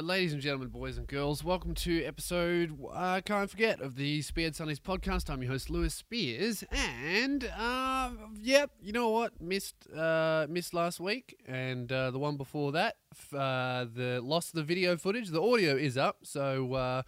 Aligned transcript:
Uh, 0.00 0.02
ladies 0.02 0.32
and 0.32 0.40
gentlemen, 0.40 0.68
boys 0.68 0.96
and 0.96 1.06
girls, 1.06 1.44
welcome 1.44 1.74
to 1.74 2.02
episode 2.04 2.74
I 2.90 3.20
can't 3.20 3.50
forget 3.50 3.82
of 3.82 3.96
the 3.96 4.22
Spearhead 4.22 4.56
Sundays 4.56 4.80
podcast. 4.80 5.28
I'm 5.28 5.42
your 5.42 5.52
host 5.52 5.68
Lewis 5.68 5.92
Spears, 5.92 6.64
and 7.04 7.44
uh, 7.54 8.10
yep, 8.40 8.70
you 8.80 8.92
know 8.92 9.10
what? 9.10 9.38
Missed 9.42 9.92
uh, 9.94 10.46
missed 10.48 10.72
last 10.72 11.00
week, 11.00 11.38
and 11.46 11.92
uh, 11.92 12.10
the 12.12 12.18
one 12.18 12.38
before 12.38 12.72
that, 12.72 12.96
uh, 13.34 13.84
the 13.94 14.20
lost 14.22 14.54
the 14.54 14.62
video 14.62 14.96
footage. 14.96 15.28
The 15.28 15.42
audio 15.42 15.76
is 15.76 15.98
up, 15.98 16.20
so 16.22 16.72
uh, 16.72 17.02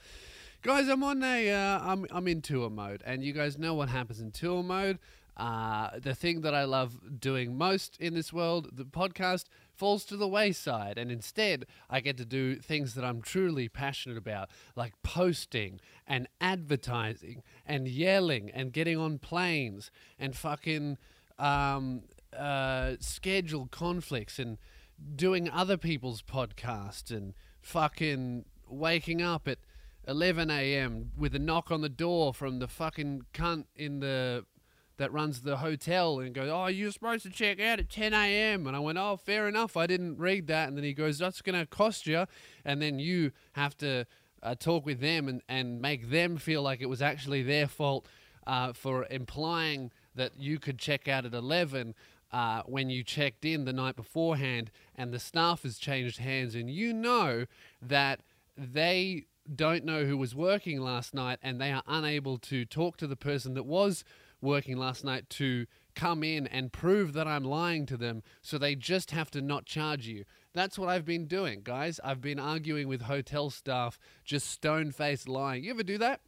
guys, 0.61 0.89
I'm 0.89 1.03
on 1.03 1.23
a 1.23 1.51
uh, 1.51 1.79
I'm 1.81 2.05
I'm 2.11 2.29
in 2.29 2.43
tour 2.43 2.69
mode, 2.69 3.03
and 3.07 3.25
you 3.25 3.33
guys 3.33 3.57
know 3.57 3.73
what 3.73 3.89
happens 3.89 4.21
in 4.21 4.33
tour 4.33 4.63
mode. 4.63 4.99
Uh, 5.35 5.99
the 5.99 6.15
thing 6.15 6.43
that 6.43 6.55
I 6.55 6.65
love 6.65 7.21
doing 7.21 7.57
most 7.57 7.97
in 7.99 8.13
this 8.13 8.35
world, 8.35 8.69
the 8.77 8.85
podcast, 8.85 9.45
falls 9.75 10.05
to 10.07 10.17
the 10.17 10.29
wayside, 10.29 10.99
and 10.99 11.11
instead 11.11 11.67
I 11.89 12.01
get 12.01 12.17
to 12.19 12.25
do 12.25 12.57
things 12.57 12.95
that 12.95 13.05
I'm 13.05 13.23
truly 13.23 13.69
passionate 13.69 14.19
about, 14.19 14.51
like 14.77 14.95
posting 15.03 15.81
and 16.07 16.29
advertising 16.41 17.43
and 17.67 17.89
yelling 17.89 18.51
and 18.51 18.73
getting 18.73 18.99
on 18.99 19.19
planes 19.19 19.91
and 20.19 20.37
fucking 20.37 20.99
um, 21.39 22.03
uh, 22.37 22.95
schedule 23.01 23.69
conflicts 23.71 24.39
and 24.39 24.59
doing 25.17 25.51
other 25.51 25.77
people's 25.77 26.23
podcasts 26.23 27.11
and 27.11 27.35
fucking 27.61 28.45
waking 28.69 29.21
up 29.21 29.49
at 29.49 29.59
11 30.09 30.51
a.m. 30.51 31.13
with 31.17 31.35
a 31.35 31.39
knock 31.39 31.71
on 31.71 31.81
the 31.81 31.89
door 31.89 32.35
from 32.35 32.59
the 32.59 32.69
fucking 32.69 33.23
cunt 33.33 33.67
in 33.77 34.01
the 34.01 34.45
that 35.03 35.13
runs 35.13 35.41
the 35.41 35.57
hotel 35.57 36.21
and 36.21 36.33
goes, 36.33 36.49
"Oh, 36.49 36.69
you're 36.69 36.93
supposed 36.93 37.25
to 37.25 37.31
check 37.31 37.61
out 37.61 37.81
at 37.81 37.91
10 37.91 38.15
a.m." 38.15 38.69
And 38.69 38.77
I 38.77 38.79
went, 38.79 38.99
"Oh, 38.99 39.17
fair 39.17 39.49
enough. 39.49 39.77
I 39.77 39.89
didn't 39.89 40.17
read 40.17 40.47
that." 40.47 40.69
And 40.69 40.77
then 40.77 40.85
he 40.85 40.93
goes, 40.93 41.19
"That's 41.19 41.43
going 41.43 41.59
to 41.59 41.67
cost 41.67 42.07
you," 42.07 42.27
and 42.65 42.81
then 42.81 43.01
you 43.01 43.33
have 43.55 43.77
to 43.79 44.07
uh, 44.45 44.55
talk 44.55 44.87
with 44.87 45.01
them 45.01 45.29
and 45.29 45.43
and 45.49 45.83
make 45.83 46.11
them 46.11 46.37
feel 46.37 46.63
like 46.63 46.81
it 46.81 46.89
was 46.89 47.03
actually 47.03 47.43
their 47.43 47.67
fault 47.67 48.07
uh, 48.47 48.73
for 48.75 49.09
implying 49.11 49.91
that 50.15 50.39
you 50.39 50.61
could 50.61 50.79
check 50.79 51.09
out 51.09 51.25
at 51.25 51.35
11 51.35 51.97
uh, 52.31 52.63
when 52.67 52.89
you 52.89 53.03
checked 53.03 53.45
in 53.45 53.65
the 53.65 53.73
night 53.73 53.97
beforehand, 53.97 54.71
and 54.95 55.13
the 55.13 55.19
staff 55.19 55.65
has 55.65 55.79
changed 55.79 56.19
hands, 56.19 56.55
and 56.55 56.71
you 56.71 56.93
know 56.93 57.47
that 57.81 58.21
they 58.57 59.25
don't 59.53 59.85
know 59.85 60.05
who 60.05 60.17
was 60.17 60.33
working 60.33 60.81
last 60.81 61.13
night, 61.13 61.41
and 61.43 61.61
they 61.61 61.73
are 61.73 61.83
unable 61.89 62.39
to 62.39 62.65
talk 62.65 62.97
to 62.99 63.09
the 63.09 63.17
person 63.17 63.55
that 63.55 63.65
was 63.65 64.05
working 64.43 64.77
last 64.77 65.05
night 65.05 65.31
to 65.31 65.67
come 65.95 66.23
in 66.25 66.47
and 66.47 66.73
prove 66.73 67.13
that 67.13 67.27
I'm 67.27 67.45
lying 67.45 67.87
to 67.87 67.97
them, 67.97 68.23
so 68.43 68.59
they 68.59 68.75
just 68.75 69.13
have 69.13 69.31
to 69.31 69.41
not 69.41 69.65
charge 69.65 70.07
you. 70.07 70.25
That's 70.53 70.79
what 70.79 70.89
I've 70.89 71.05
been 71.05 71.27
doing, 71.27 71.61
guys. 71.63 72.01
I've 72.05 72.21
been 72.21 72.39
arguing 72.39 72.89
with 72.89 73.03
hotel 73.03 73.49
staff, 73.49 73.99
just 74.25 74.51
stone 74.51 74.91
faced 74.91 75.29
lying. 75.29 75.65
You 75.65 75.71
ever 75.71 75.83
do 75.83 75.99
that? 75.99 76.21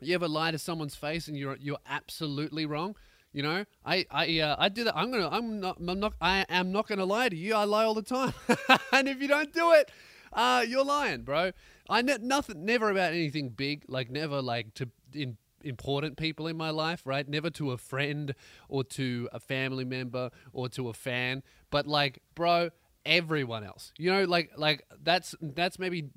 You 0.00 0.14
ever 0.14 0.28
lie 0.28 0.50
to 0.50 0.58
someone's 0.58 0.94
face 0.94 1.28
and 1.28 1.36
you're 1.36 1.56
you're 1.56 1.78
absolutely 1.86 2.66
wrong? 2.66 2.94
You 3.32 3.42
know, 3.42 3.64
I 3.84 4.06
I 4.10 4.40
uh, 4.40 4.56
I 4.58 4.68
do 4.68 4.84
that. 4.84 4.96
I'm 4.96 5.10
gonna 5.10 5.28
I'm 5.28 5.60
not 5.60 5.78
I'm 5.78 6.00
not 6.00 6.14
I 6.20 6.44
am 6.48 6.72
not 6.72 6.86
gonna 6.88 7.04
lie 7.04 7.28
to 7.28 7.36
you. 7.36 7.54
I 7.54 7.64
lie 7.64 7.84
all 7.84 7.94
the 7.94 8.02
time, 8.02 8.32
and 8.92 9.08
if 9.08 9.20
you 9.20 9.28
don't 9.28 9.52
do 9.52 9.72
it, 9.72 9.90
uh, 10.32 10.64
you're 10.66 10.84
lying, 10.84 11.22
bro. 11.22 11.52
I 11.90 12.02
ne- 12.02 12.18
nothing 12.20 12.64
never 12.64 12.90
about 12.90 13.12
anything 13.12 13.50
big, 13.50 13.84
like 13.88 14.10
never 14.10 14.40
like 14.40 14.74
to 14.74 14.88
in 15.12 15.36
important 15.62 16.16
people 16.16 16.46
in 16.46 16.56
my 16.56 16.70
life, 16.70 17.02
right? 17.04 17.28
Never 17.28 17.50
to 17.50 17.72
a 17.72 17.78
friend 17.78 18.34
or 18.68 18.84
to 18.84 19.28
a 19.32 19.40
family 19.40 19.84
member 19.84 20.30
or 20.52 20.68
to 20.70 20.88
a 20.88 20.92
fan, 20.92 21.42
but 21.70 21.86
like, 21.86 22.20
bro, 22.34 22.70
everyone 23.04 23.64
else. 23.64 23.92
You 23.98 24.12
know, 24.12 24.24
like 24.24 24.52
like 24.56 24.84
that's 25.02 25.34
that's 25.40 25.78
maybe 25.78 26.08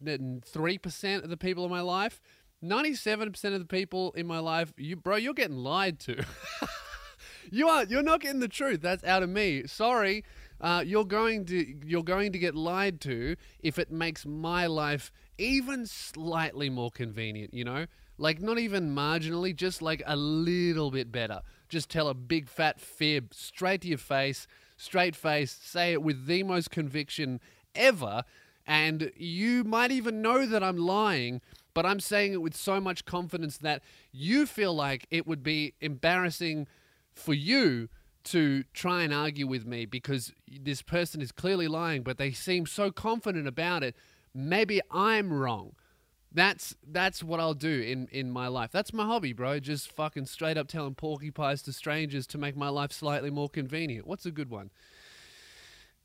three 0.46 0.78
percent 0.78 1.24
of 1.24 1.30
the 1.30 1.38
people 1.38 1.66
in 1.66 1.72
my 1.72 1.82
life. 1.82 2.22
Ninety-seven 2.62 3.32
percent 3.32 3.56
of 3.56 3.62
the 3.62 3.66
people 3.66 4.12
in 4.12 4.28
my 4.28 4.40
life, 4.40 4.74
you 4.78 4.96
bro, 4.96 5.16
you're 5.16 5.34
getting 5.34 5.58
lied 5.58 6.00
to. 6.02 6.24
you 7.52 7.68
are 7.70 7.86
you're 7.86 8.04
not 8.04 8.22
getting 8.22 8.40
the 8.40 8.48
truth. 8.48 8.82
That's 8.82 9.04
out 9.04 9.24
of 9.24 9.30
me. 9.30 9.66
Sorry. 9.66 10.24
Uh, 10.60 10.84
you're 10.86 11.06
going 11.06 11.46
to 11.46 11.76
you're 11.84 12.04
going 12.04 12.32
to 12.32 12.38
get 12.38 12.54
lied 12.54 13.02
to 13.02 13.36
if 13.62 13.80
it 13.80 13.92
makes 13.92 14.28
my 14.28 14.68
life 14.68 15.12
even 15.40 15.88
slightly 15.88 16.70
more 16.70 16.92
convenient. 16.92 17.52
You 17.52 17.66
know, 17.66 17.86
like 18.22 18.40
not 18.40 18.60
even 18.60 18.94
marginally, 18.94 19.54
just 19.56 19.82
like 19.82 20.04
a 20.06 20.16
little 20.16 20.92
bit 20.92 21.12
better. 21.12 21.42
Just 21.70 21.90
tell 21.90 22.08
a 22.08 22.14
big 22.14 22.48
fat 22.48 22.80
fib 22.80 23.34
straight 23.34 23.82
to 23.82 23.88
your 23.88 23.98
face, 23.98 24.46
straight 24.78 25.16
face. 25.16 25.58
Say 25.60 25.94
it 25.94 26.04
with 26.04 26.28
the 26.28 26.44
most 26.44 26.70
conviction 26.70 27.40
ever, 27.74 28.24
and 28.68 29.12
you 29.18 29.64
might 29.64 29.92
even 29.92 30.22
know 30.22 30.46
that 30.46 30.64
I'm 30.64 30.78
lying. 30.78 31.42
But 31.74 31.88
I'm 31.88 32.00
saying 32.00 32.34
it 32.34 32.44
with 32.44 32.56
so 32.56 32.80
much 32.80 33.06
confidence 33.06 33.58
that 33.58 33.82
you 34.12 34.46
feel 34.46 34.76
like 34.76 35.08
it 35.10 35.26
would 35.26 35.42
be 35.42 35.74
embarrassing 35.82 36.68
for 37.16 37.34
you 37.34 37.90
to 38.26 38.66
try 38.72 39.02
and 39.02 39.12
argue 39.12 39.48
with 39.48 39.66
me 39.66 39.88
because 39.88 40.32
this 40.48 40.84
person 40.84 41.22
is 41.22 41.32
clearly 41.32 41.68
lying, 41.68 42.04
but 42.04 42.20
they 42.20 42.34
seem 42.34 42.68
so 42.68 42.92
confident 42.92 43.48
about 43.48 43.82
it. 43.82 43.96
Maybe 44.36 44.80
I'm 44.92 45.34
wrong. 45.34 45.74
That's 46.34 46.76
that's 46.88 47.22
what 47.24 47.40
I'll 47.42 47.54
do 47.54 47.82
in 47.82 48.08
in 48.12 48.32
my 48.32 48.48
life. 48.48 48.72
That's 48.72 48.94
my 48.94 49.06
hobby, 49.06 49.34
bro. 49.34 49.60
Just 49.60 49.92
fucking 49.92 50.28
straight 50.28 50.58
up 50.58 50.68
telling 50.68 50.96
porcupines 50.96 51.62
to 51.64 51.74
strangers 51.74 52.26
to 52.28 52.38
make 52.38 52.56
my 52.56 52.70
life 52.70 52.94
slightly 52.94 53.30
more 53.30 53.50
convenient. 53.50 54.08
What's 54.08 54.26
a 54.26 54.32
good 54.32 54.50
one? 54.50 54.70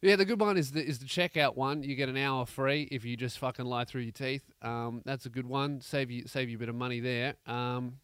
Yeah, 0.02 0.16
the 0.16 0.24
good 0.24 0.40
one 0.40 0.56
is 0.56 0.72
the 0.72 0.84
is 0.84 0.98
the 0.98 1.06
checkout 1.06 1.56
one. 1.56 1.82
You 1.82 1.94
get 1.94 2.08
an 2.08 2.16
hour 2.16 2.44
free 2.44 2.88
if 2.90 3.04
you 3.04 3.16
just 3.16 3.38
fucking 3.38 3.64
lie 3.64 3.84
through 3.84 4.02
your 4.02 4.12
teeth. 4.12 4.44
Um, 4.62 5.02
that's 5.04 5.26
a 5.26 5.30
good 5.30 5.46
one. 5.46 5.80
Save 5.80 6.10
you 6.10 6.24
save 6.26 6.48
you 6.50 6.56
a 6.56 6.58
bit 6.58 6.68
of 6.68 6.74
money 6.74 6.98
there. 6.98 7.36
Um, 7.46 7.98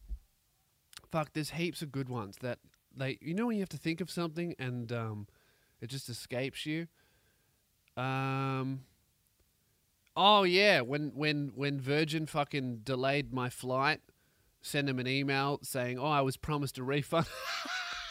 fuck, 1.10 1.32
there's 1.32 1.50
heaps 1.50 1.82
of 1.82 1.90
good 1.90 2.08
ones 2.08 2.36
that 2.40 2.60
they. 2.96 3.18
You 3.20 3.34
know 3.34 3.46
when 3.46 3.56
you 3.56 3.62
have 3.62 3.68
to 3.70 3.76
think 3.76 4.00
of 4.00 4.10
something 4.10 4.54
and 4.58 4.92
um, 4.92 5.26
it 5.80 5.88
just 5.88 6.08
escapes 6.08 6.66
you. 6.66 6.86
Um. 7.96 8.84
Oh 10.14 10.42
yeah, 10.42 10.80
when 10.82 11.12
when 11.14 11.52
when 11.54 11.80
Virgin 11.80 12.26
fucking 12.26 12.80
delayed 12.84 13.32
my 13.32 13.48
flight, 13.48 14.00
send 14.60 14.88
them 14.88 14.98
an 14.98 15.06
email 15.06 15.58
saying, 15.62 15.98
"Oh, 15.98 16.06
I 16.06 16.20
was 16.20 16.36
promised 16.36 16.78
a 16.78 16.82
refund." 16.82 17.26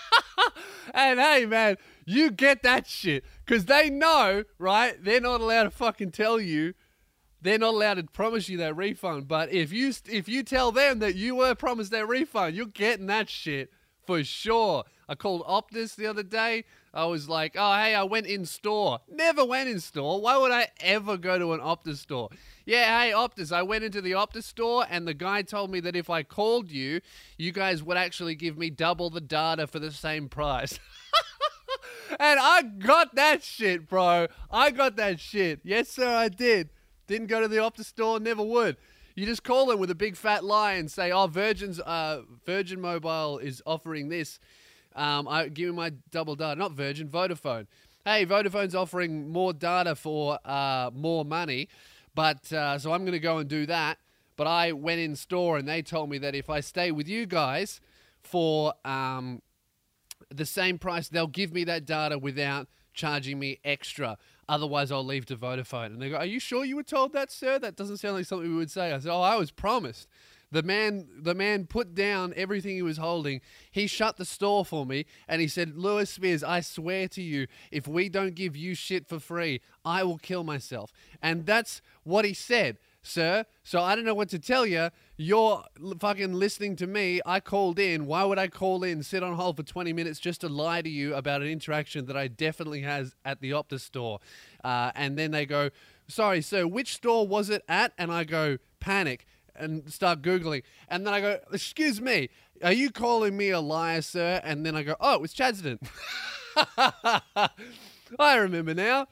and 0.93 1.19
hey, 1.19 1.45
man, 1.45 1.77
you 2.05 2.31
get 2.31 2.63
that 2.63 2.87
shit 2.87 3.23
because 3.45 3.65
they 3.65 3.89
know, 3.89 4.43
right? 4.57 5.01
They're 5.03 5.21
not 5.21 5.41
allowed 5.41 5.63
to 5.63 5.69
fucking 5.69 6.11
tell 6.11 6.39
you. 6.39 6.73
They're 7.43 7.59
not 7.59 7.73
allowed 7.73 7.95
to 7.95 8.03
promise 8.03 8.49
you 8.49 8.57
that 8.57 8.75
refund. 8.75 9.27
But 9.27 9.51
if 9.51 9.71
you 9.71 9.93
if 10.09 10.27
you 10.27 10.41
tell 10.43 10.71
them 10.71 10.99
that 10.99 11.15
you 11.15 11.35
were 11.35 11.53
promised 11.53 11.91
that 11.91 12.07
refund, 12.07 12.55
you're 12.55 12.65
getting 12.65 13.07
that 13.07 13.29
shit 13.29 13.71
for 14.05 14.23
sure. 14.23 14.85
I 15.07 15.15
called 15.15 15.43
Optus 15.45 15.95
the 15.95 16.07
other 16.07 16.23
day. 16.23 16.65
I 16.93 17.05
was 17.05 17.29
like, 17.29 17.55
oh, 17.57 17.73
hey, 17.75 17.95
I 17.95 18.03
went 18.03 18.27
in 18.27 18.45
store. 18.45 18.99
Never 19.09 19.45
went 19.45 19.69
in 19.69 19.79
store. 19.79 20.19
Why 20.19 20.37
would 20.37 20.51
I 20.51 20.67
ever 20.81 21.17
go 21.17 21.39
to 21.39 21.53
an 21.53 21.61
Optus 21.61 21.97
store? 21.97 22.29
Yeah, 22.65 23.01
hey, 23.01 23.11
Optus, 23.11 23.51
I 23.51 23.63
went 23.63 23.85
into 23.85 24.01
the 24.01 24.11
Optus 24.11 24.43
store 24.43 24.85
and 24.89 25.07
the 25.07 25.13
guy 25.13 25.41
told 25.41 25.71
me 25.71 25.79
that 25.81 25.95
if 25.95 26.09
I 26.09 26.23
called 26.23 26.69
you, 26.69 26.99
you 27.37 27.53
guys 27.53 27.81
would 27.81 27.97
actually 27.97 28.35
give 28.35 28.57
me 28.57 28.69
double 28.69 29.09
the 29.09 29.21
data 29.21 29.67
for 29.67 29.79
the 29.79 29.91
same 29.91 30.27
price. 30.27 30.79
and 32.19 32.39
I 32.39 32.61
got 32.63 33.15
that 33.15 33.41
shit, 33.41 33.87
bro. 33.87 34.27
I 34.49 34.71
got 34.71 34.97
that 34.97 35.19
shit. 35.19 35.61
Yes, 35.63 35.89
sir, 35.89 36.13
I 36.13 36.27
did. 36.27 36.69
Didn't 37.07 37.27
go 37.27 37.39
to 37.39 37.47
the 37.47 37.57
Optus 37.57 37.85
store, 37.85 38.19
never 38.19 38.43
would. 38.43 38.75
You 39.15 39.25
just 39.25 39.43
call 39.43 39.65
them 39.65 39.79
with 39.79 39.91
a 39.91 39.95
big 39.95 40.15
fat 40.15 40.43
lie 40.43 40.73
and 40.73 40.89
say, 40.89 41.11
"Oh, 41.11 41.27
Virgin's 41.27 41.79
uh, 41.81 42.21
Virgin 42.45 42.79
Mobile 42.79 43.39
is 43.39 43.61
offering 43.65 44.09
this. 44.09 44.39
Um, 44.95 45.27
I 45.27 45.47
give 45.47 45.69
me 45.69 45.75
my 45.75 45.91
double 46.11 46.35
data, 46.35 46.59
not 46.59 46.73
Virgin, 46.73 47.07
Vodafone. 47.07 47.67
Hey, 48.03 48.25
Vodafone's 48.25 48.75
offering 48.75 49.29
more 49.29 49.53
data 49.53 49.95
for 49.95 50.39
uh, 50.43 50.89
more 50.93 51.23
money, 51.23 51.69
but 52.15 52.51
uh, 52.51 52.79
so 52.79 52.91
I'm 52.91 53.01
going 53.01 53.11
to 53.11 53.19
go 53.19 53.37
and 53.37 53.47
do 53.47 53.65
that. 53.67 53.99
But 54.35 54.47
I 54.47 54.71
went 54.71 54.99
in 54.99 55.15
store 55.15 55.57
and 55.57 55.67
they 55.67 55.81
told 55.81 56.09
me 56.09 56.17
that 56.17 56.33
if 56.33 56.49
I 56.49 56.61
stay 56.61 56.91
with 56.91 57.07
you 57.07 57.25
guys 57.27 57.79
for 58.23 58.73
um, 58.83 59.41
the 60.33 60.45
same 60.45 60.79
price, 60.79 61.09
they'll 61.09 61.27
give 61.27 61.53
me 61.53 61.63
that 61.65 61.85
data 61.85 62.17
without 62.17 62.67
charging 62.93 63.39
me 63.39 63.59
extra. 63.63 64.17
Otherwise, 64.49 64.91
I'll 64.91 65.05
leave 65.05 65.25
to 65.27 65.37
Vodafone. 65.37 65.87
And 65.87 66.01
they 66.01 66.09
go, 66.09 66.17
Are 66.17 66.25
you 66.25 66.39
sure 66.39 66.65
you 66.65 66.75
were 66.75 66.83
told 66.83 67.13
that, 67.13 67.31
sir? 67.31 67.59
That 67.59 67.75
doesn't 67.75 67.97
sound 67.97 68.15
like 68.15 68.25
something 68.25 68.49
we 68.49 68.55
would 68.55 68.71
say. 68.71 68.91
I 68.91 68.99
said, 68.99 69.11
Oh, 69.11 69.21
I 69.21 69.35
was 69.35 69.51
promised. 69.51 70.07
The 70.51 70.63
man, 70.63 71.07
the 71.17 71.33
man 71.33 71.65
put 71.65 71.95
down 71.95 72.33
everything 72.35 72.75
he 72.75 72.81
was 72.81 72.97
holding. 72.97 73.39
He 73.71 73.87
shut 73.87 74.17
the 74.17 74.25
store 74.25 74.65
for 74.65 74.85
me, 74.85 75.05
and 75.27 75.41
he 75.41 75.47
said, 75.47 75.77
"Lewis 75.77 76.09
Spears, 76.09 76.43
I 76.43 76.59
swear 76.59 77.07
to 77.09 77.21
you, 77.21 77.47
if 77.71 77.87
we 77.87 78.09
don't 78.09 78.35
give 78.35 78.55
you 78.57 78.75
shit 78.75 79.07
for 79.07 79.19
free, 79.19 79.61
I 79.85 80.03
will 80.03 80.17
kill 80.17 80.43
myself." 80.43 80.91
And 81.21 81.45
that's 81.45 81.81
what 82.03 82.25
he 82.25 82.33
said. 82.33 82.77
sir. 83.03 83.45
So 83.63 83.81
I 83.81 83.95
don't 83.95 84.05
know 84.05 84.13
what 84.13 84.29
to 84.29 84.37
tell 84.37 84.65
you. 84.65 84.89
You're 85.17 85.63
fucking 85.99 86.33
listening 86.33 86.75
to 86.77 86.87
me. 86.87 87.19
I 87.25 87.39
called 87.39 87.79
in. 87.79 88.05
Why 88.05 88.23
would 88.23 88.37
I 88.37 88.47
call 88.47 88.83
in, 88.83 89.01
sit 89.03 89.23
on 89.23 89.33
hold 89.35 89.57
for 89.57 89.63
20 89.63 89.91
minutes 89.93 90.19
just 90.19 90.41
to 90.41 90.49
lie 90.49 90.81
to 90.83 90.89
you 90.89 91.15
about 91.15 91.41
an 91.41 91.47
interaction 91.47 92.05
that 92.05 92.15
I 92.15 92.27
definitely 92.27 92.81
has 92.81 93.15
at 93.25 93.41
the 93.41 93.51
Optus 93.51 93.81
store? 93.81 94.19
Uh, 94.63 94.91
and 94.93 95.17
then 95.17 95.31
they 95.31 95.45
go, 95.45 95.71
sorry, 96.07 96.41
sir, 96.41 96.67
which 96.67 96.93
store 96.93 97.27
was 97.27 97.49
it 97.49 97.63
at? 97.67 97.93
And 97.97 98.11
I 98.11 98.23
go, 98.23 98.57
panic 98.79 99.25
and 99.55 99.91
start 99.91 100.21
Googling. 100.21 100.63
And 100.87 101.05
then 101.05 101.13
I 101.13 101.21
go, 101.21 101.39
excuse 101.51 102.01
me, 102.01 102.29
are 102.63 102.73
you 102.73 102.91
calling 102.91 103.37
me 103.37 103.49
a 103.49 103.59
liar, 103.59 104.01
sir? 104.01 104.41
And 104.43 104.65
then 104.65 104.75
I 104.75 104.83
go, 104.83 104.95
oh, 104.99 105.23
it's 105.23 105.33
Chadstone. 105.33 105.79
I 108.19 108.35
remember 108.35 108.73
now. 108.73 109.07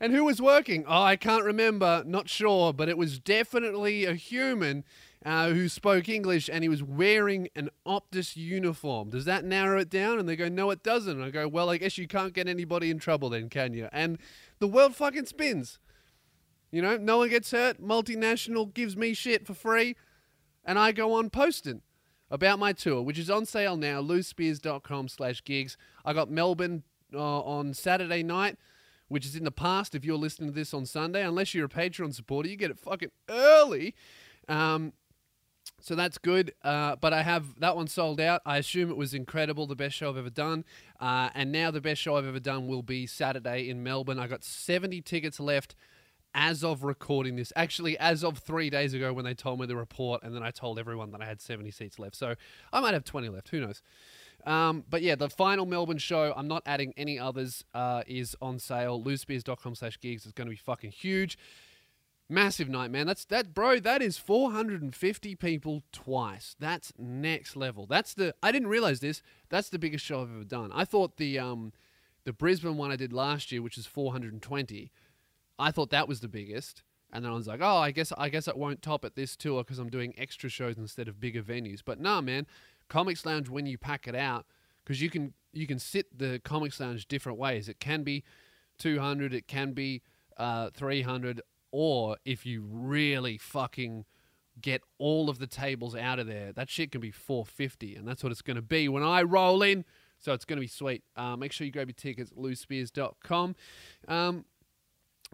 And 0.00 0.12
who 0.12 0.24
was 0.24 0.42
working? 0.42 0.84
Oh, 0.86 1.02
I 1.02 1.16
can't 1.16 1.44
remember. 1.44 2.02
Not 2.06 2.28
sure, 2.28 2.72
but 2.72 2.88
it 2.88 2.98
was 2.98 3.18
definitely 3.18 4.04
a 4.04 4.14
human 4.14 4.84
uh, 5.24 5.48
who 5.48 5.68
spoke 5.68 6.08
English 6.08 6.50
and 6.52 6.62
he 6.62 6.68
was 6.68 6.82
wearing 6.82 7.48
an 7.56 7.70
Optus 7.86 8.36
uniform. 8.36 9.10
Does 9.10 9.24
that 9.24 9.44
narrow 9.44 9.80
it 9.80 9.88
down? 9.88 10.18
And 10.18 10.28
they 10.28 10.36
go, 10.36 10.48
no, 10.48 10.70
it 10.70 10.82
doesn't. 10.82 11.16
And 11.16 11.24
I 11.24 11.30
go, 11.30 11.48
well, 11.48 11.70
I 11.70 11.78
guess 11.78 11.96
you 11.96 12.06
can't 12.06 12.34
get 12.34 12.48
anybody 12.48 12.90
in 12.90 12.98
trouble 12.98 13.30
then, 13.30 13.48
can 13.48 13.72
you? 13.72 13.88
And 13.92 14.18
the 14.58 14.68
world 14.68 14.94
fucking 14.94 15.26
spins. 15.26 15.78
You 16.74 16.82
know, 16.82 16.96
no 16.96 17.18
one 17.18 17.28
gets 17.28 17.52
hurt. 17.52 17.80
Multinational 17.80 18.74
gives 18.74 18.96
me 18.96 19.14
shit 19.14 19.46
for 19.46 19.54
free. 19.54 19.94
And 20.64 20.76
I 20.76 20.90
go 20.90 21.12
on 21.12 21.30
posting 21.30 21.82
about 22.32 22.58
my 22.58 22.72
tour, 22.72 23.00
which 23.00 23.16
is 23.16 23.30
on 23.30 23.46
sale 23.46 23.76
now, 23.76 24.02
lewisspears.com 24.02 25.06
slash 25.06 25.44
gigs. 25.44 25.76
I 26.04 26.12
got 26.12 26.32
Melbourne 26.32 26.82
uh, 27.14 27.40
on 27.42 27.74
Saturday 27.74 28.24
night, 28.24 28.56
which 29.06 29.24
is 29.24 29.36
in 29.36 29.44
the 29.44 29.52
past 29.52 29.94
if 29.94 30.04
you're 30.04 30.18
listening 30.18 30.50
to 30.50 30.54
this 30.54 30.74
on 30.74 30.84
Sunday. 30.84 31.24
Unless 31.24 31.54
you're 31.54 31.66
a 31.66 31.68
Patreon 31.68 32.12
supporter, 32.12 32.48
you 32.48 32.56
get 32.56 32.72
it 32.72 32.80
fucking 32.80 33.12
early. 33.28 33.94
Um, 34.48 34.94
so 35.80 35.94
that's 35.94 36.18
good. 36.18 36.54
Uh, 36.64 36.96
but 36.96 37.12
I 37.12 37.22
have 37.22 37.60
that 37.60 37.76
one 37.76 37.86
sold 37.86 38.20
out. 38.20 38.42
I 38.44 38.56
assume 38.56 38.90
it 38.90 38.96
was 38.96 39.14
incredible, 39.14 39.68
the 39.68 39.76
best 39.76 39.94
show 39.94 40.10
I've 40.10 40.16
ever 40.16 40.28
done. 40.28 40.64
Uh, 40.98 41.30
and 41.36 41.52
now 41.52 41.70
the 41.70 41.80
best 41.80 42.00
show 42.00 42.16
I've 42.16 42.26
ever 42.26 42.40
done 42.40 42.66
will 42.66 42.82
be 42.82 43.06
Saturday 43.06 43.70
in 43.70 43.84
Melbourne. 43.84 44.18
I 44.18 44.26
got 44.26 44.42
70 44.42 45.02
tickets 45.02 45.38
left 45.38 45.76
as 46.34 46.64
of 46.64 46.82
recording 46.82 47.36
this. 47.36 47.52
Actually, 47.56 47.96
as 47.98 48.24
of 48.24 48.38
three 48.38 48.68
days 48.68 48.92
ago 48.92 49.12
when 49.12 49.24
they 49.24 49.34
told 49.34 49.60
me 49.60 49.66
the 49.66 49.76
report, 49.76 50.22
and 50.22 50.34
then 50.34 50.42
I 50.42 50.50
told 50.50 50.78
everyone 50.78 51.12
that 51.12 51.22
I 51.22 51.26
had 51.26 51.40
70 51.40 51.70
seats 51.70 51.98
left. 51.98 52.16
So 52.16 52.34
I 52.72 52.80
might 52.80 52.94
have 52.94 53.04
20 53.04 53.28
left. 53.28 53.48
Who 53.50 53.60
knows? 53.60 53.82
Um, 54.44 54.84
but 54.90 55.02
yeah, 55.02 55.14
the 55.14 55.30
final 55.30 55.64
Melbourne 55.64 55.98
show, 55.98 56.34
I'm 56.36 56.48
not 56.48 56.62
adding 56.66 56.92
any 56.96 57.18
others, 57.18 57.64
uh, 57.72 58.02
is 58.06 58.36
on 58.42 58.58
sale. 58.58 59.02
Lewisspears.com 59.02 59.74
slash 59.74 59.98
gigs 60.00 60.26
is 60.26 60.32
going 60.32 60.46
to 60.46 60.50
be 60.50 60.56
fucking 60.56 60.90
huge. 60.90 61.38
Massive 62.28 62.68
night, 62.68 62.90
man. 62.90 63.06
That's 63.06 63.24
that, 63.26 63.52
bro. 63.52 63.78
That 63.78 64.00
is 64.00 64.16
450 64.16 65.34
people 65.36 65.82
twice. 65.92 66.56
That's 66.58 66.92
next 66.98 67.54
level. 67.54 67.86
That's 67.86 68.14
the. 68.14 68.34
I 68.42 68.50
didn't 68.50 68.68
realize 68.68 69.00
this. 69.00 69.20
That's 69.50 69.68
the 69.68 69.78
biggest 69.78 70.04
show 70.06 70.22
I've 70.22 70.34
ever 70.34 70.44
done. 70.44 70.72
I 70.72 70.86
thought 70.86 71.18
the 71.18 71.38
um, 71.38 71.72
the 72.24 72.32
Brisbane 72.32 72.78
one 72.78 72.90
I 72.90 72.96
did 72.96 73.12
last 73.12 73.52
year, 73.52 73.60
which 73.60 73.76
is 73.76 73.84
420. 73.84 74.90
I 75.58 75.70
thought 75.70 75.90
that 75.90 76.08
was 76.08 76.20
the 76.20 76.28
biggest, 76.28 76.82
and 77.12 77.24
then 77.24 77.32
I 77.32 77.34
was 77.34 77.46
like, 77.46 77.60
oh, 77.62 77.76
I 77.76 77.90
guess 77.90 78.12
I 78.16 78.28
guess 78.28 78.48
it 78.48 78.56
won't 78.56 78.82
top 78.82 79.04
at 79.04 79.14
this 79.14 79.36
tour 79.36 79.62
because 79.62 79.78
I'm 79.78 79.90
doing 79.90 80.14
extra 80.16 80.48
shows 80.50 80.78
instead 80.78 81.08
of 81.08 81.20
bigger 81.20 81.42
venues. 81.42 81.80
But 81.84 82.00
nah, 82.00 82.20
man. 82.20 82.46
Comics 82.88 83.24
Lounge 83.24 83.48
when 83.48 83.66
you 83.66 83.78
pack 83.78 84.06
it 84.06 84.14
out 84.14 84.46
because 84.84 85.00
you 85.00 85.10
can 85.10 85.34
you 85.52 85.66
can 85.66 85.78
sit 85.78 86.16
the 86.16 86.40
Comics 86.44 86.80
Lounge 86.80 87.06
different 87.06 87.38
ways. 87.38 87.68
It 87.68 87.80
can 87.80 88.02
be 88.02 88.24
200, 88.78 89.32
it 89.32 89.46
can 89.46 89.72
be 89.72 90.02
uh, 90.36 90.70
300, 90.74 91.40
or 91.70 92.16
if 92.24 92.44
you 92.44 92.64
really 92.68 93.38
fucking 93.38 94.04
get 94.60 94.82
all 94.98 95.30
of 95.30 95.38
the 95.38 95.46
tables 95.46 95.94
out 95.94 96.18
of 96.18 96.26
there, 96.26 96.52
that 96.52 96.68
shit 96.70 96.92
can 96.92 97.00
be 97.00 97.10
450, 97.10 97.96
and 97.96 98.06
that's 98.06 98.22
what 98.22 98.32
it's 98.32 98.42
going 98.42 98.56
to 98.56 98.62
be 98.62 98.88
when 98.88 99.02
I 99.02 99.22
roll 99.22 99.62
in. 99.62 99.84
So 100.18 100.32
it's 100.32 100.44
going 100.44 100.56
to 100.56 100.60
be 100.60 100.68
sweet. 100.68 101.04
Uh, 101.16 101.36
make 101.36 101.52
sure 101.52 101.66
you 101.66 101.72
grab 101.72 101.88
your 101.88 101.94
tickets 101.94 102.30
at 102.30 102.38
lewisspears.com. 102.38 103.56
Um, 104.08 104.44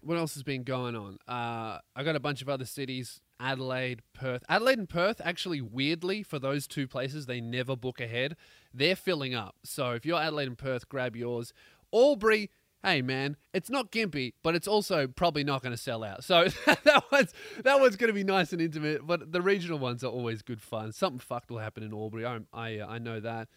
what 0.02 0.16
else 0.16 0.34
has 0.34 0.42
been 0.42 0.62
going 0.62 0.96
on? 0.96 1.18
Uh, 1.28 1.78
I 1.94 2.02
got 2.04 2.16
a 2.16 2.20
bunch 2.20 2.42
of 2.42 2.48
other 2.48 2.64
cities 2.64 3.20
Adelaide, 3.40 4.02
Perth. 4.12 4.44
Adelaide 4.48 4.78
and 4.78 4.88
Perth, 4.88 5.20
actually, 5.24 5.60
weirdly, 5.60 6.22
for 6.22 6.38
those 6.38 6.66
two 6.66 6.86
places, 6.86 7.26
they 7.26 7.40
never 7.40 7.74
book 7.74 8.00
ahead. 8.00 8.36
They're 8.72 8.96
filling 8.96 9.34
up. 9.34 9.56
So 9.64 9.92
if 9.92 10.04
you're 10.04 10.20
Adelaide 10.20 10.48
and 10.48 10.58
Perth, 10.58 10.88
grab 10.88 11.16
yours. 11.16 11.54
Albury, 11.92 12.50
hey 12.84 13.02
man, 13.02 13.36
it's 13.52 13.70
not 13.70 13.90
gimpy, 13.90 14.34
but 14.42 14.54
it's 14.54 14.68
also 14.68 15.06
probably 15.06 15.42
not 15.42 15.62
going 15.62 15.72
to 15.72 15.82
sell 15.82 16.04
out. 16.04 16.22
So 16.22 16.48
that 16.66 17.04
one's 17.10 17.32
that 17.64 17.80
one's 17.80 17.96
going 17.96 18.08
to 18.08 18.14
be 18.14 18.24
nice 18.24 18.52
and 18.52 18.60
intimate. 18.60 19.06
But 19.06 19.32
the 19.32 19.42
regional 19.42 19.78
ones 19.78 20.04
are 20.04 20.10
always 20.10 20.42
good 20.42 20.60
fun. 20.60 20.92
Something 20.92 21.18
fucked 21.18 21.50
will 21.50 21.58
happen 21.58 21.82
in 21.82 21.92
Albury. 21.92 22.26
I 22.26 22.40
I, 22.52 22.78
uh, 22.78 22.86
I 22.86 22.98
know 22.98 23.20
that. 23.20 23.48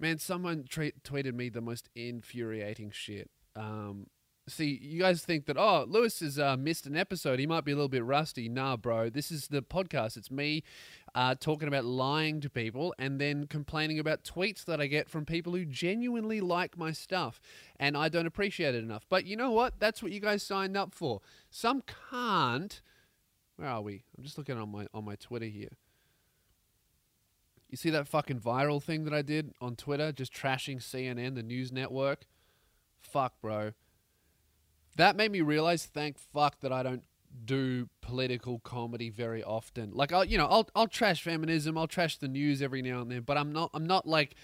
Man, 0.00 0.18
someone 0.18 0.64
tweeted 0.64 1.34
me 1.34 1.48
the 1.48 1.60
most 1.60 1.88
infuriating 1.94 2.90
shit. 2.90 3.30
Um, 3.54 4.06
see, 4.48 4.78
you 4.82 5.00
guys 5.00 5.24
think 5.24 5.46
that, 5.46 5.56
oh, 5.56 5.84
Lewis 5.88 6.20
has 6.20 6.38
uh, 6.38 6.56
missed 6.56 6.86
an 6.86 6.96
episode. 6.96 7.38
He 7.38 7.46
might 7.46 7.64
be 7.64 7.72
a 7.72 7.76
little 7.76 7.88
bit 7.88 8.04
rusty. 8.04 8.48
Nah, 8.48 8.76
bro. 8.76 9.08
This 9.08 9.30
is 9.30 9.48
the 9.48 9.62
podcast. 9.62 10.16
It's 10.16 10.30
me 10.30 10.64
uh, 11.14 11.36
talking 11.38 11.68
about 11.68 11.84
lying 11.84 12.40
to 12.40 12.50
people 12.50 12.94
and 12.98 13.20
then 13.20 13.46
complaining 13.46 13.98
about 13.98 14.24
tweets 14.24 14.64
that 14.64 14.80
I 14.80 14.86
get 14.86 15.08
from 15.08 15.24
people 15.24 15.52
who 15.52 15.64
genuinely 15.64 16.40
like 16.40 16.76
my 16.76 16.92
stuff. 16.92 17.40
And 17.78 17.96
I 17.96 18.08
don't 18.08 18.26
appreciate 18.26 18.74
it 18.74 18.82
enough. 18.82 19.06
But 19.08 19.26
you 19.26 19.36
know 19.36 19.50
what? 19.50 19.78
That's 19.78 20.02
what 20.02 20.12
you 20.12 20.20
guys 20.20 20.42
signed 20.42 20.76
up 20.76 20.94
for. 20.94 21.20
Some 21.50 21.82
can't. 22.10 22.80
Where 23.56 23.68
are 23.68 23.82
we? 23.82 24.04
I'm 24.16 24.24
just 24.24 24.38
looking 24.38 24.58
on 24.58 24.70
my 24.70 24.86
on 24.92 25.04
my 25.04 25.14
Twitter 25.14 25.46
here. 25.46 25.76
You 27.68 27.76
see 27.76 27.90
that 27.90 28.08
fucking 28.08 28.40
viral 28.40 28.82
thing 28.82 29.04
that 29.04 29.14
I 29.14 29.22
did 29.22 29.52
on 29.60 29.76
Twitter, 29.76 30.12
just 30.12 30.34
trashing 30.34 30.78
CNN, 30.78 31.36
the 31.36 31.42
news 31.42 31.72
network? 31.72 32.26
Fuck, 33.00 33.40
bro 33.40 33.72
that 34.96 35.16
made 35.16 35.32
me 35.32 35.40
realize, 35.40 35.86
thank 35.86 36.18
fuck, 36.18 36.60
that 36.60 36.72
I 36.72 36.82
don't 36.82 37.02
do 37.44 37.88
political 38.00 38.58
comedy 38.58 39.10
very 39.10 39.42
often. 39.42 39.90
Like 39.92 40.12
I'll, 40.12 40.24
you 40.24 40.38
know, 40.38 40.46
I'll 40.46 40.68
I'll 40.74 40.88
trash 40.88 41.22
feminism, 41.22 41.78
I'll 41.78 41.86
trash 41.86 42.18
the 42.18 42.28
news 42.28 42.60
every 42.62 42.82
now 42.82 43.00
and 43.00 43.10
then, 43.10 43.22
but 43.22 43.38
I'm 43.38 43.52
not 43.52 43.70
I'm 43.72 43.86
not 43.86 44.06
like 44.06 44.34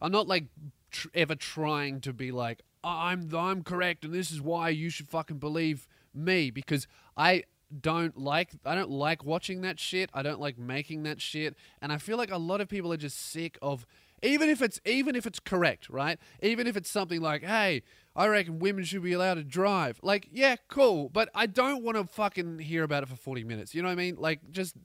I'm 0.00 0.12
not 0.12 0.28
like 0.28 0.44
tr- 0.90 1.08
ever 1.14 1.34
trying 1.34 2.00
to 2.02 2.12
be 2.12 2.30
like 2.30 2.62
I'm 2.84 3.34
I'm 3.34 3.62
correct 3.62 4.04
and 4.04 4.12
this 4.12 4.30
is 4.30 4.40
why 4.40 4.68
you 4.68 4.90
should 4.90 5.08
fucking 5.08 5.38
believe 5.38 5.88
me 6.14 6.50
because 6.50 6.86
I 7.16 7.44
don't 7.80 8.16
like 8.16 8.50
I 8.64 8.74
don't 8.74 8.90
like 8.90 9.24
watching 9.24 9.60
that 9.62 9.78
shit. 9.78 10.10
I 10.14 10.22
don't 10.22 10.40
like 10.40 10.58
making 10.58 11.02
that 11.04 11.20
shit, 11.20 11.56
and 11.82 11.92
I 11.92 11.98
feel 11.98 12.16
like 12.16 12.30
a 12.30 12.38
lot 12.38 12.60
of 12.60 12.68
people 12.68 12.92
are 12.92 12.98
just 12.98 13.18
sick 13.18 13.58
of 13.60 13.86
even 14.22 14.48
if 14.48 14.62
it's 14.62 14.80
even 14.84 15.14
if 15.16 15.26
it's 15.26 15.40
correct, 15.40 15.88
right? 15.88 16.18
Even 16.42 16.66
if 16.66 16.76
it's 16.76 16.90
something 16.90 17.20
like, 17.20 17.42
"Hey, 17.42 17.82
I 18.16 18.26
reckon 18.26 18.58
women 18.58 18.84
should 18.84 19.02
be 19.02 19.12
allowed 19.12 19.34
to 19.34 19.44
drive." 19.44 20.00
Like, 20.02 20.28
yeah, 20.32 20.56
cool, 20.68 21.08
but 21.08 21.28
I 21.34 21.46
don't 21.46 21.82
want 21.82 21.96
to 21.96 22.04
fucking 22.04 22.58
hear 22.60 22.82
about 22.82 23.02
it 23.02 23.08
for 23.08 23.16
40 23.16 23.44
minutes. 23.44 23.74
You 23.74 23.82
know 23.82 23.88
what 23.88 23.92
I 23.92 23.96
mean? 23.96 24.16
Like 24.18 24.50
just 24.50 24.76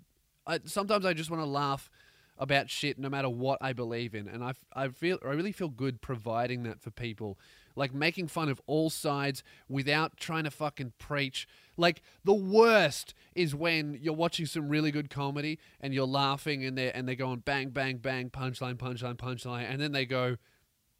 I, 0.46 0.60
sometimes 0.66 1.06
I 1.06 1.14
just 1.14 1.32
want 1.32 1.42
to 1.42 1.48
laugh 1.50 1.90
about 2.38 2.70
shit 2.70 2.98
no 2.98 3.10
matter 3.10 3.30
what 3.30 3.60
I 3.62 3.74
believe 3.74 4.16
in, 4.16 4.28
and 4.28 4.44
I, 4.44 4.54
I 4.74 4.90
feel 4.90 5.20
I 5.24 5.30
really 5.30 5.52
feel 5.52 5.70
good 5.70 6.02
providing 6.02 6.64
that 6.64 6.82
for 6.82 6.92
people 6.92 7.38
like 7.76 7.94
making 7.94 8.28
fun 8.28 8.50
of 8.50 8.62
all 8.66 8.90
sides 8.90 9.44
without 9.68 10.18
trying 10.18 10.44
to 10.44 10.52
fucking 10.52 10.94
preach. 10.98 11.48
Like 11.78 12.02
the 12.24 12.34
worst 12.34 13.14
is 13.36 13.56
when 13.56 13.98
you're 14.02 14.14
watching 14.14 14.46
some 14.46 14.70
really 14.70 14.92
good 14.92 15.10
comedy 15.10 15.60
and 15.80 15.94
you're 15.94 16.06
laughing 16.06 16.64
and 16.64 16.78
they're 16.78 16.96
and 16.96 17.08
they're 17.08 17.16
going 17.16 17.40
bang 17.40 17.70
bang 17.70 17.98
bang 17.98 18.30
punchline 18.30 18.76
punchline 18.76 19.16
punchline 19.16 19.70
and 19.70 19.82
then 19.82 19.92
they 19.92 20.06
go, 20.06 20.38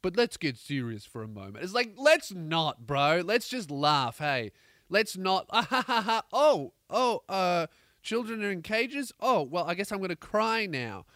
but 0.02 0.16
let's 0.16 0.36
get 0.36 0.56
serious 0.58 1.04
for 1.04 1.22
a 1.22 1.28
moment. 1.28 1.64
It's 1.64 1.74
like 1.74 1.92
let's 1.96 2.32
not, 2.32 2.86
bro. 2.86 3.22
Let's 3.24 3.48
just 3.48 3.70
laugh. 3.70 4.18
Hey, 4.18 4.52
let's 4.88 5.16
not. 5.16 5.46
oh 6.32 6.72
oh 6.90 7.22
uh, 7.28 7.66
children 8.02 8.42
are 8.44 8.50
in 8.50 8.62
cages. 8.62 9.12
Oh 9.20 9.42
well, 9.42 9.64
I 9.64 9.74
guess 9.74 9.92
I'm 9.92 10.00
gonna 10.00 10.16
cry 10.16 10.66
now. 10.66 11.06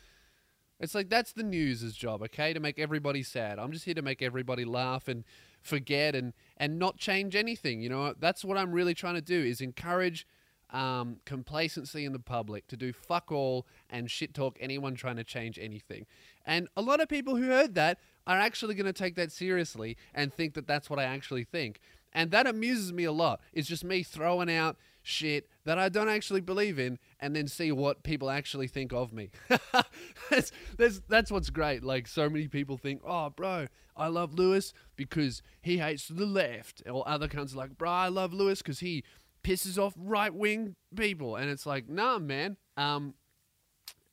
It's 0.80 0.94
like 0.94 1.08
that's 1.08 1.32
the 1.32 1.42
news's 1.42 1.94
job, 1.94 2.22
okay? 2.22 2.52
To 2.52 2.60
make 2.60 2.78
everybody 2.78 3.22
sad. 3.22 3.58
I'm 3.58 3.72
just 3.72 3.84
here 3.84 3.94
to 3.94 4.02
make 4.02 4.22
everybody 4.22 4.64
laugh 4.64 5.08
and 5.08 5.24
forget 5.68 6.14
and 6.14 6.32
and 6.56 6.78
not 6.78 6.96
change 6.96 7.36
anything. 7.36 7.80
You 7.80 7.88
know, 7.88 8.14
that's 8.18 8.44
what 8.44 8.58
I'm 8.58 8.72
really 8.72 8.94
trying 8.94 9.14
to 9.14 9.20
do 9.20 9.40
is 9.40 9.60
encourage 9.60 10.26
um, 10.70 11.16
complacency 11.24 12.04
in 12.04 12.12
the 12.12 12.18
public 12.18 12.66
to 12.68 12.76
do 12.76 12.92
fuck 12.92 13.32
all 13.32 13.66
and 13.88 14.10
shit 14.10 14.34
talk 14.34 14.56
anyone 14.60 14.94
trying 14.94 15.16
to 15.16 15.24
change 15.24 15.58
anything. 15.58 16.06
And 16.44 16.68
a 16.76 16.82
lot 16.82 17.00
of 17.00 17.08
people 17.08 17.36
who 17.36 17.48
heard 17.48 17.74
that 17.74 17.98
are 18.26 18.38
actually 18.38 18.74
going 18.74 18.86
to 18.86 18.92
take 18.92 19.14
that 19.14 19.32
seriously 19.32 19.96
and 20.14 20.32
think 20.32 20.54
that 20.54 20.66
that's 20.66 20.90
what 20.90 20.98
I 20.98 21.04
actually 21.04 21.44
think. 21.44 21.80
And 22.12 22.30
that 22.30 22.46
amuses 22.46 22.92
me 22.92 23.04
a 23.04 23.12
lot. 23.12 23.40
It's 23.52 23.68
just 23.68 23.84
me 23.84 24.02
throwing 24.02 24.50
out 24.50 24.76
shit 25.02 25.48
that 25.64 25.78
I 25.78 25.88
don't 25.88 26.08
actually 26.08 26.40
believe 26.40 26.78
in 26.78 26.98
and 27.20 27.34
then 27.34 27.48
see 27.48 27.72
what 27.72 28.02
people 28.02 28.30
actually 28.30 28.66
think 28.66 28.92
of 28.92 29.12
me. 29.12 29.30
that's, 30.30 30.52
that's, 30.76 31.00
that's 31.08 31.30
what's 31.30 31.50
great. 31.50 31.82
Like, 31.82 32.06
so 32.06 32.28
many 32.28 32.48
people 32.48 32.76
think, 32.76 33.02
oh, 33.06 33.30
bro, 33.30 33.66
I 33.98 34.08
love 34.08 34.34
Lewis 34.34 34.72
because 34.96 35.42
he 35.60 35.78
hates 35.78 36.08
the 36.08 36.26
left. 36.26 36.82
Or 36.90 37.08
other 37.08 37.28
kinds 37.28 37.52
of 37.52 37.58
like, 37.58 37.76
bro, 37.76 37.90
I 37.90 38.08
love 38.08 38.32
Lewis 38.32 38.62
because 38.62 38.80
he 38.80 39.04
pisses 39.42 39.78
off 39.78 39.94
right 39.96 40.34
wing 40.34 40.76
people, 40.94 41.36
and 41.36 41.50
it's 41.50 41.66
like, 41.66 41.88
nah, 41.88 42.18
man. 42.18 42.56
Um, 42.76 43.14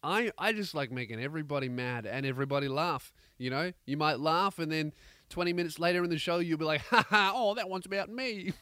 I 0.04 0.32
I 0.38 0.54
just 0.54 0.76
like 0.76 0.92
making 0.92 1.20
everybody 1.20 1.68
mad 1.68 2.06
and 2.06 2.26
everybody 2.26 2.68
laugh. 2.68 3.12
You 3.38 3.50
know, 3.50 3.72
you 3.86 3.98
might 3.98 4.20
laugh, 4.20 4.60
and 4.60 4.72
then 4.72 4.94
20 5.30 5.54
minutes 5.54 5.80
later 5.80 6.04
in 6.04 6.10
the 6.10 6.18
show, 6.18 6.38
you'll 6.40 6.58
be 6.58 6.66
like, 6.66 6.82
ha 6.90 7.06
ha, 7.10 7.32
oh, 7.34 7.56
that 7.56 7.70
one's 7.70 7.86
about 7.86 8.10
me. 8.10 8.54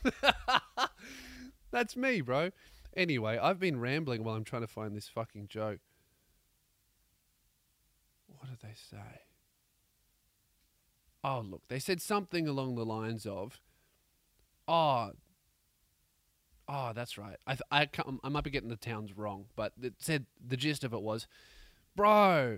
That's 1.72 1.96
me, 1.96 2.22
bro. 2.22 2.52
Anyway, 2.96 3.38
I've 3.38 3.60
been 3.60 3.80
rambling 3.80 4.24
while 4.24 4.36
I'm 4.36 4.44
trying 4.44 4.62
to 4.62 4.68
find 4.68 4.96
this 4.96 5.08
fucking 5.08 5.48
joke. 5.48 5.80
What 8.28 8.50
did 8.50 8.60
they 8.62 8.76
say? 8.76 9.23
Oh, 11.24 11.46
look, 11.48 11.62
they 11.70 11.80
said 11.80 12.02
something 12.02 12.48
along 12.48 12.76
the 12.76 12.86
lines 12.86 13.26
of, 13.26 13.62
oh, 14.68 15.12
oh, 16.68 16.92
that's 16.94 17.18
right. 17.18 17.38
I, 17.48 17.58
I, 17.72 17.90
I 18.24 18.30
might 18.30 18.44
be 18.44 18.50
getting 18.50 18.70
the 18.70 18.76
towns 18.76 19.16
wrong, 19.16 19.46
but 19.56 19.74
it 19.82 19.94
said 20.00 20.26
the 20.46 20.58
gist 20.58 20.84
of 20.84 20.94
it 20.94 21.02
was, 21.02 21.28
bro, 21.96 22.58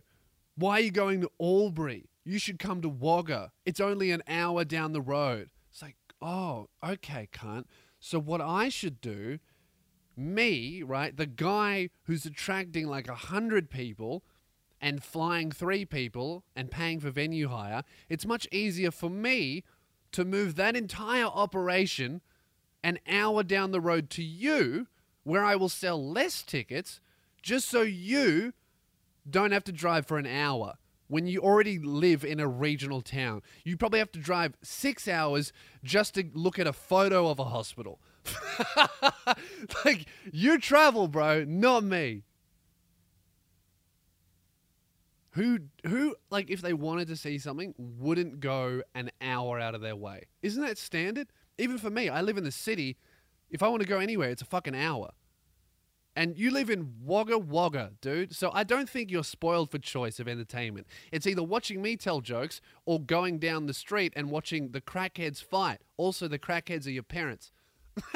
why 0.55 0.77
are 0.77 0.81
you 0.81 0.91
going 0.91 1.21
to 1.21 1.31
Albury? 1.39 2.09
You 2.23 2.39
should 2.39 2.57
come 2.57 2.81
to 2.81 2.89
Wagga. 2.89 3.51
It's 3.65 3.79
only 3.79 4.09
an 4.11 4.23
hour 4.27 4.63
down 4.63 4.93
the 4.93 5.01
road. 5.01 5.49
It's 5.71 5.81
like, 5.81 5.97
oh, 6.21 6.69
okay, 6.83 7.27
cunt. 7.31 7.65
So 7.99 8.19
what 8.19 8.41
I 8.41 8.69
should 8.69 8.99
do, 9.01 9.39
me, 10.17 10.81
right, 10.81 11.15
the 11.15 11.25
guy 11.25 11.89
who's 12.03 12.25
attracting 12.25 12.87
like 12.87 13.07
a 13.07 13.15
hundred 13.15 13.69
people 13.69 14.23
and 14.81 15.03
flying 15.03 15.51
three 15.51 15.85
people 15.85 16.43
and 16.55 16.71
paying 16.71 16.99
for 16.99 17.09
venue 17.09 17.47
hire, 17.47 17.83
it's 18.09 18.25
much 18.25 18.47
easier 18.51 18.91
for 18.91 19.09
me 19.09 19.63
to 20.11 20.25
move 20.25 20.55
that 20.55 20.75
entire 20.75 21.25
operation 21.25 22.21
an 22.83 22.99
hour 23.09 23.41
down 23.41 23.71
the 23.71 23.81
road 23.81 24.11
to 24.11 24.23
you, 24.23 24.87
where 25.23 25.43
I 25.43 25.55
will 25.55 25.69
sell 25.69 26.01
less 26.11 26.43
tickets, 26.43 26.99
just 27.41 27.67
so 27.67 27.81
you 27.81 28.53
don't 29.27 29.51
have 29.51 29.63
to 29.63 29.71
drive 29.71 30.05
for 30.05 30.19
an 30.19 30.27
hour 30.27 30.75
when 31.07 31.27
you 31.27 31.39
already 31.39 31.79
live 31.79 32.23
in 32.23 32.39
a 32.39 32.47
regional 32.47 33.01
town. 33.01 33.41
You 33.63 33.75
probably 33.75 33.99
have 33.99 34.11
to 34.13 34.19
drive 34.19 34.53
six 34.61 35.07
hours 35.07 35.51
just 35.83 36.13
to 36.15 36.25
look 36.33 36.59
at 36.59 36.67
a 36.67 36.73
photo 36.73 37.27
of 37.27 37.39
a 37.39 37.45
hospital. 37.45 37.99
like, 39.85 40.05
you 40.31 40.59
travel, 40.59 41.07
bro, 41.07 41.43
not 41.43 41.83
me. 41.83 42.23
Who, 45.35 45.59
who, 45.85 46.15
like, 46.29 46.49
if 46.49 46.61
they 46.61 46.71
wanted 46.71 47.09
to 47.09 47.17
see 47.17 47.37
something, 47.39 47.75
wouldn't 47.77 48.39
go 48.39 48.81
an 48.93 49.11
hour 49.19 49.59
out 49.59 49.75
of 49.75 49.81
their 49.81 49.95
way? 49.95 50.23
Isn't 50.41 50.63
that 50.63 50.77
standard? 50.77 51.27
Even 51.57 51.77
for 51.77 51.89
me, 51.89 52.07
I 52.07 52.21
live 52.21 52.37
in 52.37 52.45
the 52.45 52.53
city. 52.53 52.95
If 53.49 53.61
I 53.61 53.67
want 53.67 53.81
to 53.81 53.87
go 53.87 53.99
anywhere, 53.99 54.29
it's 54.29 54.41
a 54.41 54.45
fucking 54.45 54.75
hour. 54.75 55.11
And 56.15 56.37
you 56.37 56.51
live 56.51 56.69
in 56.69 56.93
Wagga 57.03 57.37
Wagga, 57.37 57.91
dude. 57.99 58.33
So 58.33 58.49
I 58.53 58.63
don't 58.63 58.89
think 58.89 59.11
you're 59.11 59.25
spoiled 59.25 59.69
for 59.71 59.77
choice 59.77 60.21
of 60.21 60.29
entertainment. 60.29 60.87
It's 61.11 61.27
either 61.27 61.43
watching 61.43 61.81
me 61.81 61.97
tell 61.97 62.21
jokes 62.21 62.61
or 62.85 63.01
going 63.01 63.37
down 63.39 63.65
the 63.65 63.73
street 63.73 64.13
and 64.15 64.31
watching 64.31 64.71
the 64.71 64.79
crackheads 64.79 65.43
fight. 65.43 65.79
Also, 65.97 66.29
the 66.29 66.39
crackheads 66.39 66.87
are 66.87 66.91
your 66.91 67.03
parents. 67.03 67.51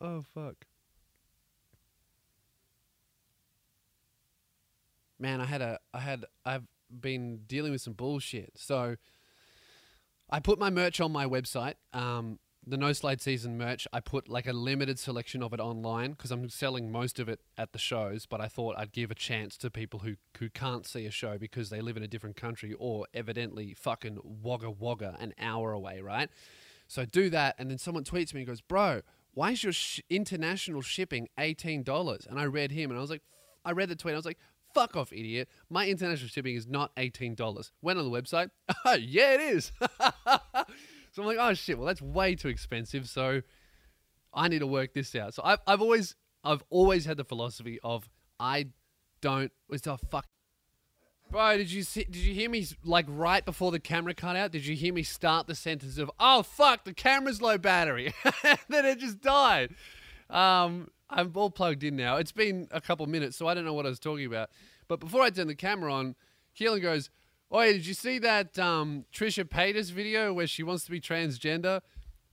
oh, 0.00 0.22
fuck. 0.34 0.64
Man, 5.20 5.40
I 5.40 5.44
had 5.44 5.60
a, 5.60 5.78
I 5.92 6.00
had, 6.00 6.24
I've 6.44 6.66
been 7.00 7.40
dealing 7.46 7.72
with 7.72 7.82
some 7.82 7.92
bullshit. 7.92 8.52
So, 8.56 8.96
I 10.30 10.40
put 10.40 10.58
my 10.58 10.70
merch 10.70 11.00
on 11.00 11.12
my 11.12 11.26
website. 11.26 11.74
Um, 11.92 12.38
the 12.66 12.76
No 12.76 12.92
Slide 12.92 13.20
season 13.20 13.58
merch. 13.58 13.88
I 13.92 14.00
put 14.00 14.28
like 14.28 14.46
a 14.46 14.52
limited 14.52 14.98
selection 14.98 15.42
of 15.42 15.52
it 15.52 15.60
online 15.60 16.12
because 16.12 16.30
I'm 16.30 16.48
selling 16.48 16.92
most 16.92 17.18
of 17.18 17.28
it 17.28 17.40
at 17.56 17.72
the 17.72 17.78
shows. 17.78 18.26
But 18.26 18.40
I 18.40 18.48
thought 18.48 18.76
I'd 18.78 18.92
give 18.92 19.10
a 19.10 19.14
chance 19.14 19.56
to 19.58 19.70
people 19.70 20.00
who 20.00 20.16
who 20.38 20.50
can't 20.50 20.86
see 20.86 21.06
a 21.06 21.10
show 21.10 21.38
because 21.38 21.70
they 21.70 21.80
live 21.80 21.96
in 21.96 22.02
a 22.02 22.08
different 22.08 22.36
country 22.36 22.74
or 22.78 23.06
evidently 23.14 23.74
fucking 23.74 24.18
Wagga 24.22 24.70
Wagga 24.70 25.16
an 25.18 25.34
hour 25.38 25.72
away, 25.72 26.00
right? 26.00 26.28
So 26.86 27.02
I 27.02 27.04
do 27.06 27.30
that, 27.30 27.54
and 27.58 27.70
then 27.70 27.78
someone 27.78 28.04
tweets 28.04 28.34
me 28.34 28.40
and 28.40 28.46
goes, 28.46 28.60
"Bro, 28.60 29.02
why 29.32 29.52
is 29.52 29.64
your 29.64 29.72
sh- 29.72 30.00
international 30.10 30.82
shipping 30.82 31.28
eighteen 31.38 31.82
dollars?" 31.82 32.26
And 32.28 32.38
I 32.38 32.44
read 32.44 32.72
him, 32.72 32.90
and 32.90 32.98
I 32.98 33.00
was 33.00 33.10
like, 33.10 33.22
I 33.64 33.72
read 33.72 33.88
the 33.88 33.96
tweet. 33.96 34.12
I 34.12 34.16
was 34.16 34.26
like, 34.26 34.38
Fuck 34.74 34.96
off, 34.96 35.12
idiot. 35.12 35.48
My 35.68 35.88
international 35.88 36.28
shipping 36.28 36.54
is 36.54 36.66
not 36.66 36.94
$18. 36.96 37.70
Went 37.82 37.98
on 37.98 38.10
the 38.10 38.10
website. 38.10 38.50
Oh, 38.84 38.94
yeah, 38.94 39.34
it 39.34 39.40
is. 39.40 39.72
so 39.80 41.22
I'm 41.22 41.26
like, 41.26 41.36
oh 41.38 41.52
shit, 41.54 41.76
well 41.76 41.86
that's 41.86 42.00
way 42.00 42.34
too 42.34 42.48
expensive. 42.48 43.08
So 43.08 43.42
I 44.32 44.48
need 44.48 44.60
to 44.60 44.66
work 44.66 44.94
this 44.94 45.14
out. 45.14 45.34
So 45.34 45.42
I've, 45.44 45.58
I've 45.66 45.82
always 45.82 46.16
I've 46.42 46.64
always 46.70 47.04
had 47.04 47.18
the 47.18 47.24
philosophy 47.24 47.78
of 47.84 48.08
I 48.38 48.68
don't 49.20 49.52
it's 49.68 49.86
a 49.86 49.98
fuck 49.98 50.26
Bro, 51.30 51.58
did 51.58 51.70
you 51.70 51.84
see, 51.84 52.02
did 52.04 52.16
you 52.16 52.34
hear 52.34 52.50
me 52.50 52.66
like 52.84 53.06
right 53.08 53.44
before 53.44 53.70
the 53.70 53.78
camera 53.78 54.14
cut 54.14 54.34
out? 54.34 54.50
Did 54.50 54.66
you 54.66 54.74
hear 54.74 54.92
me 54.92 55.04
start 55.04 55.46
the 55.46 55.54
sentence 55.54 55.96
of 55.96 56.10
"Oh 56.18 56.42
fuck, 56.42 56.84
the 56.84 56.92
camera's 56.92 57.40
low 57.40 57.56
battery," 57.56 58.12
then 58.68 58.84
it 58.84 58.98
just 58.98 59.20
died. 59.20 59.72
Um, 60.28 60.88
I'm 61.10 61.32
all 61.34 61.50
plugged 61.50 61.82
in 61.82 61.96
now. 61.96 62.16
It's 62.16 62.32
been 62.32 62.68
a 62.70 62.80
couple 62.80 63.06
minutes, 63.06 63.36
so 63.36 63.46
I 63.46 63.54
don't 63.54 63.64
know 63.64 63.74
what 63.74 63.86
I 63.86 63.88
was 63.88 63.98
talking 63.98 64.26
about. 64.26 64.50
But 64.88 65.00
before 65.00 65.22
I 65.22 65.30
turn 65.30 65.48
the 65.48 65.54
camera 65.54 65.92
on, 65.92 66.14
Keelan 66.58 66.82
goes, 66.82 67.10
"Oh, 67.50 67.62
did 67.62 67.86
you 67.86 67.94
see 67.94 68.18
that 68.20 68.58
um, 68.58 69.04
Trisha 69.12 69.44
Paytas 69.44 69.90
video 69.90 70.32
where 70.32 70.46
she 70.46 70.62
wants 70.62 70.84
to 70.84 70.90
be 70.90 71.00
transgender?" 71.00 71.80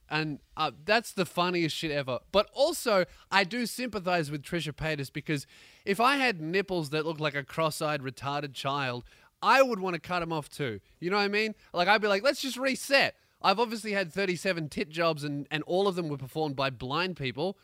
And 0.10 0.40
uh, 0.56 0.72
that's 0.86 1.12
the 1.12 1.26
funniest 1.26 1.76
shit 1.76 1.92
ever. 1.92 2.20
But 2.32 2.50
also, 2.54 3.06
I 3.30 3.44
do 3.44 3.66
sympathize 3.66 4.32
with 4.32 4.42
Trisha 4.42 4.72
Paytas 4.72 5.12
because 5.12 5.46
if 5.86 6.00
I 6.00 6.16
had 6.16 6.40
nipples 6.40 6.92
that 6.92 7.06
looked 7.06 7.20
like 7.20 7.36
a 7.36 7.44
cross-eyed, 7.44 8.02
retarded 8.02 8.54
child, 8.54 9.04
I 9.42 9.62
would 9.62 9.82
want 9.82 9.96
to 9.96 10.00
cut 10.00 10.22
them 10.22 10.32
off 10.32 10.50
too. 10.50 10.80
You 11.02 11.10
know 11.10 11.18
what 11.18 11.24
I 11.24 11.28
mean? 11.28 11.56
Like 11.74 11.88
I'd 11.90 12.02
be 12.02 12.08
like, 12.08 12.24
let's 12.24 12.42
just 12.42 12.58
reset. 12.58 13.16
I've 13.42 13.60
obviously 13.60 13.92
had 13.92 14.12
37 14.12 14.70
tit 14.70 14.90
jobs, 14.90 15.24
and 15.24 15.48
and 15.52 15.64
all 15.64 15.88
of 15.88 15.96
them 15.96 16.10
were 16.10 16.18
performed 16.18 16.56
by 16.56 16.70
blind 16.70 17.18
people. 17.18 17.58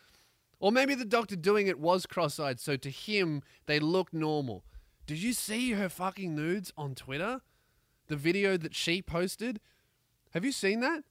Or 0.64 0.72
maybe 0.72 0.94
the 0.94 1.04
doctor 1.04 1.36
doing 1.36 1.66
it 1.66 1.78
was 1.78 2.06
cross 2.06 2.40
eyed, 2.40 2.58
so 2.58 2.74
to 2.74 2.88
him, 2.88 3.42
they 3.66 3.78
look 3.78 4.14
normal. 4.14 4.64
Did 5.06 5.18
you 5.18 5.34
see 5.34 5.72
her 5.72 5.90
fucking 5.90 6.34
nudes 6.34 6.72
on 6.74 6.94
Twitter? 6.94 7.42
The 8.06 8.16
video 8.16 8.56
that 8.56 8.74
she 8.74 9.02
posted? 9.02 9.60
Have 10.32 10.42
you 10.42 10.52
seen 10.52 10.80
that? 10.80 11.04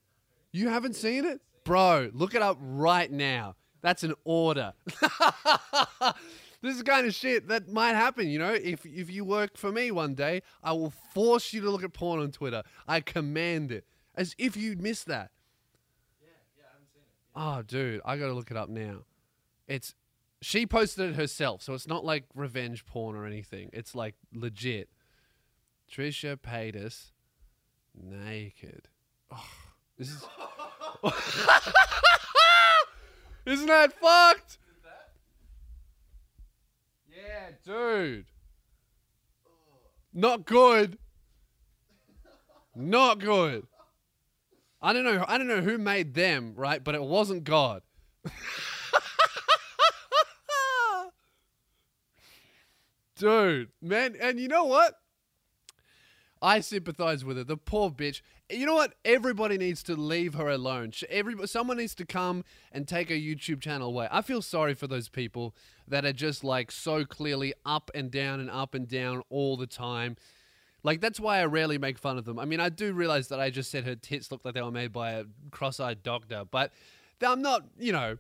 You 0.52 0.70
haven't 0.70 0.96
seen 0.96 1.24
it? 1.24 1.40
Bro, 1.66 2.10
look 2.16 2.34
it 2.34 2.42
up 2.42 2.58
right 2.62 3.12
now. 3.12 3.56
That's 3.82 4.02
an 4.02 4.16
order. 4.24 4.74
this 4.88 5.04
is 6.64 6.80
the 6.80 6.84
kind 6.84 7.06
of 7.06 7.14
shit 7.14 7.48
that 7.50 7.70
might 7.72 7.94
happen, 7.94 8.30
you 8.30 8.40
know? 8.40 8.54
If 8.56 8.88
if 8.88 9.12
you 9.12 9.24
work 9.24 9.56
for 9.56 9.72
me 9.72 9.92
one 9.92 10.16
day, 10.16 10.42
I 10.64 10.72
will 10.72 10.94
force 11.14 11.54
you 11.54 11.62
to 11.62 11.70
look 11.70 11.84
at 11.84 11.94
porn 11.94 12.20
on 12.20 12.32
Twitter. 12.32 12.64
I 12.88 13.02
command 13.02 13.72
it. 13.72 13.86
As 14.16 14.34
if 14.40 14.58
you'd 14.58 14.82
miss 14.82 15.04
that. 15.04 15.30
Yeah, 16.24 16.30
yeah, 16.58 16.64
I 16.66 16.72
haven't 16.72 16.88
seen 16.92 17.04
it. 17.04 17.36
Oh, 17.36 17.62
dude, 17.62 18.02
I 18.04 18.18
gotta 18.18 18.34
look 18.34 18.50
it 18.50 18.58
up 18.58 18.70
now. 18.70 19.04
It's 19.68 19.96
she 20.42 20.66
posted 20.66 21.12
it 21.12 21.16
herself, 21.16 21.62
so 21.62 21.74
it's 21.74 21.88
not 21.88 22.04
like 22.04 22.26
revenge 22.36 22.86
porn 22.86 23.16
or 23.16 23.26
anything. 23.26 23.70
It's 23.72 23.96
like 23.96 24.16
legit. 24.34 24.90
Trisha 25.92 26.38
Paytas 26.38 27.12
naked. 27.96 28.90
Oh, 29.32 29.46
this 29.98 30.10
is. 30.10 30.26
Isn't 33.46 33.68
that 33.68 33.94
fucked? 33.94 34.58
Yeah, 37.10 37.52
dude. 37.64 38.26
Not 40.14 40.46
good. 40.46 40.98
Not 42.76 43.20
good. 43.20 43.68
I 44.82 44.94
don't 44.94 45.04
know. 45.04 45.24
I 45.28 45.38
don't 45.38 45.48
know 45.48 45.62
who 45.62 45.78
made 45.78 46.14
them, 46.14 46.54
right? 46.56 46.84
But 46.84 46.96
it 46.96 47.04
wasn't 47.04 47.44
God. 47.44 47.82
Dude, 53.16 53.70
man, 53.82 54.16
and 54.20 54.40
you 54.40 54.48
know 54.48 54.66
what? 54.66 54.96
I 56.42 56.60
sympathize 56.60 57.24
with 57.24 57.38
her. 57.38 57.46
The 57.46 57.56
poor 57.56 57.90
bitch. 57.90 58.22
You 58.50 58.66
know 58.66 58.76
what? 58.76 58.96
Everybody 59.06 59.58
needs 59.58 59.82
to 59.84 59.96
leave 59.96 60.34
her 60.34 60.50
alone. 60.50 60.92
Sh- 60.92 61.06
Every 61.10 61.48
someone 61.48 61.78
needs 61.78 61.96
to 61.96 62.06
come 62.06 62.44
and 62.72 62.86
take 62.86 63.08
her 63.08 63.16
YouTube 63.16 63.62
channel 63.62 63.88
away. 63.88 64.10
I 64.12 64.22
feel 64.22 64.42
sorry 64.42 64.74
for 64.74 64.86
those 64.86 65.08
people 65.08 65.56
that 65.88 66.06
are 66.06 66.12
just 66.12 66.44
like 66.44 66.70
so 66.70 67.06
clearly 67.06 67.54
up 67.66 67.90
and 67.96 68.12
down 68.12 68.42
and 68.42 68.50
up 68.50 68.76
and 68.76 68.90
down 68.90 69.24
all 69.30 69.56
the 69.56 69.68
time. 69.68 70.18
Like 70.84 71.00
that's 71.00 71.18
why 71.18 71.40
I 71.40 71.46
rarely 71.46 71.78
make 71.78 71.98
fun 71.98 72.18
of 72.18 72.26
them. 72.26 72.38
I 72.38 72.44
mean, 72.44 72.60
I 72.60 72.68
do 72.68 72.92
realize 72.92 73.30
that 73.30 73.40
I 73.40 73.50
just 73.50 73.72
said 73.72 73.86
her 73.86 73.96
tits 73.96 74.30
looked 74.30 74.44
like 74.44 74.54
they 74.54 74.62
were 74.62 74.70
made 74.70 74.92
by 74.92 75.12
a 75.12 75.24
cross-eyed 75.50 76.04
doctor, 76.04 76.44
but 76.50 76.74
I'm 77.26 77.42
not. 77.42 77.64
You 77.80 77.94
know, 77.94 78.18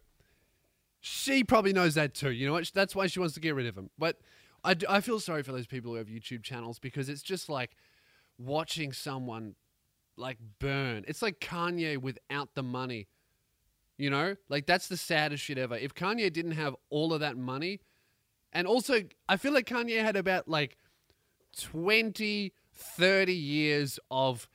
she 1.01 1.43
probably 1.43 1.73
knows 1.73 1.95
that 1.95 2.13
too. 2.13 2.31
You 2.31 2.47
know 2.47 2.53
what? 2.53 2.71
That's 2.73 2.95
why 2.95 3.07
she 3.07 3.19
wants 3.19 3.33
to 3.33 3.41
get 3.41 3.53
rid 3.53 3.67
of 3.67 3.77
him. 3.77 3.89
But 3.97 4.21
I, 4.63 4.75
I 4.89 5.01
feel 5.01 5.19
sorry 5.19 5.43
for 5.43 5.51
those 5.51 5.67
people 5.67 5.91
who 5.91 5.97
have 5.97 6.07
YouTube 6.07 6.43
channels 6.43 6.79
because 6.79 7.09
it's 7.09 7.21
just 7.21 7.49
like 7.49 7.75
watching 8.37 8.93
someone 8.93 9.55
like 10.17 10.37
burn. 10.59 11.03
It's 11.07 11.21
like 11.21 11.39
Kanye 11.39 11.97
without 11.97 12.55
the 12.55 12.63
money. 12.63 13.07
You 13.97 14.09
know, 14.09 14.35
like 14.49 14.65
that's 14.65 14.87
the 14.87 14.97
saddest 14.97 15.43
shit 15.43 15.57
ever. 15.57 15.75
If 15.75 15.93
Kanye 15.93 16.31
didn't 16.33 16.53
have 16.53 16.75
all 16.89 17.13
of 17.13 17.19
that 17.19 17.37
money, 17.37 17.79
and 18.51 18.67
also 18.67 19.01
I 19.29 19.37
feel 19.37 19.53
like 19.53 19.67
Kanye 19.67 20.01
had 20.01 20.15
about 20.15 20.47
like 20.47 20.77
20, 21.59 22.53
30 22.73 23.33
years 23.33 23.99
of 24.09 24.49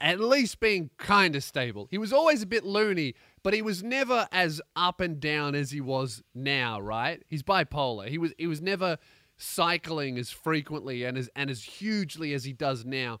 at 0.00 0.18
least 0.18 0.60
being 0.60 0.90
kind 0.96 1.36
of 1.36 1.44
stable. 1.44 1.86
He 1.90 1.98
was 1.98 2.12
always 2.12 2.42
a 2.42 2.46
bit 2.46 2.64
loony, 2.64 3.14
but 3.42 3.54
he 3.54 3.62
was 3.62 3.82
never 3.82 4.28
as 4.32 4.60
up 4.76 5.00
and 5.00 5.20
down 5.20 5.54
as 5.54 5.70
he 5.70 5.80
was 5.80 6.22
now, 6.34 6.80
right? 6.80 7.22
He's 7.28 7.42
bipolar. 7.42 8.08
He 8.08 8.18
was 8.18 8.32
he 8.38 8.46
was 8.46 8.60
never 8.60 8.98
cycling 9.36 10.18
as 10.18 10.30
frequently 10.30 11.04
and 11.04 11.16
as 11.16 11.30
and 11.34 11.50
as 11.50 11.62
hugely 11.62 12.34
as 12.34 12.44
he 12.44 12.52
does 12.52 12.84
now. 12.84 13.18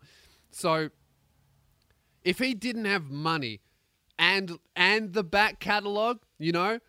So 0.50 0.90
if 2.22 2.38
he 2.38 2.54
didn't 2.54 2.84
have 2.84 3.10
money 3.10 3.60
and 4.18 4.58
and 4.76 5.12
the 5.14 5.24
back 5.24 5.60
catalog, 5.60 6.18
you 6.38 6.52
know, 6.52 6.80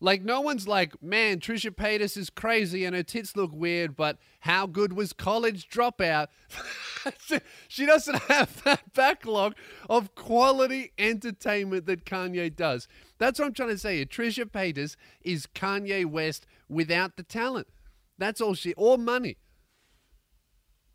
like 0.00 0.22
no 0.22 0.40
one's 0.40 0.68
like, 0.68 1.02
man, 1.02 1.40
Trisha 1.40 1.70
Paytas 1.70 2.16
is 2.16 2.28
crazy 2.28 2.84
and 2.84 2.94
her 2.94 3.02
tits 3.02 3.34
look 3.34 3.50
weird, 3.52 3.96
but 3.96 4.18
how 4.40 4.66
good 4.66 4.92
was 4.92 5.12
College 5.12 5.68
Dropout? 5.68 6.28
she 7.68 7.86
doesn't 7.86 8.18
have 8.24 8.62
that 8.64 8.92
backlog 8.92 9.54
of 9.88 10.14
quality 10.14 10.92
entertainment 10.98 11.86
that 11.86 12.04
Kanye 12.04 12.54
does. 12.54 12.88
That's 13.18 13.38
what 13.38 13.46
I'm 13.46 13.54
trying 13.54 13.70
to 13.70 13.78
say. 13.78 14.04
Trisha 14.04 14.44
Paytas 14.44 14.96
is 15.22 15.46
Kanye 15.46 16.04
West 16.04 16.46
without 16.68 17.16
the 17.16 17.22
talent. 17.22 17.68
That's 18.18 18.40
all 18.40 18.54
she 18.54 18.74
or 18.74 18.98
money. 18.98 19.38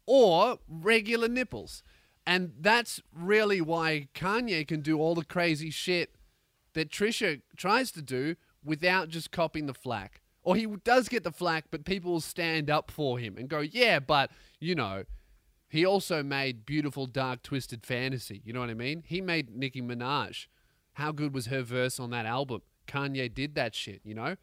Or 0.06 0.58
regular 0.68 1.28
nipples. 1.28 1.84
And 2.26 2.54
that's 2.60 3.02
really 3.14 3.62
why 3.62 4.10
Kanye 4.14 4.68
can 4.68 4.82
do 4.82 5.00
all 5.00 5.16
the 5.16 5.26
crazy 5.26 5.72
shit 5.72 6.16
that 6.74 6.92
Trisha 6.92 7.42
tries 7.58 7.92
to 7.92 8.02
do 8.02 8.36
without 8.64 9.10
just 9.10 9.32
copying 9.32 9.66
the 9.66 9.74
flack. 9.74 10.22
Or 10.44 10.56
he 10.56 10.66
does 10.84 11.08
get 11.08 11.24
the 11.24 11.32
flack, 11.32 11.66
but 11.70 11.86
people 11.86 12.12
will 12.14 12.22
stand 12.22 12.70
up 12.70 12.90
for 12.90 13.20
him 13.20 13.38
and 13.38 13.48
go, 13.48 13.60
yeah, 13.60 14.00
but, 14.00 14.32
you 14.60 14.74
know, 14.74 15.04
he 15.70 15.86
also 15.86 16.24
made 16.24 16.66
beautiful, 16.66 17.06
dark, 17.06 17.44
twisted 17.44 17.86
fantasy. 17.86 18.42
You 18.44 18.52
know 18.54 18.60
what 18.60 18.70
I 18.70 18.74
mean? 18.74 19.04
He 19.06 19.22
made 19.22 19.56
Nicki 19.56 19.82
Minaj. 19.82 20.48
How 20.94 21.12
good 21.12 21.34
was 21.34 21.46
her 21.46 21.62
verse 21.62 22.00
on 22.00 22.10
that 22.10 22.26
album? 22.26 22.62
Kanye 22.88 23.34
did 23.34 23.56
that 23.56 23.76
shit, 23.76 24.02
you 24.04 24.16
know? 24.16 24.36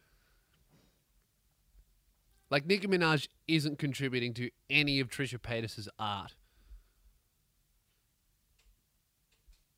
Like, 2.51 2.65
Nicki 2.65 2.87
Minaj 2.87 3.29
isn't 3.47 3.79
contributing 3.79 4.33
to 4.35 4.51
any 4.71 5.01
of 5.01 5.09
Trisha 5.11 5.39
Paytas' 5.39 5.89
art. 5.99 6.35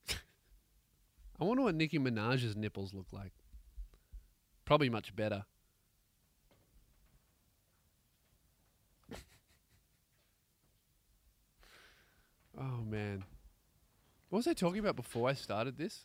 I 1.41 1.45
wonder 1.45 1.65
what 1.65 1.75
Nicki 1.75 1.99
Minaj's 1.99 2.55
nipples 2.55 2.95
look 2.95 3.07
like. 3.11 3.33
Probably 4.71 4.89
much 4.89 5.17
better. 5.17 5.45
oh 12.57 12.85
man. 12.89 13.25
What 14.29 14.37
was 14.37 14.47
I 14.47 14.53
talking 14.53 14.79
about 14.79 14.95
before 14.95 15.29
I 15.29 15.33
started 15.33 15.77
this? 15.77 16.05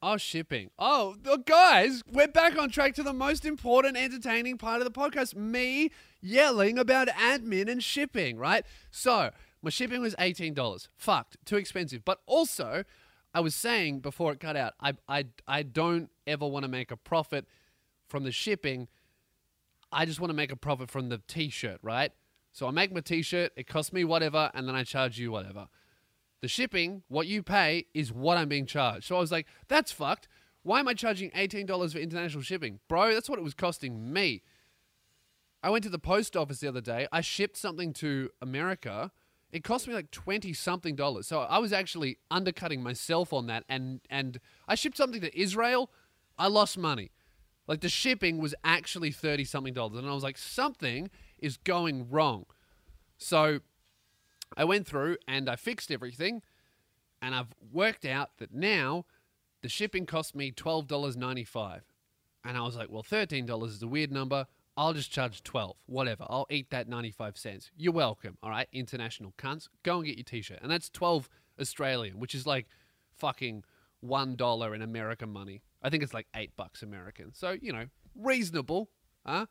Oh, 0.00 0.16
shipping. 0.16 0.70
Oh, 0.78 1.16
the 1.20 1.38
guys, 1.38 2.04
we're 2.12 2.28
back 2.28 2.56
on 2.56 2.70
track 2.70 2.94
to 2.94 3.02
the 3.02 3.12
most 3.12 3.44
important, 3.44 3.96
entertaining 3.96 4.56
part 4.56 4.80
of 4.80 4.84
the 4.84 4.92
podcast 4.92 5.34
me 5.34 5.90
yelling 6.20 6.78
about 6.78 7.08
admin 7.08 7.68
and 7.68 7.82
shipping, 7.82 8.38
right? 8.38 8.64
So, 8.92 9.30
my 9.60 9.70
shipping 9.70 10.02
was 10.02 10.14
$18. 10.20 10.86
Fucked. 10.94 11.36
Too 11.44 11.56
expensive. 11.56 12.04
But 12.04 12.20
also, 12.26 12.84
I 13.34 13.40
was 13.40 13.54
saying 13.54 14.00
before 14.00 14.32
it 14.32 14.38
cut 14.38 14.56
out, 14.56 14.74
I, 14.80 14.94
I, 15.08 15.24
I 15.46 15.62
don't 15.64 16.08
ever 16.26 16.46
want 16.46 16.64
to 16.64 16.68
make 16.68 16.90
a 16.90 16.96
profit 16.96 17.46
from 18.06 18.22
the 18.22 18.30
shipping. 18.30 18.86
I 19.90 20.04
just 20.04 20.20
want 20.20 20.30
to 20.30 20.36
make 20.36 20.52
a 20.52 20.56
profit 20.56 20.88
from 20.90 21.08
the 21.08 21.20
t 21.26 21.48
shirt, 21.48 21.78
right? 21.82 22.12
So 22.52 22.68
I 22.68 22.70
make 22.70 22.92
my 22.94 23.00
t 23.00 23.22
shirt, 23.22 23.52
it 23.56 23.66
costs 23.66 23.92
me 23.92 24.04
whatever, 24.04 24.50
and 24.54 24.68
then 24.68 24.76
I 24.76 24.84
charge 24.84 25.18
you 25.18 25.32
whatever. 25.32 25.66
The 26.42 26.48
shipping, 26.48 27.02
what 27.08 27.26
you 27.26 27.42
pay, 27.42 27.86
is 27.92 28.12
what 28.12 28.36
I'm 28.36 28.48
being 28.48 28.66
charged. 28.66 29.06
So 29.06 29.16
I 29.16 29.20
was 29.20 29.32
like, 29.32 29.46
that's 29.66 29.90
fucked. 29.90 30.28
Why 30.62 30.78
am 30.78 30.88
I 30.88 30.94
charging 30.94 31.30
$18 31.30 31.92
for 31.92 31.98
international 31.98 32.42
shipping? 32.42 32.80
Bro, 32.88 33.14
that's 33.14 33.28
what 33.28 33.38
it 33.38 33.42
was 33.42 33.54
costing 33.54 34.12
me. 34.12 34.42
I 35.62 35.70
went 35.70 35.82
to 35.84 35.90
the 35.90 35.98
post 35.98 36.36
office 36.36 36.60
the 36.60 36.68
other 36.68 36.80
day. 36.80 37.08
I 37.10 37.20
shipped 37.20 37.56
something 37.56 37.92
to 37.94 38.30
America. 38.40 39.10
It 39.54 39.62
cost 39.62 39.86
me 39.86 39.94
like 39.94 40.10
20 40.10 40.52
something 40.52 40.96
dollars. 40.96 41.28
So 41.28 41.40
I 41.40 41.58
was 41.58 41.72
actually 41.72 42.18
undercutting 42.30 42.82
myself 42.82 43.32
on 43.32 43.46
that 43.46 43.64
and 43.68 44.00
and 44.10 44.40
I 44.66 44.74
shipped 44.74 44.96
something 44.96 45.20
to 45.20 45.40
Israel. 45.40 45.90
I 46.36 46.48
lost 46.48 46.76
money. 46.76 47.12
Like 47.68 47.80
the 47.80 47.88
shipping 47.88 48.38
was 48.38 48.54
actually 48.64 49.12
30 49.12 49.44
something 49.44 49.72
dollars 49.72 49.98
and 49.98 50.08
I 50.08 50.12
was 50.12 50.24
like 50.24 50.38
something 50.38 51.08
is 51.38 51.56
going 51.56 52.10
wrong. 52.10 52.46
So 53.16 53.60
I 54.56 54.64
went 54.64 54.88
through 54.88 55.18
and 55.28 55.48
I 55.48 55.56
fixed 55.56 55.90
everything, 55.90 56.42
and 57.22 57.34
I've 57.34 57.54
worked 57.72 58.04
out 58.04 58.30
that 58.38 58.52
now 58.52 59.04
the 59.62 59.68
shipping 59.68 60.04
cost 60.04 60.34
me 60.34 60.50
$12.95. 60.50 61.80
And 62.44 62.58
I 62.58 62.62
was 62.62 62.76
like, 62.76 62.90
well, 62.90 63.02
$13 63.02 63.66
is 63.66 63.82
a 63.82 63.88
weird 63.88 64.12
number. 64.12 64.46
I'll 64.76 64.92
just 64.92 65.12
charge 65.12 65.42
12, 65.44 65.76
whatever. 65.86 66.26
I'll 66.28 66.46
eat 66.50 66.70
that 66.70 66.88
95 66.88 67.36
cents. 67.36 67.70
You're 67.76 67.92
welcome, 67.92 68.36
all 68.42 68.50
right? 68.50 68.66
International 68.72 69.32
cunts. 69.38 69.68
Go 69.84 69.98
and 69.98 70.06
get 70.06 70.16
your 70.16 70.24
t 70.24 70.42
shirt. 70.42 70.58
And 70.62 70.70
that's 70.70 70.90
12 70.90 71.28
Australian, 71.60 72.18
which 72.18 72.34
is 72.34 72.46
like 72.46 72.66
fucking 73.16 73.62
$1 74.04 74.74
in 74.74 74.82
American 74.82 75.30
money. 75.30 75.62
I 75.82 75.90
think 75.90 76.02
it's 76.02 76.14
like 76.14 76.26
8 76.34 76.56
bucks 76.56 76.82
American. 76.82 77.32
So, 77.34 77.56
you 77.60 77.72
know, 77.72 77.86
reasonable, 78.16 78.90
huh? 79.24 79.46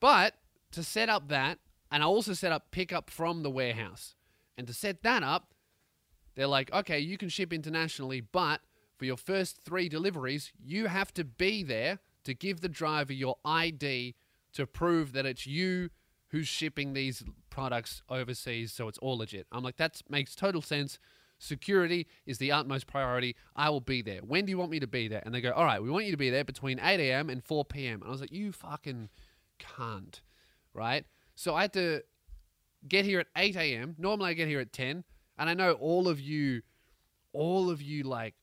But 0.00 0.34
to 0.72 0.82
set 0.82 1.08
up 1.08 1.28
that, 1.28 1.58
and 1.90 2.02
I 2.02 2.06
also 2.06 2.32
set 2.32 2.52
up 2.52 2.70
pickup 2.70 3.10
from 3.10 3.42
the 3.42 3.50
warehouse. 3.50 4.14
And 4.56 4.66
to 4.66 4.72
set 4.72 5.02
that 5.02 5.22
up, 5.22 5.54
they're 6.34 6.46
like, 6.46 6.72
okay, 6.72 6.98
you 6.98 7.18
can 7.18 7.28
ship 7.28 7.52
internationally, 7.52 8.20
but 8.20 8.60
for 8.96 9.04
your 9.04 9.16
first 9.16 9.60
three 9.64 9.88
deliveries, 9.88 10.52
you 10.64 10.86
have 10.86 11.12
to 11.14 11.24
be 11.24 11.62
there 11.62 12.00
to 12.24 12.34
give 12.34 12.60
the 12.60 12.68
driver 12.68 13.12
your 13.12 13.36
ID 13.44 14.14
to 14.54 14.66
prove 14.66 15.12
that 15.12 15.26
it's 15.26 15.46
you 15.46 15.90
who's 16.28 16.48
shipping 16.48 16.92
these 16.94 17.22
products 17.50 18.02
overseas, 18.08 18.72
so 18.72 18.88
it's 18.88 18.98
all 18.98 19.18
legit. 19.18 19.46
I'm 19.52 19.62
like, 19.62 19.76
that 19.76 20.02
makes 20.08 20.34
total 20.34 20.62
sense. 20.62 20.98
Security 21.38 22.06
is 22.26 22.38
the 22.38 22.50
utmost 22.50 22.86
priority. 22.86 23.36
I 23.54 23.70
will 23.70 23.80
be 23.80 24.02
there. 24.02 24.20
When 24.20 24.44
do 24.44 24.50
you 24.50 24.58
want 24.58 24.70
me 24.70 24.80
to 24.80 24.86
be 24.86 25.08
there? 25.08 25.22
And 25.24 25.34
they 25.34 25.40
go, 25.40 25.52
all 25.52 25.64
right, 25.64 25.82
we 25.82 25.90
want 25.90 26.06
you 26.06 26.10
to 26.10 26.16
be 26.16 26.30
there 26.30 26.44
between 26.44 26.80
8 26.80 26.98
a.m. 27.00 27.30
and 27.30 27.44
4 27.44 27.64
p.m. 27.64 28.00
And 28.00 28.08
I 28.08 28.10
was 28.10 28.20
like, 28.20 28.32
you 28.32 28.50
fucking 28.52 29.10
can't, 29.58 30.22
right? 30.72 31.04
So 31.34 31.54
I 31.54 31.62
had 31.62 31.72
to 31.74 32.02
get 32.88 33.04
here 33.04 33.20
at 33.20 33.26
8 33.36 33.56
a.m. 33.56 33.94
Normally 33.98 34.30
I 34.30 34.34
get 34.34 34.48
here 34.48 34.60
at 34.60 34.72
10. 34.72 35.04
And 35.36 35.50
I 35.50 35.54
know 35.54 35.72
all 35.72 36.08
of 36.08 36.20
you, 36.20 36.62
all 37.32 37.70
of 37.70 37.82
you 37.82 38.04
like 38.04 38.34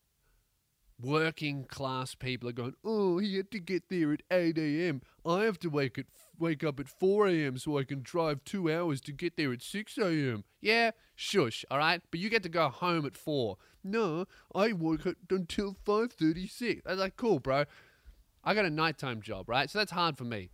working 1.02 1.66
class 1.66 2.16
people 2.16 2.50
are 2.50 2.54
going, 2.54 2.76
oh, 2.84 3.18
he 3.18 3.38
had 3.38 3.52
to 3.52 3.60
get 3.60 3.90
there 3.90 4.14
at 4.14 4.22
8 4.32 4.58
a.m. 4.58 5.02
I 5.26 5.44
have 5.44 5.60
to 5.60 5.70
wake 5.70 5.98
at 5.98 6.06
wake 6.40 6.64
up 6.64 6.80
at 6.80 6.88
4 6.88 7.28
a.m. 7.28 7.58
so 7.58 7.78
I 7.78 7.84
can 7.84 8.02
drive 8.02 8.44
two 8.44 8.72
hours 8.72 9.00
to 9.02 9.12
get 9.12 9.38
there 9.38 9.54
at 9.54 9.62
6 9.62 9.98
a.m. 9.98 10.44
Yeah, 10.60 10.92
shush, 11.16 11.64
all 11.70 11.78
right? 11.78 12.02
But 12.10 12.20
you 12.20 12.30
get 12.30 12.44
to 12.44 12.50
go 12.50 12.70
home 12.70 13.06
at 13.06 13.16
4. 13.16 13.58
No, 13.84 14.26
I 14.56 14.74
work 14.74 15.06
until 15.30 15.76
5.36. 15.86 16.82
I 16.86 16.92
was 16.92 17.00
like, 17.00 17.16
cool, 17.16 17.40
bro. 17.40 17.66
I 18.44 18.54
got 18.56 18.66
a 18.66 18.72
nighttime 18.72 19.22
job, 19.22 19.48
right? 19.50 19.70
So 19.70 19.78
that's 19.80 19.92
hard 19.92 20.18
for 20.18 20.24
me. 20.24 20.50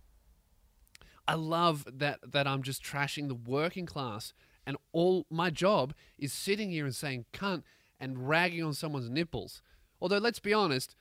I 1.26 1.34
love 1.34 1.86
that 1.90 2.20
that 2.32 2.46
I'm 2.46 2.62
just 2.62 2.82
trashing 2.82 3.28
the 3.28 3.34
working 3.34 3.84
class 3.84 4.32
and 4.66 4.76
all 4.92 5.26
my 5.30 5.50
job 5.50 5.94
is 6.18 6.32
sitting 6.32 6.70
here 6.70 6.84
and 6.84 6.94
saying 6.94 7.26
cunt 7.32 7.62
and 8.00 8.28
ragging 8.28 8.62
on 8.62 8.74
someone's 8.74 9.10
nipples. 9.10 9.62
Although 10.00 10.18
let's 10.18 10.40
be 10.40 10.52
honest, 10.52 10.94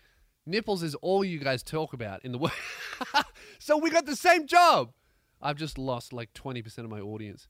nipples 0.46 0.84
is 0.84 0.96
all 0.96 1.24
you 1.24 1.40
guys 1.40 1.64
talk 1.64 1.94
about 1.94 2.24
in 2.24 2.32
the 2.32 2.38
world. 2.38 2.54
so 3.60 3.78
we 3.78 3.90
got 3.90 4.06
the 4.06 4.16
same 4.16 4.48
job. 4.48 4.92
I've 5.42 5.58
just 5.58 5.78
lost 5.78 6.14
like 6.14 6.34
20% 6.34 6.78
of 6.80 6.90
my 6.90 7.00
audience. 7.00 7.48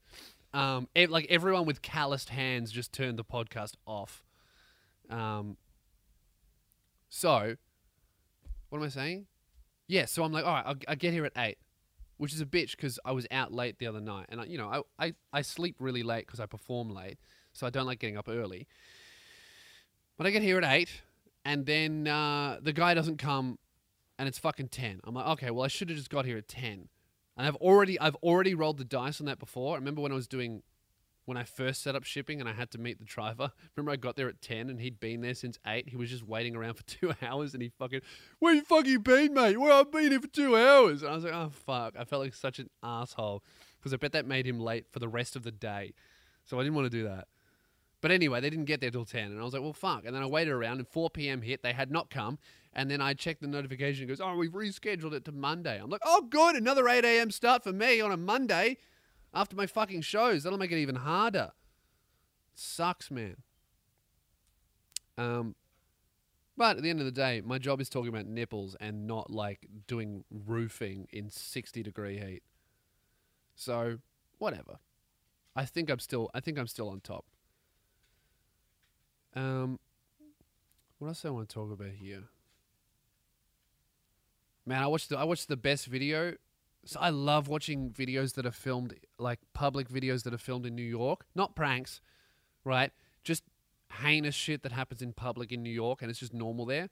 Um, 0.52 0.88
like 0.96 1.26
everyone 1.30 1.64
with 1.64 1.82
calloused 1.82 2.30
hands 2.30 2.70
just 2.70 2.92
turned 2.92 3.18
the 3.18 3.24
podcast 3.24 3.74
off. 3.86 4.24
Um, 5.08 5.56
so, 7.08 7.56
what 8.68 8.78
am 8.78 8.84
I 8.84 8.88
saying? 8.88 9.26
Yeah, 9.86 10.04
so 10.04 10.22
I'm 10.22 10.32
like, 10.32 10.44
all 10.44 10.52
right, 10.52 10.66
I'll, 10.66 10.76
I'll 10.86 10.96
get 10.96 11.14
here 11.14 11.24
at 11.24 11.32
eight 11.36 11.58
which 12.18 12.34
is 12.34 12.40
a 12.40 12.46
bitch 12.46 12.72
because 12.72 12.98
I 13.04 13.12
was 13.12 13.26
out 13.30 13.52
late 13.52 13.78
the 13.78 13.86
other 13.86 14.00
night, 14.00 14.26
and 14.28 14.40
I, 14.40 14.44
you 14.44 14.58
know, 14.58 14.84
I, 14.98 15.06
I, 15.06 15.14
I 15.32 15.42
sleep 15.42 15.76
really 15.78 16.02
late 16.02 16.26
because 16.26 16.40
I 16.40 16.46
perform 16.46 16.90
late, 16.90 17.16
so 17.52 17.66
I 17.66 17.70
don't 17.70 17.86
like 17.86 18.00
getting 18.00 18.18
up 18.18 18.28
early. 18.28 18.66
But 20.16 20.26
I 20.26 20.30
get 20.30 20.42
here 20.42 20.58
at 20.58 20.64
eight, 20.64 21.02
and 21.48 21.64
then 21.64 22.06
uh, 22.06 22.58
the 22.60 22.74
guy 22.74 22.92
doesn't 22.92 23.16
come, 23.16 23.58
and 24.18 24.28
it's 24.28 24.38
fucking 24.38 24.68
ten. 24.68 25.00
I'm 25.04 25.14
like, 25.14 25.26
okay, 25.28 25.50
well, 25.50 25.64
I 25.64 25.68
should 25.68 25.88
have 25.88 25.96
just 25.96 26.10
got 26.10 26.26
here 26.26 26.36
at 26.36 26.46
ten, 26.46 26.90
and 27.38 27.46
I've 27.46 27.56
already, 27.56 27.98
I've 27.98 28.16
already 28.16 28.54
rolled 28.54 28.76
the 28.76 28.84
dice 28.84 29.18
on 29.18 29.26
that 29.26 29.38
before. 29.38 29.74
I 29.74 29.78
remember 29.78 30.02
when 30.02 30.12
I 30.12 30.14
was 30.14 30.28
doing 30.28 30.62
when 31.24 31.38
I 31.38 31.44
first 31.44 31.82
set 31.82 31.94
up 31.94 32.04
shipping 32.04 32.40
and 32.40 32.48
I 32.48 32.54
had 32.54 32.70
to 32.70 32.78
meet 32.78 32.98
the 32.98 33.04
driver. 33.04 33.52
Remember, 33.76 33.92
I 33.92 33.96
got 33.96 34.16
there 34.16 34.30
at 34.30 34.40
10 34.40 34.70
and 34.70 34.80
he'd 34.80 34.98
been 34.98 35.20
there 35.20 35.34
since 35.34 35.58
8. 35.66 35.86
He 35.86 35.94
was 35.94 36.08
just 36.08 36.26
waiting 36.26 36.56
around 36.56 36.76
for 36.78 36.82
two 36.86 37.12
hours 37.20 37.52
and 37.52 37.62
he 37.62 37.68
fucking, 37.68 38.00
Where 38.38 38.54
you 38.54 38.62
fucking 38.62 39.02
been, 39.02 39.34
mate? 39.34 39.58
Well, 39.58 39.78
I've 39.78 39.92
been 39.92 40.10
here 40.10 40.22
for 40.22 40.28
two 40.28 40.56
hours. 40.56 41.02
And 41.02 41.12
I 41.12 41.14
was 41.14 41.24
like, 41.24 41.34
Oh, 41.34 41.50
fuck. 41.50 41.96
I 41.98 42.04
felt 42.04 42.22
like 42.22 42.32
such 42.32 42.58
an 42.58 42.70
asshole 42.82 43.44
because 43.78 43.92
I 43.92 43.98
bet 43.98 44.12
that 44.12 44.24
made 44.24 44.46
him 44.46 44.58
late 44.58 44.86
for 44.90 45.00
the 45.00 45.08
rest 45.08 45.36
of 45.36 45.42
the 45.42 45.52
day. 45.52 45.92
So 46.46 46.58
I 46.58 46.62
didn't 46.62 46.76
want 46.76 46.86
to 46.86 46.98
do 46.98 47.04
that. 47.04 47.28
But 48.00 48.10
anyway, 48.10 48.40
they 48.40 48.50
didn't 48.50 48.66
get 48.66 48.80
there 48.80 48.90
till 48.90 49.04
10. 49.04 49.32
And 49.32 49.40
I 49.40 49.44
was 49.44 49.52
like, 49.52 49.62
well, 49.62 49.72
fuck. 49.72 50.04
And 50.04 50.14
then 50.14 50.22
I 50.22 50.26
waited 50.26 50.52
around 50.52 50.78
and 50.78 50.86
4 50.86 51.10
p.m. 51.10 51.42
hit. 51.42 51.62
They 51.62 51.72
had 51.72 51.90
not 51.90 52.10
come. 52.10 52.38
And 52.72 52.90
then 52.90 53.00
I 53.00 53.14
checked 53.14 53.40
the 53.40 53.48
notification. 53.48 54.04
It 54.04 54.06
goes, 54.06 54.20
oh, 54.20 54.36
we've 54.36 54.52
rescheduled 54.52 55.12
it 55.14 55.24
to 55.24 55.32
Monday. 55.32 55.80
I'm 55.80 55.90
like, 55.90 56.02
oh, 56.04 56.22
good. 56.22 56.54
Another 56.54 56.88
8 56.88 57.04
a.m. 57.04 57.30
start 57.30 57.64
for 57.64 57.72
me 57.72 58.00
on 58.00 58.12
a 58.12 58.16
Monday 58.16 58.76
after 59.34 59.56
my 59.56 59.66
fucking 59.66 60.02
shows. 60.02 60.44
That'll 60.44 60.58
make 60.58 60.70
it 60.70 60.78
even 60.78 60.94
harder. 60.94 61.50
sucks, 62.54 63.10
man. 63.10 63.36
Um, 65.16 65.56
but 66.56 66.76
at 66.76 66.82
the 66.82 66.90
end 66.90 67.00
of 67.00 67.06
the 67.06 67.12
day, 67.12 67.40
my 67.44 67.58
job 67.58 67.80
is 67.80 67.88
talking 67.88 68.08
about 68.08 68.26
nipples 68.26 68.76
and 68.80 69.06
not 69.06 69.30
like 69.30 69.66
doing 69.88 70.24
roofing 70.30 71.08
in 71.12 71.30
60 71.30 71.82
degree 71.82 72.18
heat. 72.18 72.42
So, 73.56 73.98
whatever. 74.38 74.78
I 75.56 75.64
think 75.64 75.90
I'm 75.90 75.98
still 75.98 76.30
I 76.34 76.40
think 76.40 76.58
I'm 76.58 76.68
still 76.68 76.88
on 76.88 77.00
top. 77.00 77.24
Um, 79.34 79.78
what 80.98 81.08
else 81.08 81.24
I 81.24 81.30
want 81.30 81.48
to 81.48 81.54
talk 81.54 81.72
about 81.72 81.90
here? 81.90 82.24
Man, 84.66 84.82
I 84.82 84.86
watched 84.86 85.08
the 85.08 85.18
I 85.18 85.24
watched 85.24 85.48
the 85.48 85.56
best 85.56 85.86
video. 85.86 86.34
So 86.84 86.98
I 87.00 87.10
love 87.10 87.48
watching 87.48 87.90
videos 87.90 88.34
that 88.34 88.46
are 88.46 88.50
filmed 88.50 88.94
like 89.18 89.40
public 89.52 89.88
videos 89.88 90.22
that 90.22 90.32
are 90.32 90.38
filmed 90.38 90.64
in 90.64 90.74
New 90.74 90.82
York, 90.82 91.26
not 91.34 91.54
pranks, 91.54 92.00
right? 92.64 92.92
Just 93.24 93.44
heinous 94.00 94.34
shit 94.34 94.62
that 94.62 94.72
happens 94.72 95.02
in 95.02 95.12
public 95.12 95.52
in 95.52 95.62
New 95.62 95.72
York, 95.72 96.02
and 96.02 96.10
it's 96.10 96.20
just 96.20 96.32
normal 96.32 96.66
there. 96.66 96.88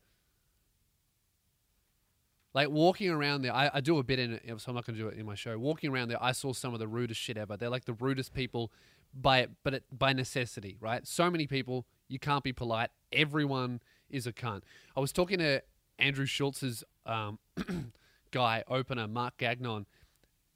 Like 2.53 2.71
walking 2.71 3.11
around 3.11 3.43
there, 3.43 3.55
I, 3.55 3.71
I 3.75 3.81
do 3.81 3.99
a 3.99 4.03
bit 4.03 4.19
in 4.19 4.33
it, 4.33 4.43
so 4.61 4.71
I'm 4.71 4.75
not 4.75 4.87
going 4.87 4.97
to 4.97 5.03
do 5.03 5.09
it 5.09 5.19
in 5.19 5.27
my 5.27 5.35
show. 5.35 5.59
Walking 5.59 5.91
around 5.91 6.09
there, 6.09 6.23
I 6.23 6.33
saw 6.33 6.53
some 6.55 6.73
of 6.73 6.81
the 6.81 6.89
rudest 6.89 7.21
shit 7.21 7.37
ever. 7.37 7.57
They're 7.57 7.69
like 7.69 7.85
the 7.85 7.93
rudest 7.93 8.33
people 8.33 8.73
by 9.21 9.49
but 9.63 9.75
it, 9.75 9.85
by 9.91 10.13
necessity, 10.13 10.77
right? 10.81 11.07
So 11.07 11.31
many 11.31 11.47
people, 11.47 11.87
you 12.09 12.19
can't 12.19 12.45
be 12.45 12.53
polite. 12.53 12.91
Everyone 13.13 13.81
is 14.09 14.27
a 14.27 14.33
cunt. 14.33 14.63
I 14.97 15.01
was 15.01 15.13
talking 15.13 15.39
to 15.39 15.63
Andrew 15.99 16.27
Schulz's 16.27 16.85
um, 17.05 17.39
guy 18.31 18.63
opener, 18.69 19.09
Mark 19.09 19.39
Gagnon, 19.39 19.87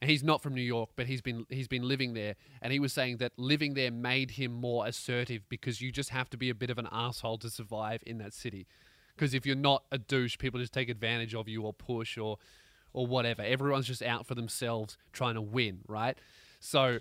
he's 0.01 0.23
not 0.23 0.43
from 0.43 0.55
New 0.55 0.63
York, 0.63 0.91
but 0.97 1.07
he's 1.07 1.21
been 1.21 1.47
he's 1.49 1.69
been 1.69 1.87
living 1.87 2.15
there, 2.15 2.37
and 2.63 2.73
he 2.73 2.79
was 2.79 2.93
saying 2.93 3.19
that 3.19 3.33
living 3.37 3.75
there 3.75 3.91
made 3.91 4.33
him 4.33 4.53
more 4.53 4.87
assertive 4.87 5.43
because 5.49 5.81
you 5.81 5.93
just 5.93 6.11
have 6.11 6.31
to 6.31 6.37
be 6.37 6.51
a 6.51 6.55
bit 6.55 6.71
of 6.71 6.79
an 6.79 6.89
asshole 6.91 7.39
to 7.39 7.51
survive 7.51 8.03
in 8.07 8.19
that 8.19 8.33
city. 8.33 8.67
Because 9.15 9.35
if 9.35 9.45
you're 9.45 9.57
not 9.57 9.85
a 9.93 9.99
douche, 9.99 10.39
people 10.39 10.59
just 10.61 10.73
take 10.73 10.89
advantage 10.89 11.35
of 11.35 11.49
you 11.49 11.63
or 11.63 11.73
push 11.73 12.17
or 12.17 12.39
or 12.93 13.07
whatever. 13.07 13.43
Everyone's 13.43 13.87
just 13.87 14.03
out 14.03 14.27
for 14.27 14.35
themselves 14.35 14.97
trying 15.13 15.35
to 15.35 15.43
win, 15.43 15.81
right? 15.87 16.19
So 16.59 16.99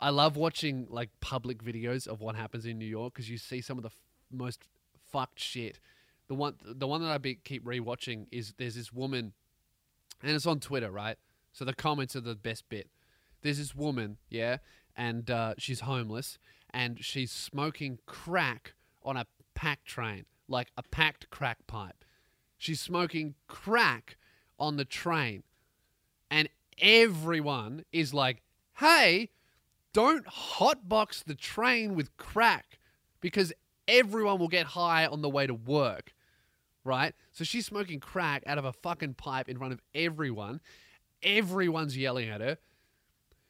I 0.00 0.10
love 0.10 0.36
watching 0.36 0.86
like 0.88 1.10
public 1.20 1.62
videos 1.62 2.06
of 2.08 2.20
what 2.20 2.34
happens 2.34 2.64
in 2.64 2.78
New 2.78 2.86
York 2.86 3.12
because 3.12 3.28
you 3.28 3.36
see 3.36 3.60
some 3.60 3.76
of 3.78 3.82
the 3.82 3.90
f- 3.90 3.98
most 4.32 4.62
fucked 5.12 5.38
shit. 5.38 5.78
The 6.28 6.34
one, 6.34 6.54
the 6.64 6.86
one 6.86 7.02
that 7.02 7.10
I 7.10 7.18
be, 7.18 7.34
keep 7.34 7.64
rewatching 7.64 8.26
is 8.30 8.54
there's 8.56 8.76
this 8.76 8.92
woman, 8.92 9.32
and 10.22 10.32
it's 10.32 10.46
on 10.46 10.60
Twitter, 10.60 10.90
right? 10.90 11.16
So 11.52 11.64
the 11.64 11.74
comments 11.74 12.16
are 12.16 12.20
the 12.20 12.34
best 12.34 12.68
bit. 12.68 12.88
There's 13.42 13.58
this 13.58 13.74
woman, 13.74 14.16
yeah, 14.28 14.58
and 14.96 15.30
uh, 15.30 15.54
she's 15.58 15.80
homeless, 15.80 16.38
and 16.72 17.04
she's 17.04 17.32
smoking 17.32 17.98
crack 18.06 18.74
on 19.02 19.16
a 19.16 19.26
packed 19.54 19.86
train, 19.86 20.24
like 20.48 20.68
a 20.76 20.82
packed 20.82 21.28
crack 21.30 21.66
pipe. 21.66 22.04
She's 22.58 22.80
smoking 22.80 23.34
crack 23.48 24.16
on 24.58 24.76
the 24.76 24.84
train, 24.84 25.42
and 26.30 26.48
everyone 26.80 27.84
is 27.92 28.14
like, 28.14 28.42
"Hey." 28.78 29.30
Don't 29.92 30.26
hotbox 30.26 31.24
the 31.24 31.34
train 31.34 31.94
with 31.94 32.16
crack 32.16 32.78
because 33.20 33.52
everyone 33.88 34.38
will 34.38 34.48
get 34.48 34.66
high 34.66 35.06
on 35.06 35.22
the 35.22 35.28
way 35.28 35.46
to 35.46 35.54
work, 35.54 36.12
right? 36.84 37.14
So 37.32 37.44
she's 37.44 37.66
smoking 37.66 38.00
crack 38.00 38.42
out 38.46 38.58
of 38.58 38.64
a 38.64 38.72
fucking 38.72 39.14
pipe 39.14 39.48
in 39.48 39.58
front 39.58 39.72
of 39.72 39.80
everyone. 39.94 40.60
Everyone's 41.22 41.96
yelling 41.96 42.28
at 42.28 42.40
her. 42.40 42.58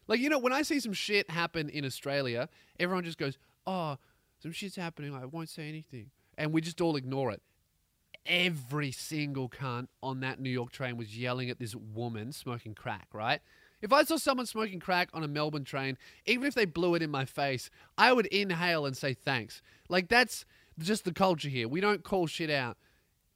Like, 0.09 0.21
you 0.21 0.29
know, 0.29 0.39
when 0.39 0.53
I 0.53 0.63
see 0.63 0.81
some 0.81 0.93
shit 0.93 1.31
happen 1.31 1.69
in 1.69 1.85
Australia, 1.85 2.49
everyone 2.81 3.05
just 3.05 3.19
goes, 3.19 3.39
oh, 3.67 3.97
some 4.43 4.51
shit's 4.51 4.77
happening. 4.77 5.15
I 5.15 5.27
won't 5.27 5.49
say 5.49 5.69
anything. 5.69 6.11
And 6.37 6.53
we 6.53 6.61
just 6.61 6.81
all 6.81 6.97
ignore 6.97 7.31
it. 7.31 7.43
Every 8.27 8.91
single 8.91 9.49
cunt 9.49 9.89
on 10.03 10.21
that 10.21 10.41
New 10.41 10.51
York 10.51 10.73
train 10.73 10.97
was 10.97 11.17
yelling 11.17 11.49
at 11.49 11.59
this 11.59 11.75
woman 11.75 12.33
smoking 12.33 12.75
crack, 12.75 13.09
right? 13.13 13.41
If 13.83 13.93
I 13.93 14.05
saw 14.05 14.17
someone 14.17 14.47
smoking 14.47 14.81
crack 14.81 15.09
on 15.15 15.25
a 15.25 15.29
Melbourne 15.29 15.65
train, 15.65 15.97
even 16.27 16.47
if 16.47 16.55
they 16.55 16.65
blew 16.67 16.95
it 16.95 17.03
in 17.03 17.11
my 17.11 17.25
face, 17.25 17.71
I 17.97 18.13
would 18.13 18.27
inhale 18.27 18.87
and 18.87 18.97
say 18.97 19.15
thanks. 19.15 19.63
Like 19.89 20.09
that's 20.09 20.45
just 20.79 21.05
the 21.05 21.13
culture 21.13 21.49
here. 21.49 21.69
We 21.69 21.81
don't 21.81 22.05
call 22.05 22.27
shit 22.27 22.51
out 22.51 22.77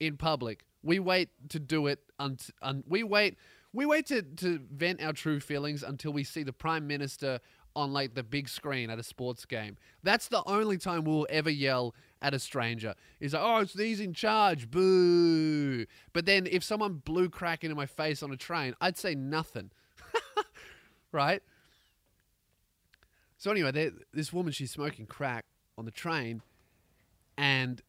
in 0.00 0.16
public. 0.16 0.64
We 0.82 0.98
wait 0.98 1.30
to 1.50 1.58
do 1.58 1.86
it. 1.86 2.00
Un- 2.18 2.38
un- 2.62 2.84
we 2.86 3.02
wait. 3.02 3.36
We 3.72 3.86
wait 3.86 4.06
to, 4.06 4.22
to 4.22 4.60
vent 4.70 5.02
our 5.02 5.12
true 5.12 5.40
feelings 5.40 5.82
until 5.82 6.12
we 6.12 6.24
see 6.24 6.42
the 6.42 6.52
prime 6.52 6.86
minister 6.86 7.40
on 7.76 7.92
like 7.92 8.14
the 8.14 8.22
big 8.22 8.48
screen 8.48 8.88
at 8.88 8.98
a 8.98 9.02
sports 9.02 9.44
game. 9.44 9.76
That's 10.02 10.28
the 10.28 10.42
only 10.46 10.78
time 10.78 11.04
we'll 11.04 11.26
ever 11.28 11.50
yell 11.50 11.94
at 12.22 12.34
a 12.34 12.38
stranger. 12.38 12.94
Is 13.18 13.32
like, 13.32 13.42
oh, 13.42 13.58
it's 13.58 13.72
these 13.72 13.98
in 13.98 14.12
charge, 14.14 14.70
boo. 14.70 15.86
But 16.12 16.26
then 16.26 16.46
if 16.46 16.62
someone 16.62 17.02
blew 17.04 17.28
crack 17.28 17.64
into 17.64 17.74
my 17.74 17.86
face 17.86 18.22
on 18.22 18.30
a 18.30 18.36
train, 18.36 18.74
I'd 18.80 18.96
say 18.96 19.14
nothing 19.14 19.70
right? 21.14 21.42
So 23.38 23.50
anyway, 23.50 23.90
this 24.12 24.32
woman 24.32 24.52
she's 24.52 24.70
smoking 24.70 25.06
crack 25.06 25.44
on 25.78 25.84
the 25.84 25.90
train, 25.90 26.42
and 27.36 27.80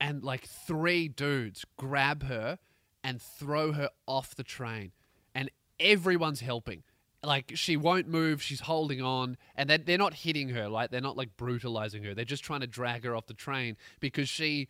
and 0.00 0.22
like 0.22 0.46
three 0.46 1.08
dudes 1.08 1.64
grab 1.76 2.24
her 2.24 2.58
and 3.04 3.20
throw 3.20 3.72
her 3.72 3.90
off 4.06 4.34
the 4.34 4.42
train, 4.42 4.92
and 5.34 5.50
everyone's 5.78 6.40
helping. 6.40 6.82
Like 7.24 7.52
she 7.54 7.76
won't 7.76 8.08
move, 8.08 8.42
she's 8.42 8.60
holding 8.60 9.00
on, 9.00 9.36
and 9.54 9.70
they're, 9.70 9.78
they're 9.78 9.98
not 9.98 10.14
hitting 10.14 10.48
her, 10.48 10.68
like 10.68 10.90
they're 10.90 11.00
not 11.00 11.16
like 11.16 11.36
brutalizing 11.36 12.02
her. 12.04 12.14
They're 12.14 12.24
just 12.24 12.42
trying 12.42 12.60
to 12.60 12.66
drag 12.66 13.04
her 13.04 13.14
off 13.14 13.26
the 13.26 13.34
train 13.34 13.76
because 14.00 14.28
she 14.28 14.68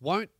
won't 0.00 0.30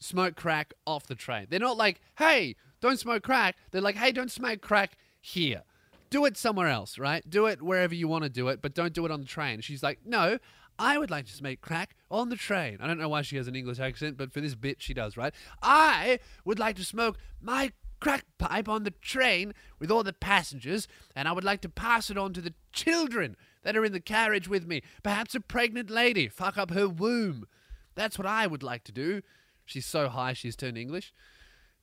smoke 0.00 0.34
crack 0.34 0.74
off 0.84 1.06
the 1.06 1.14
train. 1.14 1.46
They're 1.48 1.60
not 1.60 1.76
like, 1.76 2.00
hey, 2.18 2.56
don't 2.80 2.98
smoke 2.98 3.22
crack. 3.22 3.56
They're 3.70 3.80
like, 3.80 3.96
hey, 3.96 4.10
don't 4.10 4.30
smoke 4.30 4.60
crack 4.60 4.96
here. 5.22 5.62
Do 6.10 6.26
it 6.26 6.36
somewhere 6.36 6.68
else, 6.68 6.98
right? 6.98 7.28
Do 7.28 7.46
it 7.46 7.62
wherever 7.62 7.94
you 7.94 8.06
want 8.06 8.24
to 8.24 8.28
do 8.28 8.48
it, 8.48 8.60
but 8.60 8.74
don't 8.74 8.92
do 8.92 9.06
it 9.06 9.10
on 9.10 9.20
the 9.20 9.26
train. 9.26 9.62
She's 9.62 9.82
like, 9.82 10.00
no, 10.04 10.38
I 10.78 10.98
would 10.98 11.10
like 11.10 11.24
to 11.26 11.32
smoke 11.32 11.62
crack 11.62 11.96
on 12.10 12.28
the 12.28 12.36
train. 12.36 12.78
I 12.80 12.86
don't 12.86 12.98
know 12.98 13.08
why 13.08 13.22
she 13.22 13.36
has 13.36 13.48
an 13.48 13.56
English 13.56 13.78
accent, 13.80 14.18
but 14.18 14.30
for 14.30 14.42
this 14.42 14.54
bit, 14.54 14.82
she 14.82 14.92
does, 14.92 15.16
right? 15.16 15.32
I 15.62 16.18
would 16.44 16.58
like 16.58 16.76
to 16.76 16.84
smoke 16.84 17.16
my 17.40 17.72
crack 18.00 18.26
pipe 18.36 18.68
on 18.68 18.82
the 18.82 18.90
train 18.90 19.54
with 19.78 19.90
all 19.90 20.02
the 20.02 20.12
passengers, 20.12 20.88
and 21.14 21.28
I 21.28 21.32
would 21.32 21.44
like 21.44 21.60
to 21.62 21.68
pass 21.68 22.10
it 22.10 22.18
on 22.18 22.32
to 22.34 22.40
the 22.40 22.52
children 22.72 23.36
that 23.62 23.76
are 23.76 23.84
in 23.84 23.92
the 23.92 24.00
carriage 24.00 24.48
with 24.48 24.66
me. 24.66 24.82
Perhaps 25.02 25.34
a 25.34 25.40
pregnant 25.40 25.88
lady, 25.88 26.28
fuck 26.28 26.58
up 26.58 26.72
her 26.72 26.88
womb. 26.88 27.46
That's 27.94 28.18
what 28.18 28.26
I 28.26 28.46
would 28.46 28.62
like 28.62 28.84
to 28.84 28.92
do. 28.92 29.22
She's 29.64 29.86
so 29.86 30.08
high, 30.08 30.32
she's 30.32 30.56
turned 30.56 30.76
English. 30.76 31.14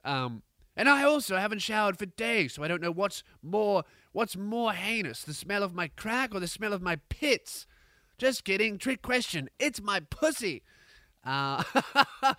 Um, 0.04 0.44
and 0.80 0.88
I 0.88 1.04
also 1.04 1.36
haven't 1.36 1.60
showered 1.60 2.00
for 2.00 2.06
days, 2.06 2.54
so 2.54 2.64
I 2.64 2.70
don't 2.70 2.82
know 2.82 2.90
what's 2.90 3.22
more 3.44 3.84
what's 4.14 4.38
more 4.38 4.72
heinous, 4.72 5.24
the 5.24 5.34
smell 5.34 5.62
of 5.62 5.76
my 5.76 5.90
crack 5.90 6.34
or 6.34 6.40
the 6.40 6.48
smell 6.48 6.72
of 6.72 6.82
my 6.82 6.96
pits. 7.10 7.68
Just 8.18 8.46
kidding, 8.46 8.78
trick 8.78 9.02
question. 9.02 9.50
It's 9.60 9.82
my 9.82 10.00
pussy. 10.00 10.64
Uh, 11.26 11.64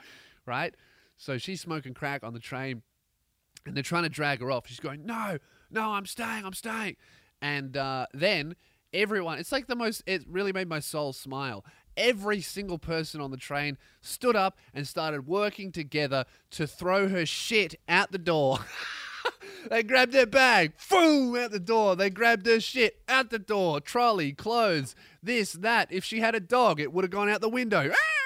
right? 0.47 0.75
So 1.19 1.37
she's 1.37 1.61
smoking 1.61 1.93
crack 1.93 2.25
on 2.25 2.33
the 2.33 2.41
train, 2.41 2.81
and 3.67 3.77
they're 3.77 3.83
trying 3.83 4.05
to 4.05 4.09
drag 4.09 4.41
her 4.41 4.51
off. 4.51 4.67
She's 4.67 4.81
going, 4.81 5.05
"No, 5.05 5.37
no, 5.71 5.91
I'm 5.91 6.07
staying, 6.07 6.47
I'm 6.47 6.55
staying." 6.55 6.97
And 7.43 7.77
uh, 7.77 8.07
then 8.15 8.57
everyone, 8.95 9.39
it's 9.39 9.53
like 9.53 9.67
the 9.67 9.77
most. 9.77 10.03
It 10.07 10.25
really 10.27 10.55
made 10.55 10.67
my 10.67 10.81
soul 10.81 11.13
smile 11.13 11.63
every 12.01 12.41
single 12.41 12.79
person 12.79 13.21
on 13.21 13.31
the 13.31 13.37
train 13.37 13.79
stood 14.01 14.37
up 14.37 14.59
and 14.75 14.87
started 14.87 15.27
working 15.27 15.71
together 15.71 16.25
to 16.53 16.67
throw 16.67 17.09
her 17.09 17.27
shit 17.27 17.75
out 17.89 18.11
the 18.11 18.19
door. 18.19 18.59
they 19.71 19.83
grabbed 19.83 20.15
her 20.15 20.27
bag, 20.27 20.73
boom, 20.91 21.37
out 21.37 21.51
the 21.51 21.61
door. 21.61 21.95
They 21.95 22.11
grabbed 22.11 22.47
her 22.47 22.61
shit 22.61 23.03
out 23.09 23.31
the 23.31 23.39
door. 23.39 23.81
Trolley, 23.81 24.33
clothes, 24.33 24.95
this, 25.23 25.53
that. 25.53 25.93
If 25.93 26.05
she 26.05 26.21
had 26.21 26.35
a 26.35 26.41
dog, 26.41 26.81
it 26.81 26.93
would 26.93 27.05
have 27.05 27.11
gone 27.11 27.29
out 27.29 27.41
the 27.41 27.49
window. 27.49 27.91
Ah! 27.93 28.21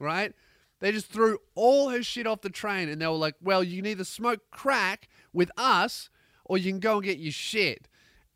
right? 0.00 0.32
They 0.80 0.90
just 0.90 1.12
threw 1.12 1.38
all 1.54 1.90
her 1.90 2.02
shit 2.02 2.26
off 2.26 2.40
the 2.40 2.50
train 2.50 2.88
and 2.88 3.00
they 3.00 3.06
were 3.06 3.12
like, 3.12 3.36
well, 3.40 3.62
you 3.62 3.76
can 3.76 3.86
either 3.86 4.04
smoke 4.04 4.40
crack 4.50 5.08
with 5.32 5.50
us 5.56 6.08
or 6.44 6.58
you 6.58 6.72
can 6.72 6.80
go 6.80 6.94
and 6.94 7.04
get 7.04 7.18
your 7.18 7.32
shit. 7.32 7.86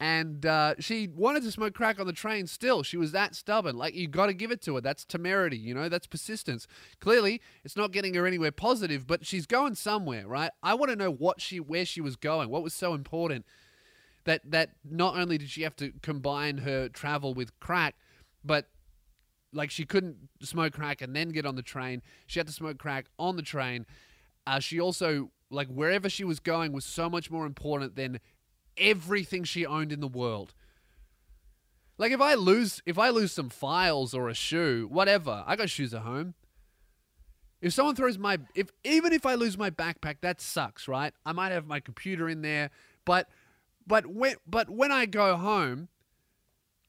And 0.01 0.45
uh, 0.45 0.75
she 0.81 1.09
wanted 1.09 1.45
to 1.45 1.53
smoke 1.53 1.73
crack 1.75 2.01
on 2.01 2.07
the 2.07 2.13
train 2.13 2.47
still. 2.47 2.83
She 2.83 2.97
was 2.97 3.13
that 3.13 3.35
stubborn. 3.35 3.77
Like, 3.77 3.95
you 3.95 4.09
got 4.09 4.27
to 4.27 4.35
give 4.35 4.51
it 4.51 4.61
to 4.63 4.75
her. 4.75 4.81
That's 4.81 5.05
temerity, 5.05 5.57
you 5.57 5.73
know? 5.73 5.89
That's 5.89 6.07
persistence. 6.07 6.67
Clearly, 7.01 7.41
it's 7.65 7.77
not 7.77 7.93
getting 7.93 8.15
her 8.15 8.27
anywhere 8.27 8.51
positive, 8.51 9.07
but 9.07 9.25
she's 9.25 9.47
going 9.47 9.77
somewhere, 9.77 10.27
right? 10.27 10.51
I 10.63 10.75
want 10.75 10.91
to 10.91 10.97
know 10.97 11.13
what 11.13 11.41
she, 11.41 11.61
where 11.61 11.85
she 11.85 12.01
was 12.01 12.17
going. 12.17 12.51
What 12.51 12.63
was 12.63 12.75
so 12.75 12.93
important 12.93 13.47
that, 14.25 14.43
that 14.51 14.71
not 14.85 15.17
only 15.17 15.39
did 15.39 15.49
she 15.49 15.63
have 15.63 15.77
to 15.77 15.93
combine 16.03 16.59
her 16.59 16.89
travel 16.89 17.33
with 17.33 17.59
crack, 17.61 17.95
but 18.45 18.67
like 19.53 19.71
she 19.71 19.85
couldn't 19.85 20.17
smoke 20.43 20.73
crack 20.73 21.01
and 21.01 21.15
then 21.15 21.31
get 21.31 21.47
on 21.47 21.55
the 21.55 21.63
train. 21.63 22.03
She 22.27 22.41
had 22.41 22.47
to 22.49 22.53
smoke 22.53 22.79
crack 22.79 23.07
on 23.19 23.37
the 23.37 23.43
train. 23.43 23.87
Uh, 24.47 24.59
she 24.59 24.81
also 24.81 25.31
like 25.51 25.69
wherever 25.69 26.09
she 26.09 26.25
was 26.25 26.41
going 26.41 26.73
was 26.73 26.85
so 26.85 27.09
much 27.09 27.31
more 27.31 27.47
important 27.47 27.97
than 27.97 28.21
everything 28.77 29.45
she 29.45 29.65
owned 29.67 29.93
in 29.93 30.01
the 30.01 30.09
world. 30.09 30.55
Like 31.97 32.13
if 32.13 32.21
I 32.21 32.35
lose 32.35 32.83
if 32.87 32.99
I 32.99 33.11
lose 33.11 33.33
some 33.33 33.51
files 33.51 34.15
or 34.15 34.29
a 34.29 34.35
shoe, 34.35 34.89
whatever, 34.91 35.45
I 35.47 35.57
got 35.57 35.71
shoes 35.71 35.95
at 35.95 36.03
home. 36.03 36.35
If 37.61 37.73
someone 37.73 37.95
throws 37.95 38.19
my 38.19 38.39
if 38.55 38.71
even 38.83 39.13
if 39.13 39.25
I 39.25 39.35
lose 39.35 39.57
my 39.57 39.71
backpack, 39.71 40.17
that 40.23 40.41
sucks, 40.41 40.89
right? 40.89 41.15
I 41.25 41.33
might 41.33 41.53
have 41.53 41.67
my 41.67 41.81
computer 41.81 42.29
in 42.29 42.43
there, 42.43 42.71
but 43.05 43.29
but 43.87 44.07
when 44.07 44.37
but 44.47 44.69
when 44.69 44.91
I 44.91 45.07
go 45.07 45.37
home, 45.37 45.89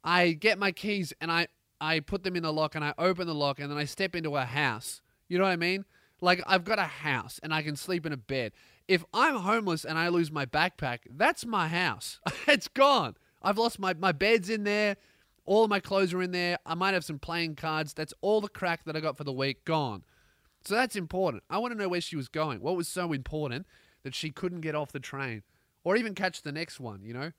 I 0.04 0.32
get 0.32 0.58
my 0.58 0.72
keys 0.72 1.14
and 1.22 1.32
I 1.32 1.48
I 1.80 2.00
put 2.00 2.24
them 2.24 2.36
in 2.36 2.44
the 2.44 2.54
lock 2.54 2.76
and 2.76 2.84
I 2.84 2.94
open 2.98 3.28
the 3.28 3.36
lock 3.36 3.60
and 3.60 3.70
then 3.70 3.78
I 3.78 3.86
step 3.86 4.16
into 4.16 4.36
a 4.36 4.46
house. 4.46 5.02
You 5.28 5.38
know 5.38 5.44
what 5.44 5.52
I 5.52 5.58
mean? 5.58 5.86
Like 6.20 6.42
I've 6.48 6.64
got 6.64 6.80
a 6.80 6.84
house 6.84 7.40
and 7.44 7.54
I 7.54 7.62
can 7.62 7.76
sleep 7.76 8.06
in 8.06 8.14
a 8.14 8.18
bed. 8.18 8.54
If 8.88 9.04
I'm 9.14 9.38
homeless 9.38 9.84
and 9.84 9.98
I 9.98 10.10
lose 10.10 10.32
my 10.32 10.46
backpack, 10.46 11.00
that's 11.10 11.46
my 11.46 11.68
house. 11.68 12.20
it's 12.48 12.68
gone. 12.68 13.16
I've 13.42 13.58
lost 13.58 13.80
my 13.80 13.94
my 13.94 14.12
bed's 14.12 14.50
in 14.50 14.64
there. 14.64 14.98
All 15.46 15.64
of 15.64 15.70
my 15.70 15.80
clothes 15.80 16.14
are 16.14 16.22
in 16.22 16.32
there. 16.32 16.58
I 16.66 16.74
might 16.74 16.94
have 16.94 17.06
some 17.06 17.20
playing 17.20 17.56
cards. 17.56 17.94
That's 17.94 18.14
all 18.22 18.42
the 18.42 18.50
crack 18.50 18.84
that 18.86 18.96
I 18.96 19.00
got 19.00 19.18
for 19.18 19.24
the 19.24 19.32
week 19.32 19.64
gone. 19.64 20.04
So 20.64 20.74
that's 20.74 20.96
important. 20.96 21.44
I 21.50 21.60
want 21.60 21.74
to 21.74 21.78
know 21.78 21.88
where 21.88 22.02
she 22.02 22.16
was 22.16 22.28
going. 22.28 22.62
What 22.62 22.76
was 22.76 22.88
so 22.88 23.14
important 23.14 23.68
that 24.04 24.16
she 24.16 24.32
couldn't 24.32 24.62
get 24.62 24.74
off 24.74 24.92
the 24.92 25.00
train 25.00 25.44
or 25.84 25.96
even 25.96 26.16
catch 26.16 26.42
the 26.42 26.52
next 26.52 26.80
one, 26.80 27.04
you 27.04 27.14
know? 27.14 27.32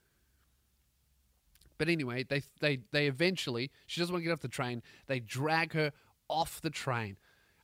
But 1.79 1.89
anyway, 1.89 2.25
they 2.25 2.43
they 2.61 2.81
they 2.93 3.07
eventually 3.07 3.71
she 3.87 4.01
doesn't 4.01 4.13
want 4.13 4.23
to 4.23 4.25
get 4.29 4.33
off 4.33 4.41
the 4.41 4.49
train. 4.49 4.83
They 5.07 5.21
drag 5.21 5.73
her 5.75 5.93
off 6.29 6.61
the 6.61 6.71
train, 6.71 7.17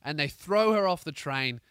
and 0.03 0.19
they 0.19 0.27
throw 0.27 0.73
her 0.73 0.87
off 0.87 1.03
the 1.03 1.11
train. 1.11 1.61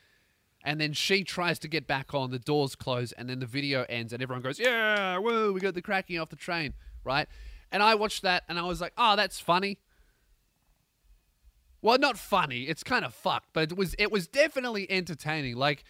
And 0.65 0.81
then 0.81 0.93
she 0.93 1.25
tries 1.25 1.59
to 1.61 1.69
get 1.69 1.87
back 1.87 2.15
on. 2.15 2.31
The 2.31 2.39
doors 2.39 2.75
close, 2.77 3.13
and 3.13 3.29
then 3.29 3.41
the 3.41 3.47
video 3.47 3.85
ends, 3.89 4.13
and 4.13 4.23
everyone 4.23 4.43
goes, 4.43 4.59
"Yeah, 4.59 5.19
whoa, 5.19 5.53
we 5.53 5.61
got 5.61 5.75
the 5.75 5.83
cracking 5.83 6.19
off 6.19 6.29
the 6.29 6.37
train, 6.37 6.75
right?" 7.05 7.27
And 7.73 7.83
I 7.83 7.95
watched 7.97 8.23
that, 8.23 8.45
and 8.49 8.59
I 8.59 8.63
was 8.63 8.81
like, 8.81 8.93
"Oh, 8.97 9.17
that's 9.17 9.41
funny." 9.41 9.79
Well, 11.83 11.99
not 11.99 12.17
funny. 12.17 12.63
It's 12.69 12.85
kind 12.85 13.05
of 13.05 13.13
fucked, 13.13 13.49
but 13.53 13.73
it 13.73 13.77
was 13.77 13.95
it 13.99 14.13
was 14.13 14.29
definitely 14.29 14.89
entertaining. 14.89 15.57
Like, 15.57 15.83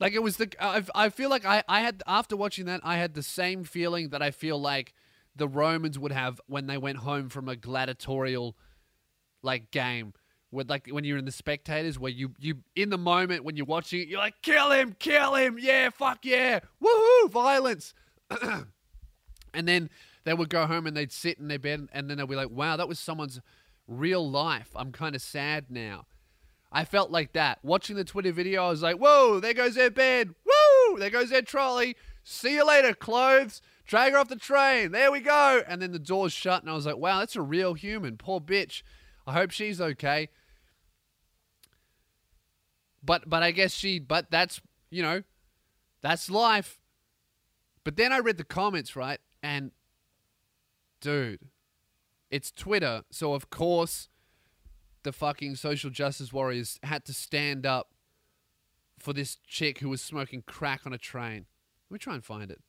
like 0.00 0.14
it 0.14 0.22
was 0.22 0.38
the 0.38 0.50
I, 0.58 0.82
I 0.94 1.08
feel 1.10 1.28
like 1.28 1.44
I 1.44 1.62
I 1.68 1.80
had 1.80 2.02
after 2.06 2.36
watching 2.36 2.64
that 2.66 2.80
I 2.82 2.96
had 2.96 3.12
the 3.12 3.22
same 3.22 3.64
feeling 3.64 4.08
that 4.08 4.22
I 4.22 4.30
feel 4.30 4.58
like 4.58 4.94
the 5.36 5.46
Romans 5.46 5.98
would 5.98 6.12
have 6.12 6.40
when 6.46 6.66
they 6.66 6.78
went 6.78 6.98
home 6.98 7.28
from 7.28 7.48
a 7.50 7.56
gladiatorial 7.56 8.56
like 9.42 9.70
game. 9.70 10.14
With 10.54 10.70
like 10.70 10.88
when 10.88 11.04
you're 11.04 11.18
in 11.18 11.24
the 11.24 11.32
spectators, 11.32 11.98
where 11.98 12.12
you 12.12 12.34
you 12.38 12.58
in 12.76 12.90
the 12.90 12.98
moment 12.98 13.44
when 13.44 13.56
you're 13.56 13.66
watching 13.66 14.00
it, 14.00 14.08
you're 14.08 14.20
like, 14.20 14.40
kill 14.42 14.70
him, 14.70 14.96
kill 14.98 15.34
him, 15.34 15.58
yeah, 15.58 15.90
fuck 15.90 16.24
yeah, 16.24 16.60
woohoo, 16.82 17.30
violence. 17.30 17.92
and 19.54 19.68
then 19.68 19.90
they 20.24 20.34
would 20.34 20.48
go 20.48 20.66
home 20.66 20.86
and 20.86 20.96
they'd 20.96 21.12
sit 21.12 21.38
in 21.38 21.48
their 21.48 21.58
bed 21.58 21.88
and 21.92 22.08
then 22.08 22.18
they'd 22.18 22.28
be 22.28 22.36
like, 22.36 22.50
wow, 22.50 22.76
that 22.76 22.88
was 22.88 22.98
someone's 22.98 23.40
real 23.86 24.28
life. 24.28 24.70
I'm 24.74 24.92
kind 24.92 25.14
of 25.14 25.22
sad 25.22 25.66
now. 25.70 26.06
I 26.72 26.84
felt 26.84 27.10
like 27.10 27.32
that. 27.34 27.58
Watching 27.62 27.96
the 27.96 28.04
Twitter 28.04 28.32
video, 28.32 28.66
I 28.66 28.70
was 28.70 28.82
like, 28.82 28.96
whoa, 28.96 29.38
there 29.38 29.54
goes 29.54 29.76
their 29.76 29.90
bed. 29.90 30.34
Woo, 30.44 30.98
there 30.98 31.10
goes 31.10 31.30
their 31.30 31.42
trolley. 31.42 31.96
See 32.24 32.54
you 32.54 32.66
later, 32.66 32.94
clothes. 32.94 33.60
Drag 33.86 34.12
her 34.12 34.18
off 34.18 34.28
the 34.28 34.36
train. 34.36 34.90
There 34.92 35.12
we 35.12 35.20
go. 35.20 35.62
And 35.68 35.80
then 35.80 35.92
the 35.92 35.98
doors 35.98 36.32
shut, 36.32 36.62
and 36.62 36.70
I 36.70 36.74
was 36.74 36.86
like, 36.86 36.96
wow, 36.96 37.20
that's 37.20 37.36
a 37.36 37.42
real 37.42 37.74
human. 37.74 38.16
Poor 38.16 38.40
bitch. 38.40 38.82
I 39.26 39.34
hope 39.34 39.50
she's 39.50 39.80
okay. 39.80 40.30
But 43.04 43.28
but 43.28 43.42
I 43.42 43.50
guess 43.50 43.72
she 43.72 43.98
but 43.98 44.30
that's 44.30 44.60
you 44.90 45.02
know, 45.02 45.22
that's 46.00 46.30
life. 46.30 46.80
But 47.82 47.96
then 47.96 48.12
I 48.12 48.18
read 48.18 48.38
the 48.38 48.44
comments, 48.44 48.96
right? 48.96 49.20
And 49.42 49.72
dude, 51.00 51.40
it's 52.30 52.50
Twitter, 52.50 53.02
so 53.10 53.34
of 53.34 53.50
course 53.50 54.08
the 55.02 55.12
fucking 55.12 55.54
social 55.54 55.90
justice 55.90 56.32
warriors 56.32 56.80
had 56.82 57.04
to 57.04 57.12
stand 57.12 57.66
up 57.66 57.90
for 58.98 59.12
this 59.12 59.36
chick 59.46 59.80
who 59.80 59.90
was 59.90 60.00
smoking 60.00 60.42
crack 60.46 60.86
on 60.86 60.92
a 60.92 60.98
train. 60.98 61.44
Let 61.90 61.94
me 61.94 61.98
try 61.98 62.14
and 62.14 62.24
find 62.24 62.50
it. 62.50 62.62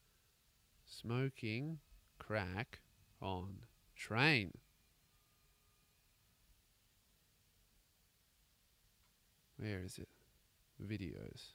Smoking 0.86 1.80
crack 2.20 2.82
on 3.22 3.60
train. 3.96 4.52
Where 9.58 9.82
is 9.84 9.98
it? 9.98 10.10
Videos. 10.84 11.54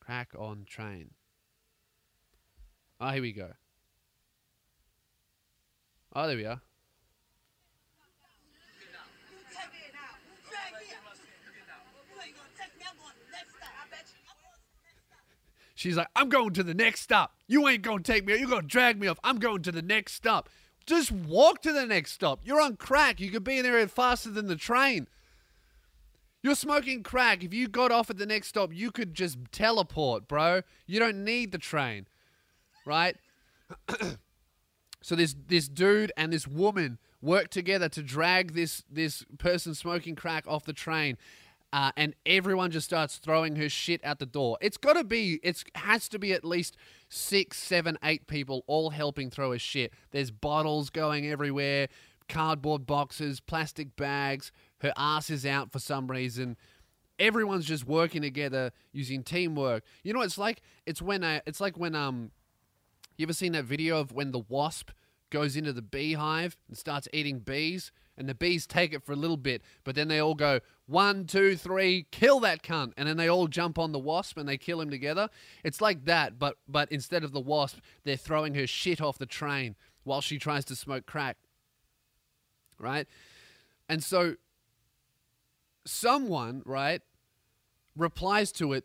Crack 0.00 0.28
on 0.38 0.64
train. 0.64 1.10
Ah, 3.00 3.08
oh, 3.08 3.12
here 3.12 3.22
we 3.22 3.32
go. 3.32 3.52
Oh, 6.14 6.26
there 6.26 6.36
we 6.36 6.46
are. 6.46 6.60
She's 15.74 15.96
like, 15.96 16.08
I'm 16.16 16.30
going 16.30 16.54
to 16.54 16.62
the 16.62 16.72
next 16.72 17.02
stop. 17.02 17.34
You 17.46 17.68
ain't 17.68 17.82
going 17.82 18.02
to 18.02 18.12
take 18.12 18.24
me. 18.24 18.34
You're 18.38 18.48
going 18.48 18.62
to 18.62 18.66
drag 18.66 18.98
me 18.98 19.08
off. 19.08 19.20
I'm 19.22 19.38
going 19.38 19.62
to 19.62 19.72
the 19.72 19.82
next 19.82 20.14
stop. 20.14 20.48
Just 20.86 21.12
walk 21.12 21.60
to 21.62 21.72
the 21.72 21.84
next 21.84 22.12
stop. 22.12 22.40
You're 22.44 22.62
on 22.62 22.76
crack. 22.76 23.20
You 23.20 23.30
could 23.30 23.44
be 23.44 23.58
in 23.58 23.64
there 23.64 23.86
faster 23.86 24.30
than 24.30 24.46
the 24.46 24.56
train. 24.56 25.06
You're 26.46 26.54
smoking 26.54 27.02
crack. 27.02 27.42
If 27.42 27.52
you 27.52 27.66
got 27.66 27.90
off 27.90 28.08
at 28.08 28.18
the 28.18 28.24
next 28.24 28.46
stop, 28.46 28.72
you 28.72 28.92
could 28.92 29.14
just 29.14 29.36
teleport, 29.50 30.28
bro. 30.28 30.62
You 30.86 31.00
don't 31.00 31.24
need 31.24 31.50
the 31.50 31.58
train, 31.58 32.06
right? 32.84 33.16
so 35.02 35.16
this 35.16 35.34
this 35.48 35.66
dude 35.66 36.12
and 36.16 36.32
this 36.32 36.46
woman 36.46 36.98
work 37.20 37.48
together 37.48 37.88
to 37.88 38.00
drag 38.00 38.54
this 38.54 38.84
this 38.88 39.24
person 39.38 39.74
smoking 39.74 40.14
crack 40.14 40.44
off 40.46 40.64
the 40.64 40.72
train 40.72 41.16
uh, 41.72 41.90
and 41.96 42.14
everyone 42.24 42.70
just 42.70 42.86
starts 42.86 43.16
throwing 43.16 43.56
her 43.56 43.68
shit 43.68 44.00
out 44.04 44.20
the 44.20 44.24
door. 44.24 44.56
It's 44.60 44.76
got 44.76 44.92
to 44.92 45.02
be, 45.02 45.40
it 45.42 45.64
has 45.74 46.08
to 46.10 46.18
be 46.20 46.32
at 46.32 46.44
least 46.44 46.76
six, 47.08 47.58
seven, 47.58 47.98
eight 48.04 48.28
people 48.28 48.62
all 48.68 48.90
helping 48.90 49.30
throw 49.30 49.50
her 49.50 49.58
shit. 49.58 49.92
There's 50.12 50.30
bottles 50.30 50.90
going 50.90 51.26
everywhere, 51.26 51.88
cardboard 52.28 52.86
boxes, 52.86 53.40
plastic 53.40 53.96
bags. 53.96 54.52
Her 54.80 54.92
ass 54.96 55.30
is 55.30 55.46
out 55.46 55.72
for 55.72 55.78
some 55.78 56.10
reason. 56.10 56.56
Everyone's 57.18 57.64
just 57.64 57.86
working 57.86 58.22
together 58.22 58.72
using 58.92 59.22
teamwork. 59.22 59.84
You 60.02 60.12
know 60.12 60.20
it's 60.20 60.38
like? 60.38 60.62
It's 60.84 61.00
when 61.00 61.24
I, 61.24 61.40
it's 61.46 61.60
like 61.60 61.78
when 61.78 61.94
um, 61.94 62.30
you 63.16 63.24
ever 63.24 63.32
seen 63.32 63.52
that 63.52 63.64
video 63.64 63.98
of 63.98 64.12
when 64.12 64.32
the 64.32 64.42
wasp 64.48 64.90
goes 65.30 65.56
into 65.56 65.72
the 65.72 65.82
beehive 65.82 66.56
and 66.68 66.76
starts 66.76 67.08
eating 67.12 67.38
bees? 67.38 67.90
and 68.16 68.28
the 68.28 68.34
bees 68.34 68.66
take 68.66 68.92
it 68.92 69.04
for 69.04 69.12
a 69.12 69.16
little 69.16 69.36
bit, 69.36 69.62
but 69.84 69.94
then 69.94 70.08
they 70.08 70.18
all 70.18 70.34
go 70.34 70.60
one, 70.86 71.26
two, 71.26 71.56
three, 71.56 72.06
kill 72.10 72.40
that 72.40 72.62
cunt, 72.62 72.92
and 72.96 73.08
then 73.08 73.16
they 73.16 73.28
all 73.28 73.46
jump 73.46 73.78
on 73.78 73.92
the 73.92 73.98
wasp 73.98 74.38
and 74.38 74.48
they 74.48 74.56
kill 74.56 74.80
him 74.80 74.90
together. 74.90 75.28
It's 75.64 75.80
like 75.80 76.04
that, 76.06 76.38
but 76.38 76.56
but 76.68 76.90
instead 76.90 77.24
of 77.24 77.32
the 77.32 77.40
wasp, 77.40 77.78
they're 78.04 78.16
throwing 78.16 78.54
her 78.54 78.66
shit 78.66 79.00
off 79.00 79.18
the 79.18 79.26
train 79.26 79.76
while 80.04 80.20
she 80.20 80.38
tries 80.38 80.64
to 80.66 80.76
smoke 80.76 81.06
crack. 81.06 81.36
Right, 82.78 83.06
and 83.88 84.02
so 84.02 84.36
someone 85.86 86.62
right 86.64 87.02
replies 87.96 88.52
to 88.52 88.72
it. 88.72 88.84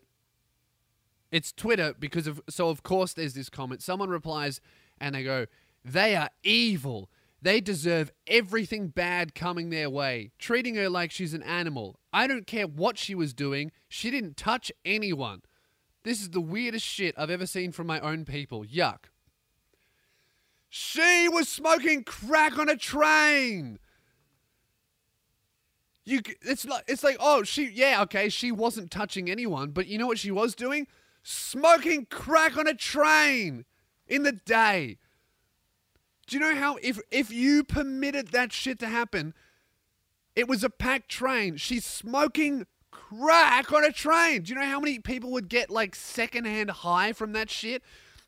It's 1.30 1.52
Twitter 1.52 1.94
because 1.98 2.26
of 2.26 2.40
so 2.48 2.68
of 2.68 2.82
course 2.82 3.12
there's 3.12 3.34
this 3.34 3.48
comment. 3.48 3.82
Someone 3.82 4.10
replies 4.10 4.60
and 5.00 5.14
they 5.14 5.24
go, 5.24 5.46
"They 5.84 6.16
are 6.16 6.30
evil." 6.42 7.10
They 7.42 7.60
deserve 7.60 8.12
everything 8.28 8.88
bad 8.88 9.34
coming 9.34 9.70
their 9.70 9.90
way, 9.90 10.30
treating 10.38 10.76
her 10.76 10.88
like 10.88 11.10
she's 11.10 11.34
an 11.34 11.42
animal. 11.42 11.98
I 12.12 12.28
don't 12.28 12.46
care 12.46 12.68
what 12.68 12.98
she 12.98 13.16
was 13.16 13.34
doing, 13.34 13.72
she 13.88 14.12
didn't 14.12 14.36
touch 14.36 14.70
anyone. 14.84 15.42
This 16.04 16.20
is 16.20 16.30
the 16.30 16.40
weirdest 16.40 16.86
shit 16.86 17.16
I've 17.18 17.30
ever 17.30 17.46
seen 17.46 17.72
from 17.72 17.88
my 17.88 17.98
own 17.98 18.24
people. 18.24 18.64
Yuck. 18.64 19.06
She 20.68 21.28
was 21.28 21.48
smoking 21.48 22.04
crack 22.04 22.58
on 22.58 22.68
a 22.68 22.76
train. 22.76 23.78
You, 26.04 26.20
it's 26.40 26.64
like 26.64 26.84
it's 26.88 27.04
like 27.04 27.16
oh 27.20 27.44
she 27.44 27.70
yeah 27.70 28.02
okay 28.02 28.28
she 28.28 28.50
wasn't 28.50 28.90
touching 28.90 29.30
anyone 29.30 29.70
but 29.70 29.86
you 29.86 29.98
know 29.98 30.08
what 30.08 30.18
she 30.18 30.32
was 30.32 30.56
doing 30.56 30.88
smoking 31.22 32.06
crack 32.06 32.56
on 32.56 32.66
a 32.66 32.74
train 32.74 33.64
in 34.06 34.22
the 34.22 34.32
day. 34.32 34.98
Do 36.26 36.36
you 36.36 36.40
know 36.40 36.54
how 36.54 36.76
if 36.82 37.00
if 37.10 37.30
you 37.30 37.64
permitted 37.64 38.28
that 38.28 38.52
shit 38.52 38.78
to 38.80 38.86
happen, 38.86 39.34
it 40.34 40.48
was 40.48 40.64
a 40.64 40.70
packed 40.70 41.08
train. 41.08 41.56
She's 41.56 41.84
smoking 41.84 42.66
crack 42.90 43.72
on 43.72 43.84
a 43.84 43.92
train. 43.92 44.42
Do 44.42 44.52
you 44.52 44.58
know 44.58 44.66
how 44.66 44.80
many 44.80 44.98
people 44.98 45.30
would 45.32 45.48
get 45.48 45.70
like 45.70 45.94
secondhand 45.94 46.70
high 46.70 47.12
from 47.12 47.32
that 47.32 47.50
shit? 47.50 47.82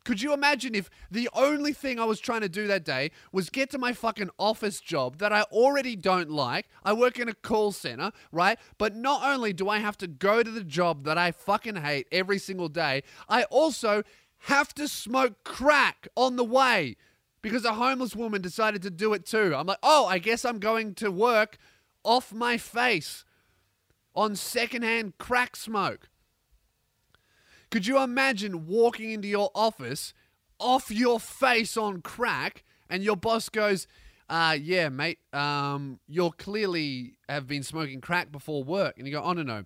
Could 0.05 0.21
you 0.21 0.35
imagine 0.35 0.75
if 0.75 0.91
the 1.11 1.31
only 1.33 1.73
thing 1.73 1.99
I 1.99 2.05
was 2.05 2.21
trying 2.21 2.43
to 2.43 2.49
do 2.49 2.67
that 2.67 2.85
day 2.85 3.11
was 3.33 3.49
get 3.49 3.71
to 3.71 3.79
my 3.79 3.95
fucking 3.95 4.31
office 4.39 4.81
job 4.81 5.19
that 5.19 5.33
I 5.33 5.43
already 5.43 5.97
don't 5.97 6.31
like? 6.31 6.69
I 6.85 6.93
work 6.93 7.19
in 7.19 7.29
a 7.29 7.35
call 7.35 7.73
center, 7.73 8.13
right? 8.31 8.59
But 8.77 8.95
not 8.95 9.23
only 9.25 9.55
do 9.55 9.69
I 9.69 9.79
have 9.79 9.97
to 9.99 10.07
go 10.07 10.43
to 10.43 10.51
the 10.51 10.63
job 10.63 11.05
that 11.05 11.17
I 11.17 11.33
fucking 11.33 11.77
hate 11.77 12.07
every 12.13 12.39
single 12.39 12.69
day, 12.69 13.03
I 13.29 13.45
also 13.45 14.03
have 14.41 14.75
to 14.75 14.89
smoke 14.89 15.43
crack 15.43 16.07
on 16.17 16.37
the 16.37 16.45
way 16.45 16.97
because 17.41 17.65
a 17.65 17.75
homeless 17.75 18.15
woman 18.15 18.43
decided 18.43 18.83
to 18.83 18.91
do 18.91 19.15
it 19.15 19.25
too. 19.25 19.55
I'm 19.57 19.67
like, 19.67 19.79
oh, 19.83 20.07
I 20.07 20.19
guess 20.19 20.45
I'm 20.45 20.59
going 20.59 20.95
to 20.97 21.11
work 21.11 21.57
off 22.03 22.33
my 22.33 22.59
face 22.59 23.25
on 24.15 24.37
secondhand 24.37 25.17
crack 25.19 25.57
smoke. 25.57 26.09
Could 27.75 27.89
you 27.89 27.99
imagine 27.99 28.69
walking 28.69 29.11
into 29.11 29.27
your 29.27 29.51
office 29.53 30.15
off 30.61 30.93
your 30.93 31.19
face 31.19 31.77
on 31.77 32.03
crack 32.03 32.63
and 32.89 33.03
your 33.03 33.17
boss 33.17 33.49
goes, 33.49 33.89
uh, 34.29 34.57
yeah, 34.63 34.89
mate, 34.91 35.19
um, 35.33 35.99
you're 36.07 36.31
clearly 36.31 37.17
have 37.29 37.49
been 37.49 37.65
smoking 37.65 38.01
crack 38.01 38.31
before 38.31 38.63
work. 38.63 38.97
And 38.97 39.09
you 39.09 39.13
go, 39.13 39.21
oh, 39.21 39.33
no, 39.33 39.43
no, 39.43 39.65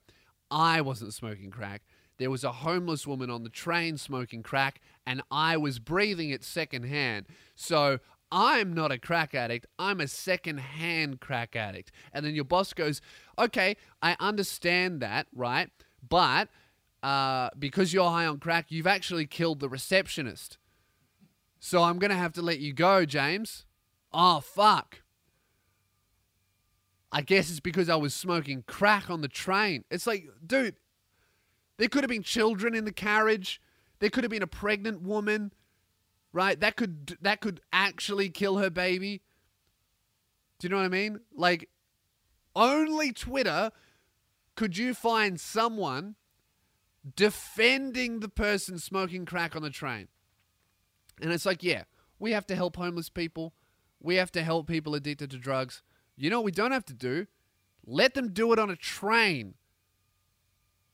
I 0.50 0.80
wasn't 0.80 1.12
smoking 1.12 1.50
crack. 1.50 1.82
There 2.16 2.30
was 2.30 2.44
a 2.44 2.52
homeless 2.52 3.06
woman 3.06 3.28
on 3.28 3.42
the 3.42 3.50
train 3.50 3.98
smoking 3.98 4.42
crack, 4.42 4.80
and 5.06 5.20
I 5.30 5.58
was 5.58 5.78
breathing 5.78 6.30
it 6.30 6.42
secondhand. 6.42 7.26
So 7.56 7.98
I'm 8.32 8.72
not 8.72 8.90
a 8.90 8.96
crack 8.96 9.34
addict. 9.34 9.66
I'm 9.78 10.00
a 10.00 10.08
secondhand 10.08 11.20
crack 11.20 11.54
addict. 11.54 11.92
And 12.14 12.24
then 12.24 12.34
your 12.34 12.44
boss 12.44 12.72
goes, 12.72 13.02
okay, 13.38 13.76
I 14.00 14.16
understand 14.18 15.00
that, 15.00 15.26
right? 15.34 15.68
But 16.08 16.48
uh, 17.02 17.50
because 17.58 17.92
you're 17.92 18.10
high 18.10 18.26
on 18.26 18.38
crack, 18.38 18.66
you've 18.68 18.86
actually 18.86 19.26
killed 19.26 19.60
the 19.60 19.68
receptionist. 19.68 20.58
So 21.60 21.82
I'm 21.82 21.98
going 21.98 22.10
to 22.10 22.16
have 22.16 22.32
to 22.34 22.42
let 22.42 22.60
you 22.60 22.72
go, 22.72 23.04
James. 23.04 23.66
Oh, 24.12 24.40
fuck. 24.40 25.02
I 27.10 27.22
guess 27.22 27.50
it's 27.50 27.60
because 27.60 27.88
I 27.88 27.96
was 27.96 28.14
smoking 28.14 28.64
crack 28.66 29.10
on 29.10 29.22
the 29.22 29.28
train. 29.28 29.84
It's 29.90 30.06
like, 30.06 30.26
dude, 30.46 30.76
there 31.78 31.88
could 31.88 32.04
have 32.04 32.10
been 32.10 32.22
children 32.22 32.74
in 32.74 32.84
the 32.84 32.92
carriage. 32.92 33.60
There 33.98 34.10
could 34.10 34.24
have 34.24 34.30
been 34.30 34.42
a 34.42 34.48
pregnant 34.48 35.02
woman, 35.02 35.52
right? 36.32 36.58
That 36.60 36.76
could 36.76 37.16
that 37.22 37.40
could 37.40 37.60
actually 37.72 38.28
kill 38.28 38.58
her 38.58 38.70
baby. 38.70 39.22
Do 40.58 40.66
you 40.66 40.70
know 40.70 40.76
what 40.76 40.84
I 40.84 40.88
mean? 40.88 41.20
Like 41.34 41.68
only 42.54 43.12
Twitter 43.12 43.70
could 44.54 44.76
you 44.76 44.92
find 44.92 45.40
someone 45.40 46.16
defending 47.16 48.20
the 48.20 48.28
person 48.28 48.78
smoking 48.78 49.24
crack 49.24 49.54
on 49.56 49.62
the 49.62 49.70
train. 49.70 50.08
And 51.20 51.32
it's 51.32 51.46
like, 51.46 51.62
yeah, 51.62 51.84
we 52.18 52.32
have 52.32 52.46
to 52.46 52.56
help 52.56 52.76
homeless 52.76 53.08
people. 53.08 53.54
We 54.00 54.16
have 54.16 54.32
to 54.32 54.42
help 54.42 54.66
people 54.66 54.94
addicted 54.94 55.30
to 55.30 55.38
drugs. 55.38 55.82
You 56.16 56.30
know 56.30 56.38
what 56.38 56.46
we 56.46 56.52
don't 56.52 56.72
have 56.72 56.84
to 56.86 56.94
do? 56.94 57.26
Let 57.86 58.14
them 58.14 58.32
do 58.32 58.52
it 58.52 58.58
on 58.58 58.70
a 58.70 58.76
train 58.76 59.54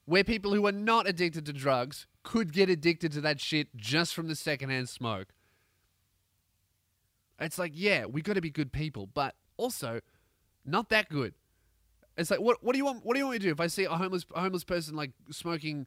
where 0.04 0.24
people 0.24 0.54
who 0.54 0.66
are 0.66 0.72
not 0.72 1.08
addicted 1.08 1.46
to 1.46 1.52
drugs 1.52 2.06
could 2.22 2.52
get 2.52 2.68
addicted 2.68 3.12
to 3.12 3.20
that 3.22 3.40
shit 3.40 3.74
just 3.76 4.14
from 4.14 4.28
the 4.28 4.36
secondhand 4.36 4.88
smoke. 4.88 5.28
It's 7.40 7.58
like, 7.58 7.72
yeah, 7.74 8.06
we 8.06 8.22
got 8.22 8.34
to 8.34 8.40
be 8.40 8.50
good 8.50 8.72
people, 8.72 9.08
but 9.12 9.34
also 9.56 10.00
not 10.64 10.88
that 10.90 11.08
good. 11.08 11.34
It's 12.16 12.31
like, 12.31 12.40
what, 12.40 12.62
what 12.62 12.72
do 12.72 12.79
you 12.79 12.85
want? 12.85 13.05
What 13.05 13.14
do 13.14 13.18
you 13.18 13.27
want 13.27 13.35
me 13.35 13.38
to 13.40 13.44
do 13.46 13.53
if 13.53 13.61
I 13.61 13.66
see 13.66 13.85
a 13.85 13.90
homeless 13.90 14.24
a 14.35 14.40
homeless 14.40 14.64
person 14.64 14.94
like 14.94 15.11
smoking 15.31 15.87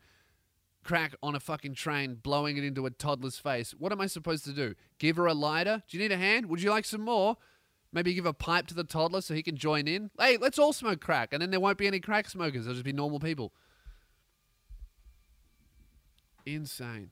crack 0.84 1.16
on 1.24 1.36
a 1.36 1.40
fucking 1.40 1.76
train, 1.76 2.16
blowing 2.16 2.58
it 2.58 2.64
into 2.64 2.86
a 2.86 2.90
toddler's 2.90 3.38
face? 3.38 3.72
What 3.72 3.92
am 3.92 4.02
I 4.02 4.08
supposed 4.08 4.44
to 4.46 4.52
do? 4.52 4.76
Give 5.00 5.16
her 5.16 5.26
a 5.26 5.34
lighter? 5.34 5.84
Do 5.88 5.98
you 5.98 6.04
need 6.04 6.12
a 6.12 6.18
hand? 6.18 6.48
Would 6.48 6.62
you 6.62 6.70
like 6.70 6.86
some 6.86 7.02
more? 7.02 7.38
Maybe 7.94 8.14
give 8.14 8.26
a 8.26 8.34
pipe 8.34 8.68
to 8.68 8.74
the 8.74 8.84
toddler 8.84 9.22
so 9.22 9.34
he 9.34 9.42
can 9.42 9.56
join 9.56 9.88
in. 9.88 10.12
Hey, 10.20 10.38
let's 10.38 10.60
all 10.60 10.74
smoke 10.74 11.00
crack, 11.00 11.30
and 11.32 11.42
then 11.42 11.52
there 11.52 11.60
won't 11.62 11.78
be 11.78 11.88
any 11.88 12.02
crack 12.02 12.30
smokers. 12.30 12.66
There'll 12.66 12.76
just 12.76 12.86
be 12.86 12.92
normal 12.92 13.20
people. 13.20 13.54
Insane. 16.46 17.12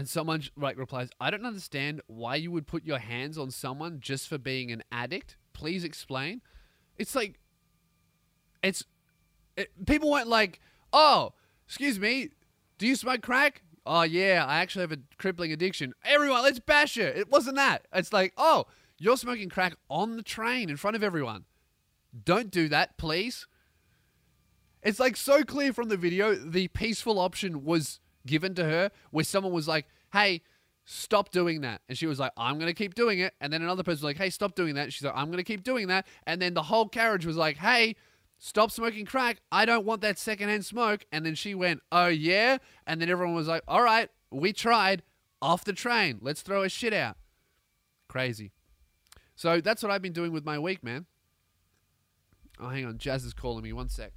And 0.00 0.08
someone 0.08 0.42
like 0.56 0.78
replies, 0.78 1.10
"I 1.20 1.30
don't 1.30 1.44
understand 1.44 2.00
why 2.06 2.36
you 2.36 2.50
would 2.52 2.66
put 2.66 2.86
your 2.86 3.00
hands 3.00 3.36
on 3.36 3.50
someone 3.50 4.00
just 4.00 4.28
for 4.28 4.38
being 4.38 4.72
an 4.72 4.82
addict. 4.90 5.36
Please 5.52 5.84
explain." 5.84 6.40
It's 6.96 7.14
like, 7.14 7.38
it's 8.62 8.82
it, 9.58 9.84
people 9.84 10.10
weren't 10.10 10.26
like, 10.26 10.58
"Oh, 10.90 11.34
excuse 11.66 11.98
me, 11.98 12.30
do 12.78 12.86
you 12.86 12.96
smoke 12.96 13.20
crack?" 13.20 13.60
Oh 13.84 14.00
yeah, 14.00 14.42
I 14.48 14.60
actually 14.60 14.84
have 14.84 14.92
a 14.92 15.00
crippling 15.18 15.52
addiction. 15.52 15.92
Everyone, 16.02 16.44
let's 16.44 16.60
bash 16.60 16.96
it. 16.96 17.18
It 17.18 17.28
wasn't 17.28 17.56
that. 17.56 17.86
It's 17.92 18.10
like, 18.10 18.32
"Oh, 18.38 18.68
you're 18.96 19.18
smoking 19.18 19.50
crack 19.50 19.74
on 19.90 20.16
the 20.16 20.22
train 20.22 20.70
in 20.70 20.78
front 20.78 20.96
of 20.96 21.02
everyone. 21.02 21.44
Don't 22.24 22.50
do 22.50 22.70
that, 22.70 22.96
please." 22.96 23.46
It's 24.82 24.98
like 24.98 25.18
so 25.18 25.44
clear 25.44 25.74
from 25.74 25.90
the 25.90 25.98
video. 25.98 26.34
The 26.34 26.68
peaceful 26.68 27.18
option 27.18 27.66
was 27.66 28.00
given 28.26 28.54
to 28.54 28.64
her 28.64 28.90
where 29.10 29.24
someone 29.24 29.52
was 29.52 29.68
like, 29.68 29.86
hey, 30.12 30.42
stop 30.84 31.30
doing 31.30 31.60
that. 31.60 31.82
And 31.88 31.96
she 31.96 32.06
was 32.06 32.18
like, 32.18 32.32
I'm 32.36 32.58
going 32.58 32.68
to 32.68 32.74
keep 32.74 32.94
doing 32.94 33.20
it. 33.20 33.34
And 33.40 33.52
then 33.52 33.62
another 33.62 33.82
person 33.82 33.98
was 33.98 34.04
like, 34.04 34.18
hey, 34.18 34.30
stop 34.30 34.54
doing 34.54 34.74
that. 34.74 34.92
She's 34.92 35.04
like, 35.04 35.16
I'm 35.16 35.26
going 35.26 35.38
to 35.38 35.44
keep 35.44 35.62
doing 35.62 35.88
that. 35.88 36.06
And 36.26 36.40
then 36.40 36.54
the 36.54 36.64
whole 36.64 36.88
carriage 36.88 37.26
was 37.26 37.36
like, 37.36 37.58
hey, 37.58 37.96
stop 38.38 38.70
smoking 38.70 39.06
crack. 39.06 39.40
I 39.52 39.64
don't 39.64 39.86
want 39.86 40.00
that 40.02 40.18
secondhand 40.18 40.64
smoke. 40.64 41.04
And 41.12 41.24
then 41.24 41.34
she 41.34 41.54
went, 41.54 41.80
oh, 41.92 42.08
yeah. 42.08 42.58
And 42.86 43.00
then 43.00 43.08
everyone 43.08 43.34
was 43.34 43.48
like, 43.48 43.62
all 43.68 43.82
right, 43.82 44.08
we 44.30 44.52
tried. 44.52 45.02
Off 45.42 45.64
the 45.64 45.72
train. 45.72 46.18
Let's 46.20 46.42
throw 46.42 46.64
a 46.64 46.68
shit 46.68 46.92
out. 46.92 47.16
Crazy. 48.08 48.52
So 49.36 49.62
that's 49.62 49.82
what 49.82 49.90
I've 49.90 50.02
been 50.02 50.12
doing 50.12 50.32
with 50.32 50.44
my 50.44 50.58
week, 50.58 50.84
man. 50.84 51.06
Oh, 52.60 52.68
hang 52.68 52.84
on. 52.84 52.98
Jazz 52.98 53.24
is 53.24 53.32
calling 53.32 53.64
me. 53.64 53.72
One 53.72 53.88
sec. 53.88 54.12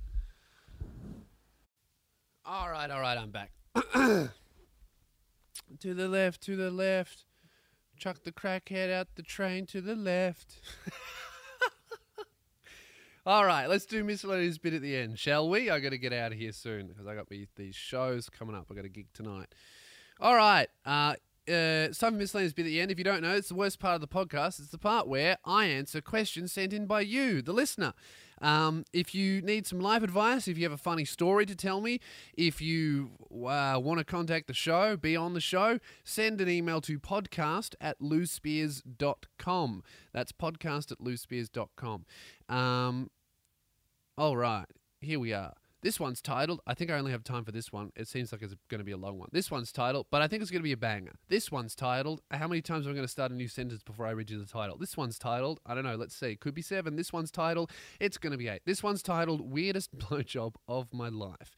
All 2.45 2.69
right, 2.69 2.91
all 2.91 2.99
right, 2.99 3.17
I'm 3.17 3.31
back. 3.31 3.51
to 3.93 4.29
the 5.93 6.07
left, 6.07 6.41
to 6.41 6.55
the 6.55 6.69
left. 6.69 7.25
Chuck 7.97 8.23
the 8.23 8.31
crackhead 8.31 8.91
out 8.91 9.07
the 9.15 9.23
train 9.23 9.65
to 9.67 9.81
the 9.81 9.95
left. 9.95 10.61
All 13.25 13.45
right, 13.45 13.67
let's 13.67 13.85
do 13.85 14.03
miscellaneous 14.03 14.57
bit 14.57 14.73
at 14.73 14.81
the 14.81 14.95
end, 14.97 15.17
shall 15.17 15.49
we? 15.49 15.69
I 15.69 15.79
got 15.79 15.91
to 15.91 15.97
get 15.97 16.11
out 16.11 16.33
of 16.33 16.37
here 16.37 16.51
soon 16.51 16.87
because 16.87 17.07
I 17.07 17.15
got 17.15 17.31
me 17.31 17.47
these 17.55 17.75
shows 17.75 18.29
coming 18.29 18.55
up. 18.55 18.67
I 18.69 18.75
got 18.75 18.85
a 18.85 18.89
gig 18.89 19.07
tonight. 19.13 19.47
All 20.19 20.35
right, 20.35 20.67
uh, 20.85 21.15
uh, 21.49 21.91
some 21.93 22.17
miscellaneous 22.17 22.53
bit 22.53 22.65
at 22.65 22.69
the 22.69 22.81
end. 22.81 22.91
If 22.91 22.97
you 22.97 23.03
don't 23.03 23.21
know, 23.21 23.33
it's 23.33 23.47
the 23.47 23.55
worst 23.55 23.79
part 23.79 23.95
of 23.95 24.01
the 24.01 24.07
podcast. 24.07 24.59
It's 24.59 24.69
the 24.69 24.77
part 24.77 25.07
where 25.07 25.37
I 25.45 25.65
answer 25.65 26.01
questions 26.01 26.51
sent 26.51 26.73
in 26.73 26.85
by 26.85 27.01
you, 27.01 27.41
the 27.41 27.53
listener. 27.53 27.93
Um, 28.41 28.85
if 28.93 29.15
you 29.15 29.41
need 29.41 29.65
some 29.67 29.79
life 29.79 30.03
advice, 30.03 30.47
if 30.47 30.57
you 30.57 30.63
have 30.63 30.71
a 30.71 30.77
funny 30.77 31.05
story 31.05 31.45
to 31.45 31.55
tell 31.55 31.81
me, 31.81 31.99
if 32.35 32.61
you 32.61 33.11
uh, 33.31 33.79
want 33.81 33.99
to 33.99 34.03
contact 34.05 34.47
the 34.47 34.53
show, 34.53 34.97
be 34.97 35.15
on 35.15 35.33
the 35.33 35.41
show, 35.41 35.79
send 36.03 36.41
an 36.41 36.49
email 36.49 36.81
to 36.81 36.99
podcast 36.99 37.75
at 37.79 37.99
lewisspears.com. 37.99 39.83
That's 40.13 40.31
podcast 40.31 40.91
at 40.91 40.99
lewisspears.com. 40.99 42.05
Um, 42.49 43.09
all 44.17 44.37
right, 44.37 44.67
here 44.99 45.19
we 45.19 45.33
are. 45.33 45.53
This 45.83 45.99
one's 45.99 46.21
titled, 46.21 46.61
I 46.65 46.73
think 46.73 46.89
I 46.89 46.97
only 46.97 47.11
have 47.11 47.25
time 47.25 47.43
for 47.43 47.51
this 47.51 47.71
one. 47.71 47.91
It 47.95 48.07
seems 48.07 48.31
like 48.31 48.41
it's 48.41 48.55
going 48.69 48.79
to 48.79 48.85
be 48.85 48.93
a 48.93 48.97
long 48.97 49.19
one. 49.19 49.27
This 49.33 49.51
one's 49.51 49.71
titled, 49.71 50.07
but 50.09 50.21
I 50.21 50.27
think 50.27 50.41
it's 50.41 50.49
going 50.49 50.61
to 50.61 50.63
be 50.63 50.71
a 50.71 50.77
banger. 50.77 51.11
This 51.27 51.51
one's 51.51 51.75
titled, 51.75 52.21
how 52.31 52.47
many 52.47 52.61
times 52.61 52.85
am 52.85 52.93
I 52.93 52.95
going 52.95 53.05
to 53.05 53.11
start 53.11 53.31
a 53.31 53.35
new 53.35 53.49
sentence 53.49 53.83
before 53.83 54.07
I 54.07 54.11
read 54.11 54.31
you 54.31 54.39
the 54.39 54.45
title? 54.45 54.77
This 54.77 54.95
one's 54.95 55.19
titled, 55.19 55.59
I 55.65 55.75
don't 55.75 55.83
know, 55.83 55.95
let's 55.95 56.15
see. 56.15 56.37
Could 56.37 56.55
be 56.55 56.61
seven. 56.61 56.95
This 56.95 57.11
one's 57.11 57.31
titled, 57.31 57.69
it's 57.99 58.17
going 58.17 58.31
to 58.31 58.37
be 58.37 58.47
eight. 58.47 58.61
This 58.65 58.81
one's 58.81 59.03
titled, 59.03 59.41
Weirdest 59.41 59.97
Blowjob 59.97 60.55
of 60.69 60.87
My 60.93 61.09
Life. 61.09 61.53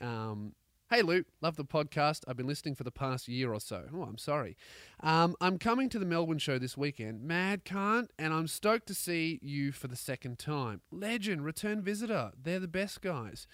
Um, 0.00 0.52
Hey 0.90 1.02
Lou, 1.02 1.24
love 1.42 1.56
the 1.56 1.66
podcast. 1.66 2.22
I've 2.26 2.38
been 2.38 2.46
listening 2.46 2.74
for 2.74 2.82
the 2.82 2.90
past 2.90 3.28
year 3.28 3.52
or 3.52 3.60
so. 3.60 3.84
Oh, 3.94 4.04
I'm 4.04 4.16
sorry. 4.16 4.56
Um, 5.00 5.36
I'm 5.38 5.58
coming 5.58 5.90
to 5.90 5.98
the 5.98 6.06
Melbourne 6.06 6.38
show 6.38 6.58
this 6.58 6.78
weekend, 6.78 7.22
Mad 7.22 7.66
Can't, 7.66 8.10
and 8.18 8.32
I'm 8.32 8.46
stoked 8.46 8.86
to 8.86 8.94
see 8.94 9.38
you 9.42 9.70
for 9.70 9.86
the 9.86 9.96
second 9.96 10.38
time. 10.38 10.80
Legend, 10.90 11.44
return 11.44 11.82
visitor. 11.82 12.30
They're 12.42 12.58
the 12.58 12.68
best 12.68 13.02
guys. 13.02 13.46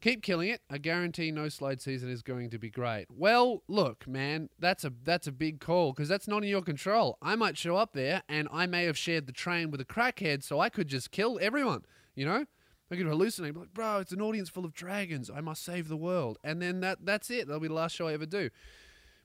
Keep 0.00 0.22
killing 0.22 0.48
it. 0.48 0.60
I 0.70 0.78
guarantee 0.78 1.32
no 1.32 1.48
slide 1.48 1.80
season 1.80 2.08
is 2.08 2.22
going 2.22 2.50
to 2.50 2.58
be 2.60 2.70
great. 2.70 3.06
Well, 3.10 3.64
look, 3.66 4.06
man, 4.06 4.48
that's 4.60 4.84
a 4.84 4.92
that's 5.02 5.26
a 5.26 5.32
big 5.32 5.58
call 5.58 5.92
because 5.92 6.08
that's 6.08 6.28
not 6.28 6.44
in 6.44 6.50
your 6.50 6.62
control. 6.62 7.18
I 7.20 7.34
might 7.34 7.58
show 7.58 7.74
up 7.74 7.94
there 7.94 8.22
and 8.28 8.46
I 8.52 8.66
may 8.66 8.84
have 8.84 8.96
shared 8.96 9.26
the 9.26 9.32
train 9.32 9.72
with 9.72 9.80
a 9.80 9.84
crackhead, 9.84 10.44
so 10.44 10.60
I 10.60 10.68
could 10.68 10.86
just 10.86 11.10
kill 11.10 11.36
everyone. 11.42 11.82
You 12.14 12.26
know, 12.26 12.44
I 12.90 12.96
could 12.96 13.06
hallucinate, 13.06 13.54
be 13.54 13.60
like, 13.60 13.74
bro, 13.74 13.98
it's 13.98 14.12
an 14.12 14.20
audience 14.20 14.48
full 14.48 14.64
of 14.64 14.72
dragons. 14.72 15.30
I 15.30 15.40
must 15.40 15.64
save 15.64 15.88
the 15.88 15.96
world, 15.96 16.38
and 16.42 16.60
then 16.60 16.80
that 16.80 16.98
that's 17.04 17.30
it. 17.30 17.46
That'll 17.46 17.60
be 17.60 17.68
the 17.68 17.74
last 17.74 17.94
show 17.94 18.08
I 18.08 18.14
ever 18.14 18.26
do. 18.26 18.50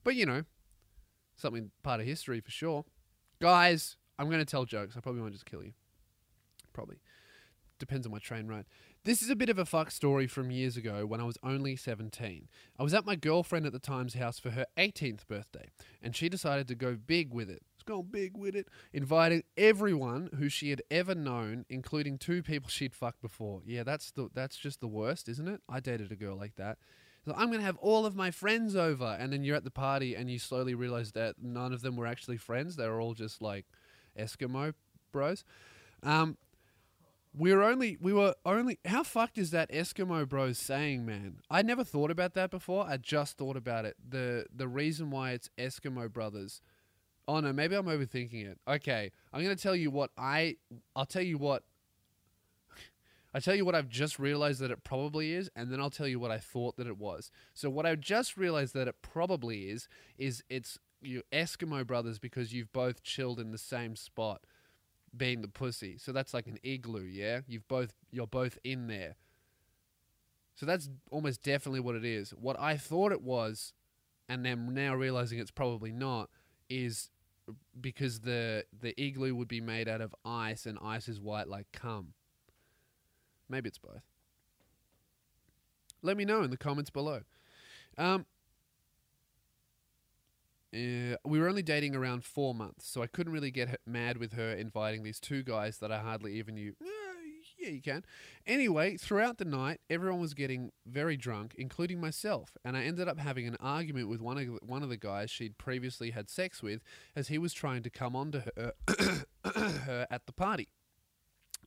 But 0.04 0.14
you 0.14 0.24
know, 0.26 0.44
something 1.36 1.70
part 1.82 2.00
of 2.00 2.06
history 2.06 2.40
for 2.40 2.50
sure. 2.50 2.84
Guys, 3.40 3.96
I'm 4.18 4.28
going 4.28 4.38
to 4.38 4.44
tell 4.44 4.64
jokes. 4.64 4.96
I 4.96 5.00
probably 5.00 5.20
won't 5.20 5.34
just 5.34 5.46
kill 5.46 5.64
you. 5.64 5.72
Probably 6.72 6.98
depends 7.78 8.06
on 8.06 8.12
my 8.12 8.18
train 8.18 8.46
ride. 8.46 8.64
This 9.04 9.22
is 9.22 9.30
a 9.30 9.36
bit 9.36 9.48
of 9.48 9.58
a 9.58 9.64
fuck 9.64 9.90
story 9.90 10.26
from 10.26 10.50
years 10.50 10.76
ago 10.76 11.06
when 11.06 11.20
I 11.20 11.24
was 11.24 11.38
only 11.42 11.76
17. 11.76 12.48
I 12.78 12.82
was 12.82 12.94
at 12.94 13.06
my 13.06 13.16
girlfriend 13.16 13.66
at 13.66 13.72
the 13.72 13.78
time's 13.78 14.14
house 14.14 14.38
for 14.38 14.50
her 14.50 14.66
18th 14.76 15.26
birthday, 15.28 15.70
and 16.02 16.16
she 16.16 16.28
decided 16.28 16.66
to 16.68 16.74
go 16.74 16.96
big 16.96 17.32
with 17.32 17.50
it. 17.50 17.62
Gone 17.86 18.08
big 18.10 18.36
with 18.36 18.56
it. 18.56 18.68
Inviting 18.92 19.44
everyone 19.56 20.30
who 20.38 20.48
she 20.48 20.70
had 20.70 20.82
ever 20.90 21.14
known, 21.14 21.64
including 21.68 22.18
two 22.18 22.42
people 22.42 22.68
she'd 22.68 22.94
fucked 22.94 23.22
before. 23.22 23.62
Yeah, 23.64 23.84
that's 23.84 24.10
the 24.10 24.28
that's 24.34 24.56
just 24.56 24.80
the 24.80 24.88
worst, 24.88 25.28
isn't 25.28 25.48
it? 25.48 25.60
I 25.68 25.80
dated 25.80 26.10
a 26.10 26.16
girl 26.16 26.36
like 26.36 26.56
that. 26.56 26.78
So 27.24 27.32
I'm 27.36 27.50
gonna 27.50 27.62
have 27.62 27.78
all 27.78 28.04
of 28.04 28.16
my 28.16 28.30
friends 28.30 28.76
over, 28.76 29.16
and 29.18 29.32
then 29.32 29.44
you're 29.44 29.56
at 29.56 29.64
the 29.64 29.70
party 29.70 30.14
and 30.14 30.30
you 30.30 30.38
slowly 30.38 30.74
realize 30.74 31.12
that 31.12 31.36
none 31.40 31.72
of 31.72 31.82
them 31.82 31.96
were 31.96 32.06
actually 32.06 32.36
friends. 32.36 32.76
They 32.76 32.88
were 32.88 33.00
all 33.00 33.14
just 33.14 33.40
like 33.40 33.66
Eskimo 34.18 34.74
bros. 35.12 35.44
Um, 36.02 36.36
we 37.36 37.52
were 37.54 37.62
only 37.62 37.98
we 38.00 38.12
were 38.12 38.34
only 38.44 38.78
how 38.84 39.02
fucked 39.02 39.38
is 39.38 39.50
that 39.50 39.70
Eskimo 39.70 40.28
bros 40.28 40.58
saying, 40.58 41.04
man? 41.04 41.38
I 41.50 41.62
never 41.62 41.84
thought 41.84 42.10
about 42.10 42.34
that 42.34 42.50
before. 42.50 42.86
I 42.88 42.96
just 42.96 43.36
thought 43.36 43.56
about 43.56 43.84
it. 43.84 43.96
The 44.08 44.46
the 44.54 44.68
reason 44.68 45.10
why 45.10 45.32
it's 45.32 45.50
Eskimo 45.58 46.12
brothers. 46.12 46.62
Oh 47.28 47.40
no, 47.40 47.52
maybe 47.52 47.74
I'm 47.74 47.86
overthinking 47.86 48.46
it. 48.46 48.58
Okay, 48.68 49.10
I'm 49.32 49.42
gonna 49.42 49.56
tell 49.56 49.76
you 49.76 49.90
what 49.90 50.10
I 50.16 50.56
I'll 50.94 51.06
tell 51.06 51.22
you 51.22 51.38
what 51.38 51.64
I 53.34 53.40
tell 53.40 53.54
you 53.54 53.64
what 53.64 53.74
I've 53.74 53.88
just 53.88 54.18
realized 54.18 54.60
that 54.60 54.70
it 54.70 54.82
probably 54.82 55.34
is, 55.34 55.50
and 55.54 55.70
then 55.70 55.80
I'll 55.80 55.90
tell 55.90 56.06
you 56.08 56.18
what 56.18 56.30
I 56.30 56.38
thought 56.38 56.76
that 56.76 56.86
it 56.86 56.96
was. 56.96 57.30
So 57.52 57.68
what 57.68 57.84
I've 57.84 58.00
just 58.00 58.36
realized 58.36 58.72
that 58.74 58.88
it 58.88 59.02
probably 59.02 59.68
is 59.68 59.88
is 60.16 60.42
it's 60.48 60.78
you 61.02 61.22
Eskimo 61.32 61.86
brothers 61.86 62.18
because 62.18 62.52
you've 62.52 62.72
both 62.72 63.02
chilled 63.02 63.38
in 63.38 63.50
the 63.50 63.58
same 63.58 63.96
spot 63.96 64.42
being 65.14 65.42
the 65.42 65.48
pussy. 65.48 65.98
So 65.98 66.12
that's 66.12 66.32
like 66.32 66.46
an 66.46 66.58
igloo, 66.62 67.04
yeah? 67.04 67.40
You've 67.46 67.68
both 67.68 67.92
you're 68.10 68.26
both 68.26 68.58
in 68.64 68.86
there. 68.86 69.16
So 70.54 70.64
that's 70.64 70.88
almost 71.10 71.42
definitely 71.42 71.80
what 71.80 71.96
it 71.96 72.04
is. 72.04 72.30
What 72.30 72.58
I 72.58 72.76
thought 72.76 73.12
it 73.12 73.22
was 73.22 73.74
and 74.28 74.44
then 74.44 74.72
now 74.72 74.94
realizing 74.94 75.38
it's 75.38 75.50
probably 75.50 75.92
not 75.92 76.30
is 76.68 77.10
because 77.80 78.20
the 78.20 78.64
the 78.80 79.00
igloo 79.00 79.34
would 79.34 79.48
be 79.48 79.60
made 79.60 79.88
out 79.88 80.00
of 80.00 80.14
ice 80.24 80.66
and 80.66 80.78
ice 80.82 81.08
is 81.08 81.20
white 81.20 81.48
like 81.48 81.66
cum. 81.72 82.14
Maybe 83.48 83.68
it's 83.68 83.78
both. 83.78 84.02
Let 86.02 86.16
me 86.16 86.24
know 86.24 86.42
in 86.42 86.50
the 86.50 86.56
comments 86.56 86.90
below. 86.90 87.22
Um, 87.96 88.26
uh, 90.74 91.16
we 91.24 91.38
were 91.38 91.48
only 91.48 91.62
dating 91.62 91.94
around 91.94 92.24
four 92.24 92.54
months, 92.54 92.86
so 92.86 93.02
I 93.02 93.06
couldn't 93.06 93.32
really 93.32 93.50
get 93.50 93.80
mad 93.86 94.18
with 94.18 94.32
her 94.34 94.52
inviting 94.52 95.04
these 95.04 95.20
two 95.20 95.42
guys 95.42 95.78
that 95.78 95.90
I 95.90 96.00
hardly 96.00 96.34
even 96.34 96.54
knew. 96.56 96.74
Yeah, 97.66 97.72
you 97.72 97.82
can. 97.82 98.04
Anyway, 98.46 98.96
throughout 98.96 99.38
the 99.38 99.44
night, 99.44 99.80
everyone 99.90 100.20
was 100.20 100.34
getting 100.34 100.70
very 100.86 101.16
drunk, 101.16 101.54
including 101.58 102.00
myself, 102.00 102.56
and 102.64 102.76
I 102.76 102.84
ended 102.84 103.08
up 103.08 103.18
having 103.18 103.48
an 103.48 103.56
argument 103.58 104.08
with 104.08 104.20
one 104.20 104.38
of 104.38 104.46
one 104.62 104.84
of 104.84 104.88
the 104.88 104.96
guys 104.96 105.30
she'd 105.32 105.58
previously 105.58 106.10
had 106.10 106.30
sex 106.30 106.62
with, 106.62 106.80
as 107.16 107.26
he 107.26 107.38
was 107.38 107.52
trying 107.52 107.82
to 107.82 107.90
come 107.90 108.14
on 108.14 108.30
to 108.30 108.44
her, 108.56 108.72
her 109.44 110.06
at 110.10 110.26
the 110.26 110.32
party. 110.32 110.68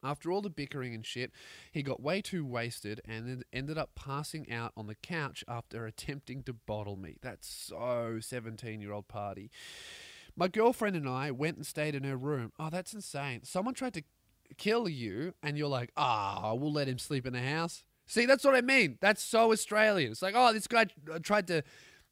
After 0.01 0.31
all 0.31 0.41
the 0.41 0.49
bickering 0.49 0.95
and 0.95 1.05
shit, 1.05 1.33
he 1.73 1.83
got 1.83 2.01
way 2.01 2.21
too 2.21 2.45
wasted 2.45 3.01
and 3.03 3.27
then 3.27 3.43
ended 3.51 3.77
up 3.77 3.89
passing 3.95 4.49
out 4.49 4.71
on 4.77 4.87
the 4.87 4.95
couch 4.95 5.43
after 5.49 5.85
attempting 5.85 6.43
to 6.43 6.53
bottle 6.53 6.95
me. 6.95 7.17
That's 7.21 7.49
so 7.49 8.19
17 8.21 8.79
year 8.79 8.93
old 8.93 9.09
party. 9.09 9.51
My 10.37 10.47
girlfriend 10.47 10.95
and 10.95 11.09
I 11.09 11.31
went 11.31 11.57
and 11.57 11.65
stayed 11.65 11.95
in 11.95 12.05
her 12.05 12.15
room. 12.15 12.53
Oh, 12.57 12.69
that's 12.69 12.93
insane. 12.93 13.43
Someone 13.43 13.73
tried 13.73 13.95
to 13.95 14.03
kill 14.57 14.89
you, 14.89 15.33
and 15.43 15.57
you're 15.57 15.67
like, 15.67 15.91
ah, 15.97 16.53
we'll 16.53 16.71
let 16.71 16.87
him 16.87 16.97
sleep 16.97 17.25
in 17.25 17.33
the 17.33 17.41
house. 17.41 17.83
See, 18.07 18.25
that's 18.25 18.43
what 18.43 18.55
I 18.55 18.61
mean. 18.61 18.97
That's 19.01 19.21
so 19.21 19.51
Australian. 19.51 20.11
It's 20.11 20.21
like, 20.21 20.33
oh, 20.35 20.51
this 20.51 20.67
guy 20.67 20.87
uh, 21.13 21.19
tried 21.19 21.47
to 21.47 21.63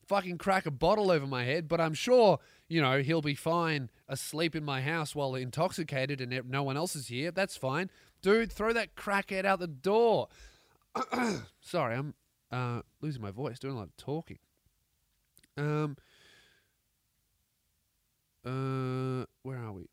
fucking 0.07 0.37
crack 0.37 0.65
a 0.65 0.71
bottle 0.71 1.11
over 1.11 1.27
my 1.27 1.43
head, 1.43 1.67
but 1.67 1.81
I'm 1.81 1.93
sure, 1.93 2.39
you 2.67 2.81
know, 2.81 3.01
he'll 3.01 3.21
be 3.21 3.35
fine 3.35 3.89
asleep 4.07 4.55
in 4.55 4.63
my 4.63 4.81
house 4.81 5.13
while 5.15 5.35
intoxicated 5.35 6.21
and 6.21 6.49
no 6.49 6.63
one 6.63 6.77
else 6.77 6.95
is 6.95 7.07
here. 7.07 7.31
That's 7.31 7.57
fine. 7.57 7.89
Dude, 8.21 8.51
throw 8.51 8.73
that 8.73 8.95
crackhead 8.95 9.45
out 9.45 9.59
the 9.59 9.67
door. 9.67 10.29
Sorry, 11.61 11.95
I'm 11.95 12.13
uh, 12.51 12.81
losing 13.01 13.21
my 13.21 13.31
voice, 13.31 13.59
doing 13.59 13.73
a 13.73 13.77
lot 13.77 13.87
of 13.87 13.97
talking. 13.97 14.39
Um, 15.57 15.97
uh, 18.45 19.25
where 19.43 19.57
are 19.57 19.71
we? 19.73 19.87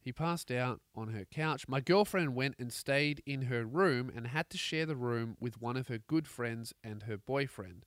He 0.00 0.12
passed 0.12 0.50
out 0.50 0.80
on 0.94 1.08
her 1.08 1.24
couch. 1.24 1.68
My 1.68 1.80
girlfriend 1.80 2.34
went 2.34 2.56
and 2.58 2.72
stayed 2.72 3.22
in 3.26 3.42
her 3.42 3.64
room 3.64 4.10
and 4.14 4.26
had 4.26 4.48
to 4.50 4.58
share 4.58 4.86
the 4.86 4.96
room 4.96 5.36
with 5.38 5.60
one 5.60 5.76
of 5.76 5.88
her 5.88 5.98
good 5.98 6.26
friends 6.26 6.72
and 6.82 7.02
her 7.04 7.18
boyfriend 7.18 7.84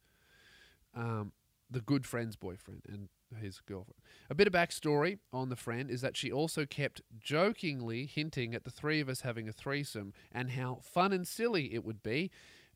um, 0.94 1.32
the 1.70 1.82
good 1.82 2.06
friend's 2.06 2.36
boyfriend 2.36 2.84
and 2.88 3.10
his 3.42 3.60
girlfriend. 3.62 4.00
A 4.30 4.36
bit 4.36 4.48
of 4.48 4.54
backstory 4.54 5.18
on 5.32 5.50
the 5.50 5.56
friend 5.56 5.90
is 5.90 6.02
that 6.02 6.16
she 6.16 6.32
also 6.32 6.66
kept 6.66 7.02
jokingly 7.20 8.06
hinting 8.06 8.54
at 8.54 8.64
the 8.64 8.70
three 8.70 9.00
of 9.00 9.10
us 9.10 9.22
having 9.22 9.50
a 9.50 9.52
threesome 9.52 10.14
and 10.32 10.52
how 10.52 10.80
fun 10.84 11.12
and 11.12 11.28
silly 11.28 11.74
it 11.74 11.84
would 11.84 12.04
be. 12.04 12.30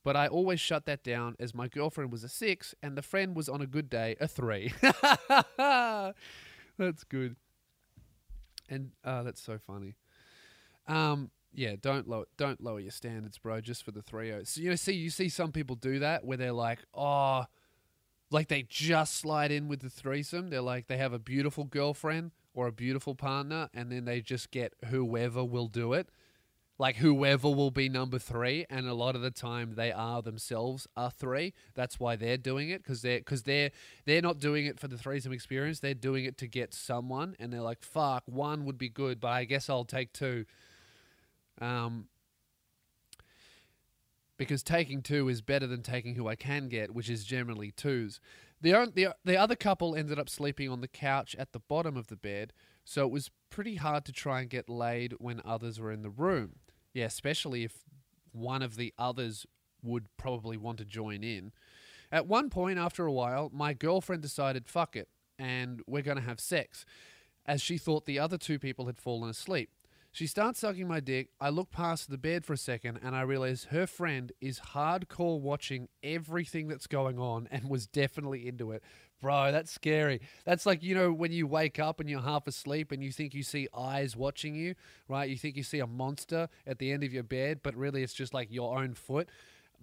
But 0.03 0.15
I 0.15 0.27
always 0.27 0.59
shut 0.59 0.85
that 0.85 1.03
down 1.03 1.35
as 1.39 1.53
my 1.53 1.67
girlfriend 1.67 2.11
was 2.11 2.23
a 2.23 2.29
six 2.29 2.73
and 2.81 2.97
the 2.97 3.01
friend 3.01 3.35
was 3.35 3.49
on 3.49 3.61
a 3.61 3.67
good 3.67 3.89
day 3.89 4.15
a 4.19 4.27
three. 4.27 4.73
that's 5.57 7.03
good. 7.07 7.35
And 8.69 8.91
uh, 9.03 9.23
that's 9.23 9.41
so 9.41 9.57
funny. 9.57 9.95
Um, 10.87 11.31
yeah, 11.53 11.75
don't 11.79 12.07
lower 12.07 12.25
don't 12.37 12.61
lower 12.61 12.79
your 12.79 12.91
standards, 12.91 13.37
bro, 13.37 13.61
just 13.61 13.83
for 13.83 13.91
the 13.91 14.01
three 14.01 14.31
So, 14.45 14.61
you 14.61 14.69
know, 14.69 14.75
see 14.75 14.93
you 14.93 15.09
see 15.09 15.29
some 15.29 15.51
people 15.51 15.75
do 15.75 15.99
that 15.99 16.23
where 16.23 16.37
they're 16.37 16.51
like, 16.51 16.79
oh, 16.93 17.45
like 18.29 18.47
they 18.47 18.63
just 18.63 19.15
slide 19.15 19.51
in 19.51 19.67
with 19.67 19.81
the 19.81 19.89
threesome. 19.89 20.49
They're 20.49 20.61
like 20.61 20.87
they 20.87 20.97
have 20.97 21.13
a 21.13 21.19
beautiful 21.19 21.63
girlfriend 21.63 22.31
or 22.53 22.67
a 22.67 22.71
beautiful 22.71 23.15
partner, 23.15 23.69
and 23.73 23.91
then 23.91 24.05
they 24.05 24.21
just 24.21 24.51
get 24.51 24.73
whoever 24.85 25.43
will 25.43 25.67
do 25.67 25.93
it. 25.93 26.09
Like 26.79 26.97
whoever 26.97 27.49
will 27.49 27.71
be 27.71 27.89
number 27.89 28.19
three, 28.19 28.65
and 28.69 28.87
a 28.87 28.93
lot 28.93 29.15
of 29.15 29.21
the 29.21 29.31
time 29.31 29.73
they 29.75 29.91
are 29.91 30.21
themselves 30.21 30.87
a 30.95 31.09
three. 31.09 31.53
That's 31.73 31.99
why 31.99 32.15
they're 32.15 32.37
doing 32.37 32.69
it 32.69 32.83
because 32.83 33.01
they're 33.01 33.17
because 33.17 33.43
they're 33.43 33.71
they're 34.05 34.21
not 34.21 34.39
doing 34.39 34.67
it 34.67 34.79
for 34.79 34.87
the 34.87 34.97
threesome 34.97 35.31
experience. 35.31 35.79
They're 35.79 35.95
doing 35.95 36.25
it 36.25 36.37
to 36.37 36.47
get 36.47 36.75
someone, 36.75 37.35
and 37.39 37.51
they're 37.51 37.61
like, 37.61 37.81
"Fuck, 37.81 38.23
one 38.27 38.65
would 38.65 38.77
be 38.77 38.89
good, 38.89 39.19
but 39.19 39.29
I 39.29 39.45
guess 39.45 39.71
I'll 39.71 39.85
take 39.85 40.13
two. 40.13 40.45
Um, 41.59 42.09
because 44.37 44.61
taking 44.61 45.01
two 45.01 45.27
is 45.29 45.41
better 45.41 45.67
than 45.67 45.81
taking 45.81 46.13
who 46.15 46.27
I 46.27 46.35
can 46.35 46.69
get, 46.69 46.93
which 46.93 47.09
is 47.09 47.23
generally 47.23 47.71
twos. 47.71 48.19
The, 48.61 48.91
the, 48.93 49.15
the 49.23 49.37
other 49.37 49.55
couple 49.55 49.95
ended 49.95 50.19
up 50.19 50.29
sleeping 50.29 50.69
on 50.69 50.81
the 50.81 50.87
couch 50.87 51.35
at 51.37 51.51
the 51.51 51.59
bottom 51.59 51.97
of 51.97 52.07
the 52.07 52.15
bed, 52.15 52.53
so 52.85 53.03
it 53.03 53.11
was 53.11 53.31
pretty 53.49 53.75
hard 53.75 54.05
to 54.05 54.11
try 54.11 54.41
and 54.41 54.49
get 54.49 54.69
laid 54.69 55.13
when 55.19 55.41
others 55.43 55.79
were 55.79 55.91
in 55.91 56.01
the 56.01 56.09
room. 56.09 56.55
Yeah, 56.97 57.05
especially 57.05 57.63
if 57.63 57.83
one 58.31 58.63
of 58.63 58.75
the 58.75 58.91
others 58.97 59.45
would 59.83 60.07
probably 60.17 60.57
want 60.57 60.79
to 60.79 60.83
join 60.83 61.23
in. 61.23 61.51
At 62.11 62.25
one 62.25 62.49
point, 62.49 62.79
after 62.79 63.05
a 63.05 63.11
while, 63.11 63.51
my 63.53 63.73
girlfriend 63.73 64.23
decided, 64.23 64.67
fuck 64.67 64.95
it, 64.95 65.07
and 65.37 65.83
we're 65.85 66.01
going 66.01 66.17
to 66.17 66.23
have 66.23 66.39
sex, 66.39 66.87
as 67.45 67.61
she 67.61 67.77
thought 67.77 68.07
the 68.07 68.17
other 68.17 68.39
two 68.39 68.57
people 68.57 68.87
had 68.87 68.97
fallen 68.97 69.29
asleep. 69.29 69.69
She 70.17 70.25
starts 70.25 70.61
sucking 70.61 70.87
my 70.87 70.99
dick. 70.99 71.29
I 71.39 71.49
look 71.49 71.69
past 71.69 72.09
the 72.09 72.17
bed 72.17 72.43
for 72.43 72.53
a 72.53 72.57
second 72.57 73.01
and 73.03 73.15
I 73.15 73.21
realize 73.21 73.65
her 73.65 73.85
friend 73.85 74.31
is 74.41 74.59
hardcore 74.73 75.39
watching 75.39 75.89
everything 76.01 76.67
that's 76.67 76.87
going 76.87 77.19
on 77.19 77.47
and 77.51 77.69
was 77.69 77.85
definitely 77.85 78.47
into 78.47 78.71
it. 78.71 78.81
Bro, 79.21 79.51
that's 79.51 79.71
scary. 79.71 80.21
That's 80.43 80.65
like, 80.65 80.81
you 80.81 80.95
know, 80.95 81.13
when 81.13 81.31
you 81.31 81.45
wake 81.45 81.77
up 81.77 81.99
and 81.99 82.09
you're 82.09 82.21
half 82.21 82.47
asleep 82.47 82.91
and 82.91 83.03
you 83.03 83.11
think 83.11 83.35
you 83.35 83.43
see 83.43 83.67
eyes 83.77 84.17
watching 84.17 84.55
you, 84.55 84.73
right? 85.07 85.29
You 85.29 85.37
think 85.37 85.55
you 85.55 85.61
see 85.61 85.81
a 85.81 85.85
monster 85.85 86.49
at 86.65 86.79
the 86.79 86.91
end 86.91 87.03
of 87.03 87.13
your 87.13 87.21
bed, 87.21 87.59
but 87.61 87.75
really 87.75 88.01
it's 88.01 88.15
just 88.15 88.33
like 88.33 88.51
your 88.51 88.79
own 88.79 88.95
foot. 88.95 89.29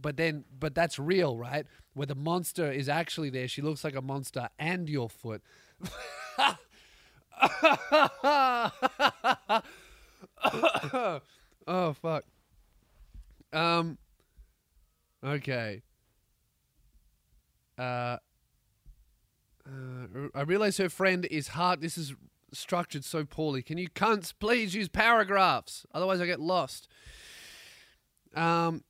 But 0.02 0.16
then, 0.16 0.46
but 0.58 0.74
that's 0.74 0.98
real, 0.98 1.38
right? 1.38 1.64
Where 1.92 2.06
the 2.06 2.16
monster 2.16 2.72
is 2.72 2.88
actually 2.88 3.30
there. 3.30 3.46
She 3.46 3.62
looks 3.62 3.84
like 3.84 3.94
a 3.94 4.02
monster 4.02 4.48
and 4.58 4.88
your 4.88 5.08
foot. 5.08 5.42
oh 11.66 11.92
fuck. 11.94 12.24
Um. 13.52 13.98
Okay. 15.24 15.82
Uh. 17.78 18.18
Uh, 19.66 20.28
I 20.34 20.42
realize 20.42 20.76
her 20.76 20.90
friend 20.90 21.24
is 21.30 21.48
hard. 21.48 21.80
This 21.80 21.96
is 21.96 22.14
structured 22.52 23.04
so 23.04 23.24
poorly. 23.24 23.62
Can 23.62 23.78
you 23.78 23.88
cunts 23.88 24.32
please 24.38 24.74
use 24.74 24.88
paragraphs? 24.88 25.86
Otherwise, 25.94 26.20
I 26.20 26.26
get 26.26 26.40
lost. 26.40 26.88
Um, 28.34 28.84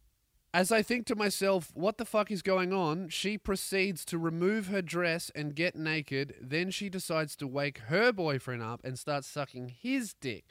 as 0.53 0.71
I 0.71 0.83
think 0.83 1.07
to 1.07 1.17
myself, 1.17 1.73
what 1.75 1.99
the 1.99 2.05
fuck 2.05 2.31
is 2.31 2.41
going 2.41 2.73
on? 2.73 3.09
She 3.09 3.37
proceeds 3.37 4.05
to 4.07 4.19
remove 4.19 4.69
her 4.69 4.83
dress 4.83 5.31
and 5.35 5.55
get 5.55 5.75
naked. 5.75 6.35
Then 6.41 6.71
she 6.71 6.89
decides 6.89 7.35
to 7.37 7.47
wake 7.47 7.79
her 7.87 8.13
boyfriend 8.13 8.63
up 8.63 8.81
and 8.85 8.99
start 8.99 9.25
sucking 9.25 9.75
his 9.81 10.15
dick. 10.15 10.45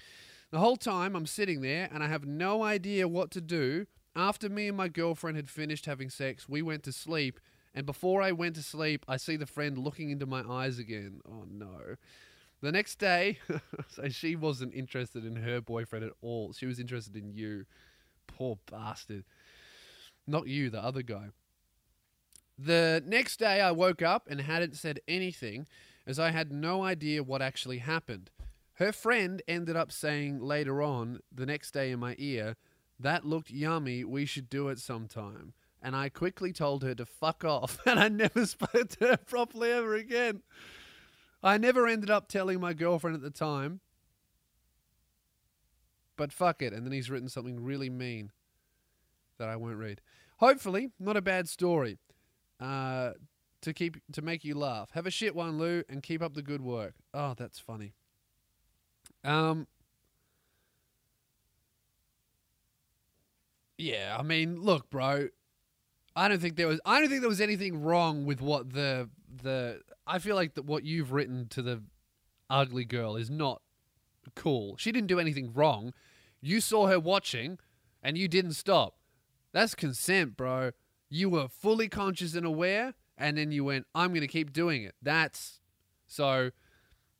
The 0.53 0.59
whole 0.59 0.77
time 0.77 1.15
I'm 1.15 1.25
sitting 1.25 1.61
there 1.61 1.89
and 1.91 2.03
I 2.03 2.07
have 2.09 2.27
no 2.27 2.61
idea 2.61 3.07
what 3.07 3.31
to 3.31 3.41
do. 3.41 3.87
After 4.15 4.49
me 4.49 4.67
and 4.67 4.77
my 4.77 4.87
girlfriend 4.87 5.35
had 5.35 5.49
finished 5.49 5.87
having 5.87 6.11
sex, 6.11 6.47
we 6.47 6.61
went 6.61 6.83
to 6.83 6.91
sleep. 6.91 7.39
And 7.73 7.87
before 7.87 8.21
I 8.21 8.33
went 8.33 8.55
to 8.57 8.61
sleep, 8.61 9.03
I 9.07 9.17
see 9.17 9.35
the 9.35 9.47
friend 9.47 9.79
looking 9.79 10.11
into 10.11 10.27
my 10.27 10.43
eyes 10.47 10.77
again. 10.77 11.21
Oh 11.27 11.45
no. 11.49 11.95
The 12.61 12.71
next 12.71 12.99
day, 12.99 13.39
so 13.87 14.09
she 14.09 14.35
wasn't 14.35 14.75
interested 14.75 15.25
in 15.25 15.37
her 15.37 15.59
boyfriend 15.59 16.05
at 16.05 16.13
all. 16.21 16.53
She 16.53 16.67
was 16.67 16.79
interested 16.79 17.15
in 17.15 17.33
you. 17.33 17.65
Poor 18.27 18.59
bastard. 18.69 19.23
Not 20.27 20.47
you, 20.47 20.69
the 20.69 20.83
other 20.83 21.01
guy. 21.01 21.29
The 22.59 23.01
next 23.03 23.37
day, 23.37 23.59
I 23.59 23.71
woke 23.71 24.03
up 24.03 24.27
and 24.29 24.39
hadn't 24.39 24.75
said 24.75 24.99
anything 25.07 25.65
as 26.05 26.19
I 26.19 26.29
had 26.29 26.51
no 26.51 26.83
idea 26.83 27.23
what 27.23 27.41
actually 27.41 27.79
happened. 27.79 28.29
Her 28.75 28.91
friend 28.91 29.41
ended 29.47 29.75
up 29.75 29.91
saying 29.91 30.41
later 30.41 30.81
on, 30.81 31.19
the 31.31 31.45
next 31.45 31.71
day 31.71 31.91
in 31.91 31.99
my 31.99 32.15
ear, 32.17 32.55
that 32.99 33.25
looked 33.25 33.51
yummy, 33.51 34.03
we 34.03 34.25
should 34.25 34.49
do 34.49 34.69
it 34.69 34.79
sometime. 34.79 35.53
And 35.81 35.95
I 35.95 36.09
quickly 36.09 36.53
told 36.53 36.83
her 36.83 36.95
to 36.95 37.05
fuck 37.05 37.43
off, 37.43 37.79
and 37.85 37.99
I 37.99 38.09
never 38.09 38.45
spoke 38.47 38.89
to 38.99 39.07
her 39.07 39.17
properly 39.17 39.71
ever 39.71 39.95
again. 39.95 40.41
I 41.43 41.57
never 41.57 41.87
ended 41.87 42.09
up 42.09 42.27
telling 42.27 42.59
my 42.59 42.73
girlfriend 42.73 43.15
at 43.15 43.21
the 43.21 43.29
time, 43.29 43.81
but 46.15 46.31
fuck 46.31 46.61
it. 46.61 46.73
And 46.73 46.85
then 46.85 46.93
he's 46.93 47.09
written 47.09 47.27
something 47.27 47.61
really 47.61 47.89
mean 47.89 48.31
that 49.37 49.49
I 49.49 49.57
won't 49.57 49.77
read. 49.77 49.99
Hopefully, 50.37 50.91
not 50.99 51.17
a 51.17 51.21
bad 51.21 51.49
story. 51.49 51.99
Uh, 52.59 53.11
to 53.61 53.73
keep 53.73 53.97
to 54.11 54.21
make 54.21 54.43
you 54.43 54.55
laugh. 54.55 54.91
Have 54.91 55.05
a 55.05 55.11
shit 55.11 55.35
one, 55.35 55.57
Lou, 55.57 55.83
and 55.89 56.03
keep 56.03 56.21
up 56.21 56.33
the 56.33 56.41
good 56.41 56.61
work. 56.61 56.95
Oh, 57.13 57.33
that's 57.35 57.59
funny. 57.59 57.93
Um. 59.23 59.67
Yeah, 63.77 64.15
I 64.17 64.23
mean, 64.23 64.61
look, 64.61 64.89
bro. 64.89 65.27
I 66.15 66.27
don't 66.27 66.41
think 66.41 66.55
there 66.55 66.67
was. 66.67 66.79
I 66.85 66.99
don't 66.99 67.09
think 67.09 67.21
there 67.21 67.29
was 67.29 67.41
anything 67.41 67.81
wrong 67.81 68.25
with 68.25 68.41
what 68.41 68.73
the 68.73 69.09
the. 69.41 69.81
I 70.05 70.19
feel 70.19 70.35
like 70.35 70.55
that 70.55 70.65
what 70.65 70.83
you've 70.83 71.11
written 71.11 71.47
to 71.49 71.61
the 71.61 71.83
ugly 72.49 72.85
girl 72.85 73.15
is 73.15 73.29
not 73.29 73.61
cool. 74.35 74.75
She 74.77 74.91
didn't 74.91 75.07
do 75.07 75.19
anything 75.19 75.51
wrong. 75.53 75.93
You 76.41 76.61
saw 76.61 76.87
her 76.87 76.99
watching, 76.99 77.57
and 78.01 78.17
you 78.17 78.27
didn't 78.27 78.53
stop. 78.53 78.97
That's 79.53 79.75
consent, 79.75 80.35
bro. 80.35 80.71
You 81.09 81.29
were 81.29 81.47
fully 81.47 81.87
conscious 81.87 82.35
and 82.35 82.45
aware, 82.45 82.93
and 83.17 83.37
then 83.37 83.51
you 83.51 83.63
went, 83.63 83.85
I'm 83.93 84.09
going 84.09 84.21
to 84.21 84.27
keep 84.27 84.51
doing 84.51 84.83
it. 84.83 84.95
That's 85.01 85.59
so. 86.07 86.51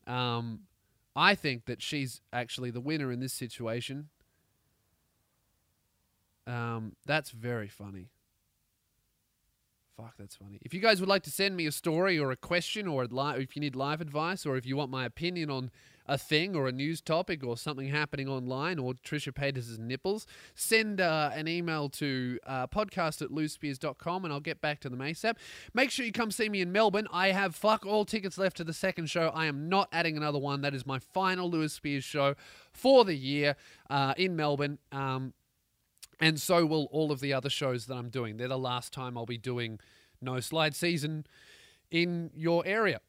Um, 0.06 0.62
I 1.16 1.36
think 1.36 1.66
that 1.66 1.82
she's 1.82 2.22
actually 2.32 2.72
the 2.72 2.82
winner 2.82 3.12
in 3.12 3.20
this 3.20 3.34
situation. 3.34 4.10
Um, 6.48 6.96
that's 7.06 7.32
very 7.32 7.68
funny. 7.68 8.10
Fuck, 9.96 10.16
that's 10.18 10.36
funny. 10.36 10.58
If 10.64 10.74
you 10.74 10.80
guys 10.80 11.00
would 11.00 11.10
like 11.10 11.24
to 11.24 11.32
send 11.32 11.56
me 11.56 11.68
a 11.68 11.72
story 11.72 12.18
or 12.18 12.32
a 12.32 12.36
question, 12.36 12.88
or 12.88 13.06
li- 13.06 13.36
if 13.38 13.56
you 13.56 13.60
need 13.60 13.76
live 13.76 14.02
advice, 14.02 14.46
or 14.46 14.58
if 14.58 14.66
you 14.66 14.76
want 14.76 14.90
my 14.90 15.06
opinion 15.06 15.52
on 15.52 15.70
a 16.06 16.18
thing 16.18 16.56
or 16.56 16.68
a 16.68 16.72
news 16.72 17.02
topic 17.02 17.44
or 17.44 17.58
something 17.58 17.88
happening 17.88 18.28
online 18.28 18.80
or 18.80 18.94
Trisha 18.94 19.32
Paytas' 19.32 19.78
nipples, 19.80 20.28
send 20.56 21.00
uh, 21.00 21.32
an 21.34 21.48
email 21.48 21.90
to 21.90 22.40
uh, 22.46 22.68
podcast 22.68 23.22
at 23.22 23.30
lewisspears.com 23.30 24.26
and 24.26 24.34
I'll 24.34 24.40
get 24.40 24.62
back 24.62 24.80
to 24.82 24.90
them 24.90 25.00
ASAP. 25.00 25.36
Make 25.74 25.92
sure 25.92 26.06
you 26.06 26.12
come 26.12 26.32
see 26.32 26.50
me 26.50 26.62
in 26.62 26.72
Melbourne. 26.72 27.08
I 27.12 27.30
have 27.30 27.56
fuck 27.56 27.86
all 27.86 28.06
tickets 28.06 28.38
left 28.38 28.58
to 28.58 28.64
the 28.64 28.74
second 28.74 29.10
show. 29.10 29.30
I 29.30 29.46
am 29.46 29.70
not 29.70 29.88
adding 29.92 30.18
another 30.18 30.40
one. 30.40 30.62
That 30.62 30.76
is 30.76 30.86
my 30.86 31.00
final 31.00 31.50
Lewis 31.50 31.74
Spears 31.74 32.04
show 32.04 32.36
for 32.72 33.06
the 33.06 33.16
year 33.16 33.56
uh, 33.90 34.14
in 34.18 34.36
Melbourne. 34.36 34.80
Um, 34.92 35.34
and 36.20 36.40
so 36.40 36.66
will 36.66 36.86
all 36.92 37.12
of 37.12 37.20
the 37.20 37.34
other 37.34 37.50
shows 37.50 37.86
that 37.88 37.96
I'm 37.96 38.10
doing. 38.10 38.38
They're 38.38 38.48
the 38.48 38.58
last 38.58 38.94
time 38.94 39.18
I'll 39.18 39.26
be 39.26 39.38
doing 39.38 39.80
No 40.22 40.40
Slide 40.40 40.76
season 40.76 41.26
in 41.92 42.32
your 42.36 42.66
area. 42.66 43.00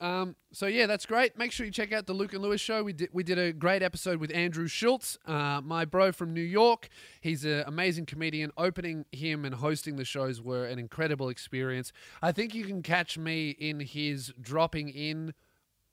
Um, 0.00 0.36
so 0.50 0.66
yeah, 0.66 0.86
that's 0.86 1.04
great. 1.04 1.36
Make 1.36 1.52
sure 1.52 1.66
you 1.66 1.72
check 1.72 1.92
out 1.92 2.06
the 2.06 2.14
Luke 2.14 2.32
and 2.32 2.42
Lewis 2.42 2.60
show. 2.60 2.82
We 2.82 2.94
did 2.94 3.10
we 3.12 3.22
did 3.22 3.38
a 3.38 3.52
great 3.52 3.82
episode 3.82 4.18
with 4.18 4.34
Andrew 4.34 4.66
Schulz, 4.66 5.18
uh, 5.26 5.60
my 5.62 5.84
bro 5.84 6.10
from 6.10 6.32
New 6.32 6.40
York. 6.40 6.88
He's 7.20 7.44
an 7.44 7.64
amazing 7.66 8.06
comedian. 8.06 8.50
Opening 8.56 9.04
him 9.12 9.44
and 9.44 9.56
hosting 9.56 9.96
the 9.96 10.04
shows 10.06 10.40
were 10.40 10.64
an 10.64 10.78
incredible 10.78 11.28
experience. 11.28 11.92
I 12.22 12.32
think 12.32 12.54
you 12.54 12.64
can 12.64 12.82
catch 12.82 13.18
me 13.18 13.50
in 13.50 13.80
his 13.80 14.32
dropping 14.40 14.88
in 14.88 15.34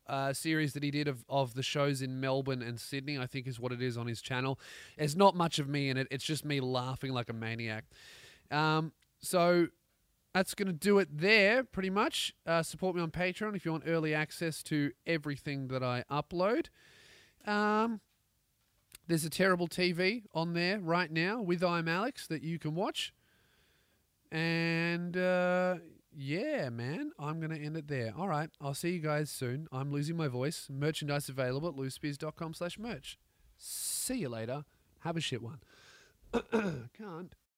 uh, 0.08 0.32
series 0.32 0.72
that 0.72 0.84
he 0.84 0.92
did 0.92 1.10
of, 1.10 1.26
of 1.28 1.54
the 1.54 1.64
shows 1.64 2.02
in 2.02 2.22
Melbourne 2.22 2.62
and 2.62 2.80
Sydney, 2.80 3.18
I 3.18 3.28
think 3.28 3.46
is 3.46 3.60
what 3.60 3.74
it 3.74 3.82
is 3.82 3.98
on 3.98 4.08
his 4.08 4.22
channel. 4.22 4.58
There's 4.98 5.18
not 5.18 5.36
much 5.36 5.60
of 5.60 5.68
me 5.68 5.90
in 5.90 5.98
it. 5.98 6.08
It's 6.10 6.24
just 6.24 6.46
me 6.46 6.62
laughing 6.62 7.12
like 7.12 7.28
a 7.28 7.34
maniac. 7.34 7.84
Um, 8.50 8.94
so 9.20 9.68
that's 10.38 10.54
going 10.54 10.68
to 10.68 10.74
do 10.74 11.00
it 11.00 11.10
there, 11.12 11.64
pretty 11.64 11.90
much. 11.90 12.32
Uh, 12.46 12.62
support 12.62 12.96
me 12.96 13.02
on 13.02 13.10
Patreon 13.10 13.56
if 13.56 13.66
you 13.66 13.72
want 13.72 13.86
early 13.88 14.14
access 14.14 14.62
to 14.62 14.92
everything 15.08 15.68
that 15.70 15.82
I 15.82 16.04
upload. 16.12 16.68
Um, 17.48 18.02
there's 19.08 19.26
a 19.26 19.32
terrible 19.32 19.68
TV 19.68 20.26
on 20.36 20.54
there 20.54 20.80
right 20.80 21.12
now 21.12 21.42
with 21.42 21.64
I'm 21.64 21.88
Alex 21.88 22.28
that 22.28 22.44
you 22.44 22.60
can 22.60 22.76
watch. 22.76 23.16
And 24.32 25.18
uh, 25.18 25.78
yeah, 26.16 26.70
man, 26.70 27.14
I'm 27.18 27.40
going 27.40 27.52
to 27.52 27.60
end 27.60 27.76
it 27.76 27.88
there. 27.88 28.14
All 28.16 28.28
right, 28.28 28.52
I'll 28.62 28.76
see 28.76 28.92
you 28.92 29.00
guys 29.00 29.32
soon. 29.32 29.68
I'm 29.72 29.92
losing 29.92 30.16
my 30.16 30.28
voice. 30.28 30.68
Merchandise 30.70 31.30
available 31.30 31.70
at 31.70 31.76
lewisspears.com 31.76 32.54
slash 32.54 32.78
merch. 32.78 33.18
See 33.58 34.20
you 34.20 34.30
later. 34.30 34.66
Have 35.00 35.18
a 35.18 35.22
shit 35.22 35.42
one. 35.42 35.62
Can't. 36.96 37.34